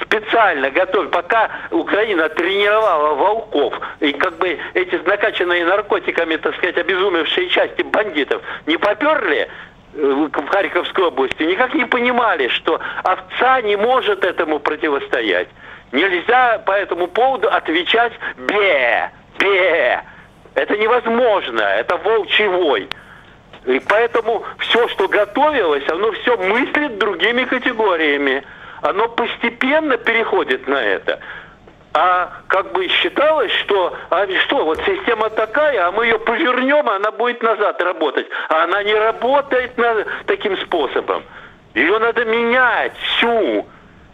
специально 0.00 0.70
готовят, 0.70 1.10
пока 1.10 1.50
Украина 1.70 2.28
тренировала 2.28 3.14
волков, 3.14 3.74
и 4.00 4.12
как 4.12 4.36
бы 4.38 4.58
эти 4.74 4.96
накачанные 4.96 5.64
наркотиками, 5.64 6.36
так 6.36 6.56
сказать, 6.56 6.76
обезумевшие 6.76 7.48
части 7.48 7.82
бандитов 7.82 8.42
не 8.66 8.76
поперли, 8.76 9.48
э, 9.94 10.28
в 10.32 10.46
Харьковской 10.48 11.04
области, 11.04 11.42
никак 11.42 11.74
не 11.74 11.84
понимали, 11.84 12.48
что 12.48 12.80
овца 13.02 13.60
не 13.62 13.76
может 13.76 14.24
этому 14.24 14.58
противостоять. 14.58 15.48
Нельзя 15.92 16.58
по 16.58 16.72
этому 16.72 17.06
поводу 17.06 17.48
отвечать 17.48 18.12
«бе», 18.36 19.10
«бе». 19.38 20.02
Это 20.54 20.76
невозможно, 20.76 21.60
это 21.60 21.96
волчий 21.96 22.46
вой. 22.48 22.88
И 23.66 23.80
поэтому 23.80 24.44
все, 24.58 24.88
что 24.88 25.08
готовилось, 25.08 25.86
оно 25.88 26.12
все 26.12 26.36
мыслит 26.36 26.98
другими 26.98 27.44
категориями 27.44 28.42
оно 28.82 29.08
постепенно 29.08 29.96
переходит 29.96 30.66
на 30.66 30.82
это. 30.82 31.20
А 31.98 32.42
как 32.48 32.72
бы 32.72 32.88
считалось, 32.88 33.50
что, 33.52 33.96
а 34.10 34.26
что, 34.44 34.66
вот 34.66 34.78
система 34.84 35.30
такая, 35.30 35.88
а 35.88 35.92
мы 35.92 36.04
ее 36.04 36.18
повернем, 36.18 36.86
она 36.90 37.10
будет 37.10 37.42
назад 37.42 37.80
работать. 37.80 38.26
А 38.50 38.64
она 38.64 38.82
не 38.82 38.94
работает 38.94 39.78
на, 39.78 40.04
таким 40.26 40.58
способом. 40.58 41.22
Ее 41.72 41.98
надо 41.98 42.26
менять 42.26 42.92
всю 42.98 43.66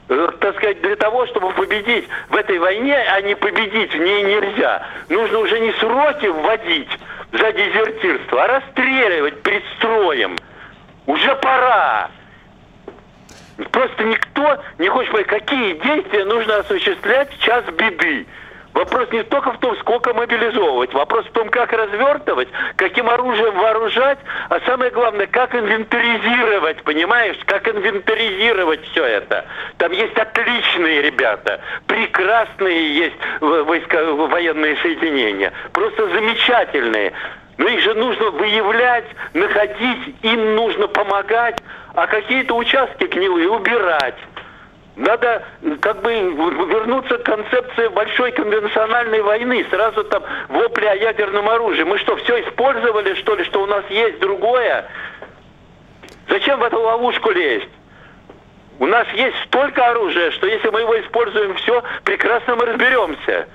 э, 0.08 0.28
так 0.38 0.56
сказать, 0.58 0.80
для 0.80 0.94
того, 0.94 1.26
чтобы 1.26 1.50
победить 1.54 2.08
в 2.28 2.36
этой 2.36 2.58
войне, 2.58 2.96
а 2.96 3.20
не 3.20 3.34
победить 3.34 3.92
в 3.92 3.98
ней 3.98 4.22
нельзя. 4.22 4.86
Нужно 5.08 5.40
уже 5.40 5.58
не 5.58 5.72
сроки 5.72 6.26
вводить 6.26 6.90
за 7.32 7.52
дезертирство, 7.52 8.44
а 8.44 8.46
расстреливать 8.46 9.42
перед 9.42 9.64
строем. 9.78 10.36
Уже 11.06 11.34
пора. 11.36 12.10
Просто 13.70 14.04
никто 14.04 14.58
не 14.78 14.88
хочет 14.88 15.12
понять, 15.12 15.26
какие 15.26 15.74
действия 15.74 16.24
нужно 16.24 16.56
осуществлять 16.58 17.32
в 17.32 17.42
час 17.42 17.64
беды. 17.66 18.26
Вопрос 18.74 19.10
не 19.12 19.22
только 19.24 19.52
в 19.52 19.58
том, 19.58 19.76
сколько 19.80 20.14
мобилизовывать, 20.14 20.94
вопрос 20.94 21.26
в 21.26 21.32
том, 21.32 21.50
как 21.50 21.72
развертывать, 21.72 22.48
каким 22.76 23.08
оружием 23.10 23.54
вооружать, 23.54 24.18
а 24.48 24.60
самое 24.60 24.90
главное, 24.90 25.26
как 25.26 25.54
инвентаризировать, 25.54 26.82
понимаешь, 26.82 27.36
как 27.44 27.68
инвентаризировать 27.68 28.82
все 28.90 29.04
это. 29.04 29.44
Там 29.76 29.92
есть 29.92 30.16
отличные 30.16 31.02
ребята, 31.02 31.60
прекрасные 31.86 32.94
есть 32.94 33.16
войска, 33.40 34.04
военные 34.04 34.76
соединения, 34.78 35.52
просто 35.74 36.08
замечательные. 36.08 37.12
Но 37.58 37.68
их 37.68 37.80
же 37.82 37.92
нужно 37.92 38.30
выявлять, 38.30 39.04
находить, 39.34 40.16
им 40.22 40.54
нужно 40.56 40.88
помогать, 40.88 41.58
а 41.94 42.06
какие-то 42.06 42.54
участки 42.54 43.04
гнилые 43.04 43.50
убирать. 43.50 44.16
Надо 44.96 45.42
как 45.80 46.02
бы 46.02 46.12
вернуться 46.12 47.16
к 47.18 47.22
концепции 47.22 47.88
большой 47.88 48.32
конвенциональной 48.32 49.22
войны. 49.22 49.64
Сразу 49.70 50.04
там 50.04 50.22
вопли 50.48 50.84
о 50.84 50.94
ядерном 50.94 51.48
оружии. 51.48 51.82
Мы 51.82 51.98
что, 51.98 52.16
все 52.16 52.42
использовали, 52.42 53.14
что 53.14 53.34
ли, 53.34 53.44
что 53.44 53.62
у 53.62 53.66
нас 53.66 53.84
есть 53.88 54.20
другое? 54.20 54.86
Зачем 56.28 56.60
в 56.60 56.62
эту 56.62 56.80
ловушку 56.80 57.30
лезть? 57.30 57.70
У 58.78 58.86
нас 58.86 59.06
есть 59.14 59.36
столько 59.46 59.86
оружия, 59.86 60.30
что 60.32 60.46
если 60.46 60.68
мы 60.68 60.80
его 60.80 60.98
используем 61.00 61.54
все, 61.56 61.82
прекрасно 62.04 62.56
мы 62.56 62.66
разберемся. 62.66 63.48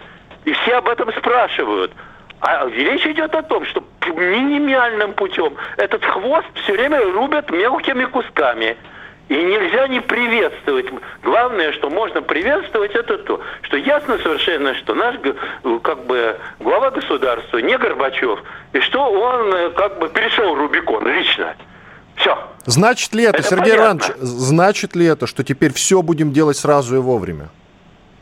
И 0.46 0.54
все 0.54 0.78
об 0.78 0.88
этом 0.88 1.12
спрашивают. 1.14 1.92
А 2.42 2.68
речь 2.68 3.06
идет 3.06 3.34
о 3.34 3.42
том, 3.42 3.66
что 3.66 3.84
минимальным 4.16 5.14
путем 5.14 5.56
этот 5.78 6.04
хвост 6.06 6.48
все 6.64 6.74
время 6.74 7.04
рубят 7.12 7.50
мелкими 7.52 8.06
кусками. 8.06 8.78
И 9.30 9.34
нельзя 9.34 9.90
не 9.90 10.00
приветствовать. 10.00 10.86
Главное, 11.22 11.74
что 11.74 11.90
можно 11.90 12.22
приветствовать, 12.22 12.92
это 12.96 13.18
то, 13.18 13.42
что 13.64 13.76
ясно 13.76 14.18
совершенно, 14.20 14.74
что 14.76 14.94
наш 14.94 15.16
как 15.82 16.06
бы 16.06 16.38
глава 16.60 16.92
государства 16.92 17.58
не 17.58 17.78
Горбачев, 17.78 18.42
и 18.72 18.80
что 18.80 19.04
он 19.04 19.54
э, 19.54 19.70
как 19.72 20.00
бы 20.00 20.08
перешел 20.08 20.56
Рубикон 20.56 21.06
лично. 21.06 21.56
Все. 22.16 22.38
Значит 22.66 23.14
ли 23.14 23.26
это, 23.26 23.40
это 23.40 23.50
Сергей 23.50 23.74
понятно. 23.74 24.06
Иванович, 24.06 24.12
значит 24.20 24.96
ли 24.96 25.06
это, 25.06 25.28
что 25.28 25.44
теперь 25.44 25.74
все 25.74 26.02
будем 26.02 26.32
делать 26.32 26.58
сразу 26.58 26.96
и 26.96 27.00
вовремя? 27.00 27.50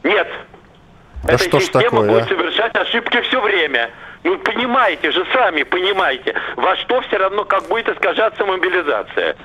Нет. 0.02 0.28
Да 1.26 1.34
Эта 1.34 1.44
что 1.44 1.60
ж 1.60 1.68
такое, 1.70 2.08
будет 2.08 2.26
а? 2.26 2.28
совершать 2.28 2.76
ошибки 2.76 3.20
все 3.22 3.42
время. 3.42 3.90
Ну, 4.24 4.38
понимаете 4.38 5.12
же, 5.12 5.26
сами 5.34 5.64
понимаете, 5.64 6.36
во 6.56 6.76
что 6.78 7.02
все 7.02 7.18
равно 7.18 7.46
как 7.46 7.68
будет 7.68 7.90
искажаться 7.90 8.46
мобилизация. 8.46 9.36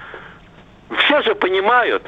Все 0.99 1.23
же 1.23 1.35
понимают, 1.35 2.03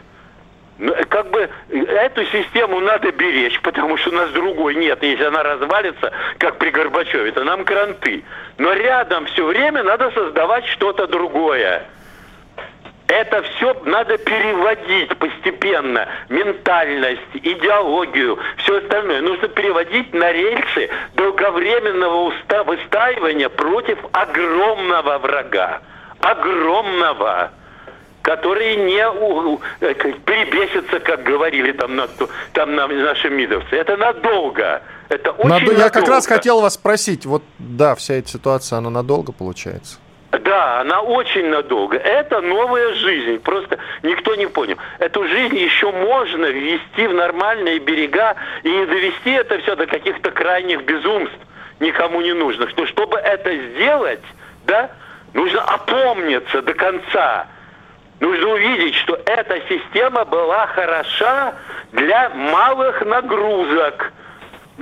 ну, 0.76 0.94
как 1.08 1.30
бы 1.30 1.48
эту 1.70 2.24
систему 2.26 2.80
надо 2.80 3.12
беречь, 3.12 3.58
потому 3.62 3.96
что 3.96 4.10
у 4.10 4.14
нас 4.14 4.30
другой 4.30 4.74
нет. 4.74 5.02
Если 5.02 5.24
она 5.24 5.42
развалится, 5.42 6.12
как 6.36 6.58
при 6.58 6.68
Горбачеве, 6.68 7.32
то 7.32 7.42
нам 7.42 7.64
кранты. 7.64 8.24
Но 8.58 8.74
рядом 8.74 9.24
все 9.26 9.46
время 9.46 9.82
надо 9.82 10.10
создавать 10.10 10.66
что-то 10.66 11.06
другое. 11.06 11.86
Это 13.12 13.42
все 13.42 13.74
надо 13.84 14.16
переводить 14.16 15.14
постепенно. 15.18 16.08
Ментальность, 16.30 17.20
идеологию, 17.34 18.38
все 18.56 18.78
остальное. 18.78 19.20
Нужно 19.20 19.48
переводить 19.48 20.14
на 20.14 20.32
рельсы 20.32 20.88
долговременного 21.14 22.32
выстаивания 22.64 23.50
против 23.50 23.98
огромного 24.12 25.18
врага. 25.18 25.82
Огромного 26.20 27.50
который 28.22 28.76
не 28.76 29.04
у, 29.08 29.60
э, 29.80 29.94
перебесится, 29.94 31.00
как 31.00 31.24
говорили 31.24 31.72
там, 31.72 31.96
на, 31.96 32.06
там 32.52 32.76
на, 32.76 32.86
наши 32.86 33.28
мидовцы. 33.28 33.74
Это 33.74 33.96
надолго. 33.96 34.80
Это 35.08 35.32
очень 35.32 35.48
Надо, 35.48 35.64
надолго. 35.64 35.82
Я 35.82 35.90
как 35.90 36.06
раз 36.06 36.26
хотел 36.28 36.60
вас 36.60 36.74
спросить, 36.74 37.26
вот 37.26 37.42
да, 37.58 37.96
вся 37.96 38.14
эта 38.14 38.28
ситуация, 38.28 38.78
она 38.78 38.90
надолго 38.90 39.32
получается? 39.32 39.98
Да, 40.40 40.80
она 40.80 41.02
очень 41.02 41.48
надолго. 41.48 41.98
Это 41.98 42.40
новая 42.40 42.94
жизнь. 42.94 43.38
Просто 43.40 43.78
никто 44.02 44.34
не 44.34 44.46
понял. 44.46 44.78
Эту 44.98 45.28
жизнь 45.28 45.56
еще 45.58 45.92
можно 45.92 46.46
ввести 46.46 47.06
в 47.06 47.12
нормальные 47.12 47.78
берега 47.80 48.36
и 48.62 48.70
не 48.70 48.86
довести 48.86 49.30
это 49.30 49.58
все 49.58 49.76
до 49.76 49.86
каких-то 49.86 50.30
крайних 50.30 50.84
безумств. 50.84 51.36
никому 51.80 52.22
не 52.22 52.32
нужных. 52.32 52.74
Но 52.76 52.86
чтобы 52.86 53.18
это 53.18 53.54
сделать, 53.54 54.22
да, 54.64 54.90
нужно 55.34 55.60
опомниться 55.62 56.62
до 56.62 56.72
конца. 56.72 57.46
Нужно 58.20 58.50
увидеть, 58.50 58.94
что 58.94 59.20
эта 59.26 59.60
система 59.68 60.24
была 60.24 60.66
хороша 60.68 61.54
для 61.90 62.30
малых 62.30 63.04
нагрузок, 63.04 64.12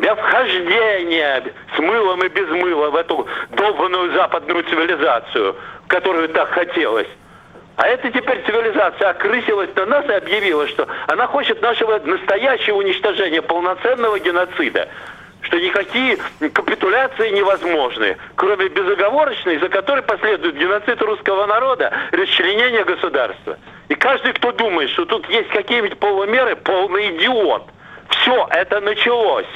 для 0.01 0.15
вхождения 0.15 1.45
с 1.77 1.79
мылом 1.79 2.25
и 2.25 2.29
без 2.29 2.49
мыла 2.49 2.91
в 2.91 2.97
эту 2.97 3.29
долбанную 3.51 4.13
западную 4.13 4.65
цивилизацию, 4.65 5.57
которую 5.89 6.29
так 6.31 6.49
хотелось. 6.51 7.09
А 7.77 7.87
эта 7.87 8.11
теперь 8.11 8.43
цивилизация 8.45 9.11
окрысилась 9.11 9.71
на 9.75 9.87
нас 9.87 10.05
и 10.07 10.13
объявила, 10.13 10.67
что 10.69 10.87
она 11.07 11.27
хочет 11.27 11.63
нашего 11.63 11.99
настоящего 11.99 12.77
уничтожения, 12.77 13.43
полноценного 13.43 14.19
геноцида 14.19 14.89
что 15.43 15.59
никакие 15.59 16.19
капитуляции 16.53 17.31
невозможны, 17.31 18.19
кроме 18.37 18.69
безоговорочной, 18.69 19.57
за 19.57 19.71
которой 19.71 20.03
последует 20.03 20.55
геноцид 20.55 21.01
русского 21.01 21.47
народа, 21.47 21.91
расчленение 22.13 22.85
государства. 22.85 23.57
И 23.89 23.95
каждый, 23.95 24.35
кто 24.35 24.53
думает, 24.53 24.91
что 24.91 25.07
тут 25.07 25.27
есть 25.31 25.49
какие-нибудь 25.49 25.99
полумеры, 25.99 26.57
полный 26.57 27.17
идиот. 27.17 27.65
Все 28.11 28.47
это 28.51 28.81
началось. 28.81 29.47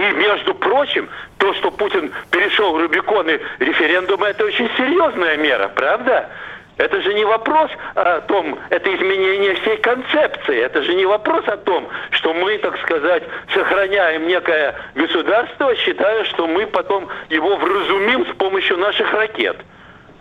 И, 0.00 0.12
между 0.12 0.54
прочим, 0.54 1.10
то, 1.36 1.52
что 1.54 1.70
Путин 1.70 2.10
перешел 2.30 2.78
Рубикон 2.78 3.28
и 3.28 3.38
референдум, 3.58 4.24
это 4.24 4.46
очень 4.46 4.70
серьезная 4.78 5.36
мера, 5.36 5.68
правда? 5.68 6.30
Это 6.78 7.02
же 7.02 7.12
не 7.12 7.26
вопрос 7.26 7.70
о 7.94 8.22
том, 8.22 8.58
это 8.70 8.96
изменение 8.96 9.56
всей 9.56 9.76
концепции. 9.76 10.58
Это 10.58 10.82
же 10.82 10.94
не 10.94 11.04
вопрос 11.04 11.46
о 11.48 11.58
том, 11.58 11.86
что 12.12 12.32
мы, 12.32 12.56
так 12.56 12.78
сказать, 12.80 13.24
сохраняем 13.52 14.26
некое 14.26 14.74
государство, 14.94 15.76
считая, 15.76 16.24
что 16.24 16.46
мы 16.46 16.66
потом 16.66 17.06
его 17.28 17.56
вразумим 17.56 18.24
с 18.24 18.34
помощью 18.36 18.78
наших 18.78 19.12
ракет. 19.12 19.58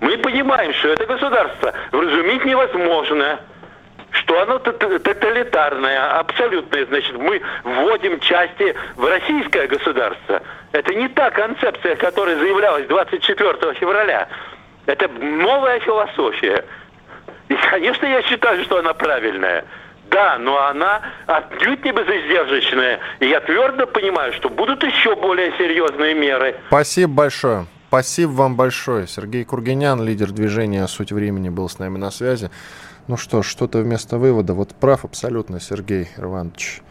Мы 0.02 0.18
понимаем, 0.18 0.74
что 0.74 0.90
это 0.90 1.06
государство 1.06 1.74
вразумить 1.94 2.44
невозможно 2.44 3.40
что 4.12 4.42
оно 4.42 4.60
тоталитарное, 4.60 6.20
абсолютное. 6.20 6.86
Значит, 6.86 7.18
мы 7.18 7.42
вводим 7.64 8.20
части 8.20 8.76
в 8.96 9.06
российское 9.06 9.68
государство. 9.68 10.42
Это 10.72 10.94
не 10.94 11.08
та 11.10 11.32
концепция, 11.32 11.96
которая 11.96 12.38
заявлялась 12.38 12.88
24 12.88 13.74
февраля. 13.76 14.28
Это 14.86 15.08
новая 15.08 15.80
философия. 15.80 16.66
И, 17.48 17.56
конечно, 17.70 18.06
я 18.06 18.22
считаю, 18.24 18.64
что 18.64 18.80
она 18.80 18.94
правильная. 18.94 19.66
Да, 20.10 20.38
но 20.40 20.66
она 20.66 21.02
отнюдь 21.28 21.84
не 21.86 21.92
безиздержечная. 21.92 23.00
И 23.20 23.28
я 23.28 23.40
твердо 23.42 23.86
понимаю, 23.86 24.34
что 24.34 24.50
будут 24.50 24.84
еще 24.84 25.16
более 25.16 25.52
серьезные 25.58 26.16
меры. 26.16 26.56
Спасибо 26.68 27.14
большое. 27.14 27.66
Спасибо 27.90 28.30
вам 28.32 28.56
большое. 28.56 29.08
Сергей 29.08 29.44
Кургинян, 29.46 30.04
лидер 30.04 30.32
движения 30.32 30.88
«Суть 30.88 31.12
времени», 31.12 31.50
был 31.50 31.70
с 31.70 31.80
нами 31.80 31.98
на 31.98 32.12
связи. 32.12 32.50
Ну 33.10 33.18
что 33.18 33.42
ж, 33.42 33.48
что-то 33.48 33.80
вместо 33.80 34.20
вывода. 34.20 34.54
Вот 34.54 34.76
прав 34.76 35.04
абсолютно 35.04 35.60
Сергей 35.60 36.10
Иванович. 36.16 36.84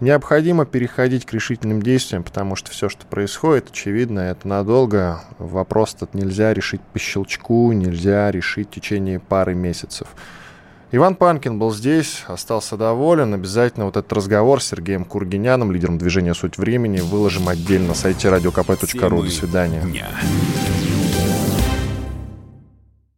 Необходимо 0.00 0.64
переходить 0.64 1.26
к 1.26 1.32
решительным 1.34 1.82
действиям, 1.82 2.22
потому 2.24 2.56
что 2.56 2.70
все, 2.70 2.88
что 2.88 3.04
происходит, 3.04 3.68
очевидно, 3.68 4.20
это 4.20 4.48
надолго. 4.48 5.20
Вопрос 5.38 5.94
этот 5.94 6.14
нельзя 6.14 6.54
решить 6.54 6.80
по 6.80 6.98
щелчку, 6.98 7.70
нельзя 7.72 8.30
решить 8.30 8.68
в 8.68 8.70
течение 8.70 9.20
пары 9.20 9.54
месяцев. 9.54 10.08
Иван 10.90 11.16
Панкин 11.16 11.58
был 11.58 11.70
здесь, 11.70 12.24
остался 12.28 12.78
доволен. 12.78 13.34
Обязательно 13.34 13.84
вот 13.84 13.98
этот 13.98 14.10
разговор 14.14 14.62
с 14.62 14.68
Сергеем 14.68 15.04
Кургиняном, 15.04 15.70
лидером 15.70 15.98
движения 15.98 16.32
«Суть 16.32 16.56
времени», 16.56 17.00
выложим 17.00 17.48
отдельно 17.48 17.88
на 17.88 17.94
сайте 17.94 18.28
radiokp.ru. 18.28 19.22
До 19.22 19.30
свидания. 19.30 19.82
Дня. 19.82 20.08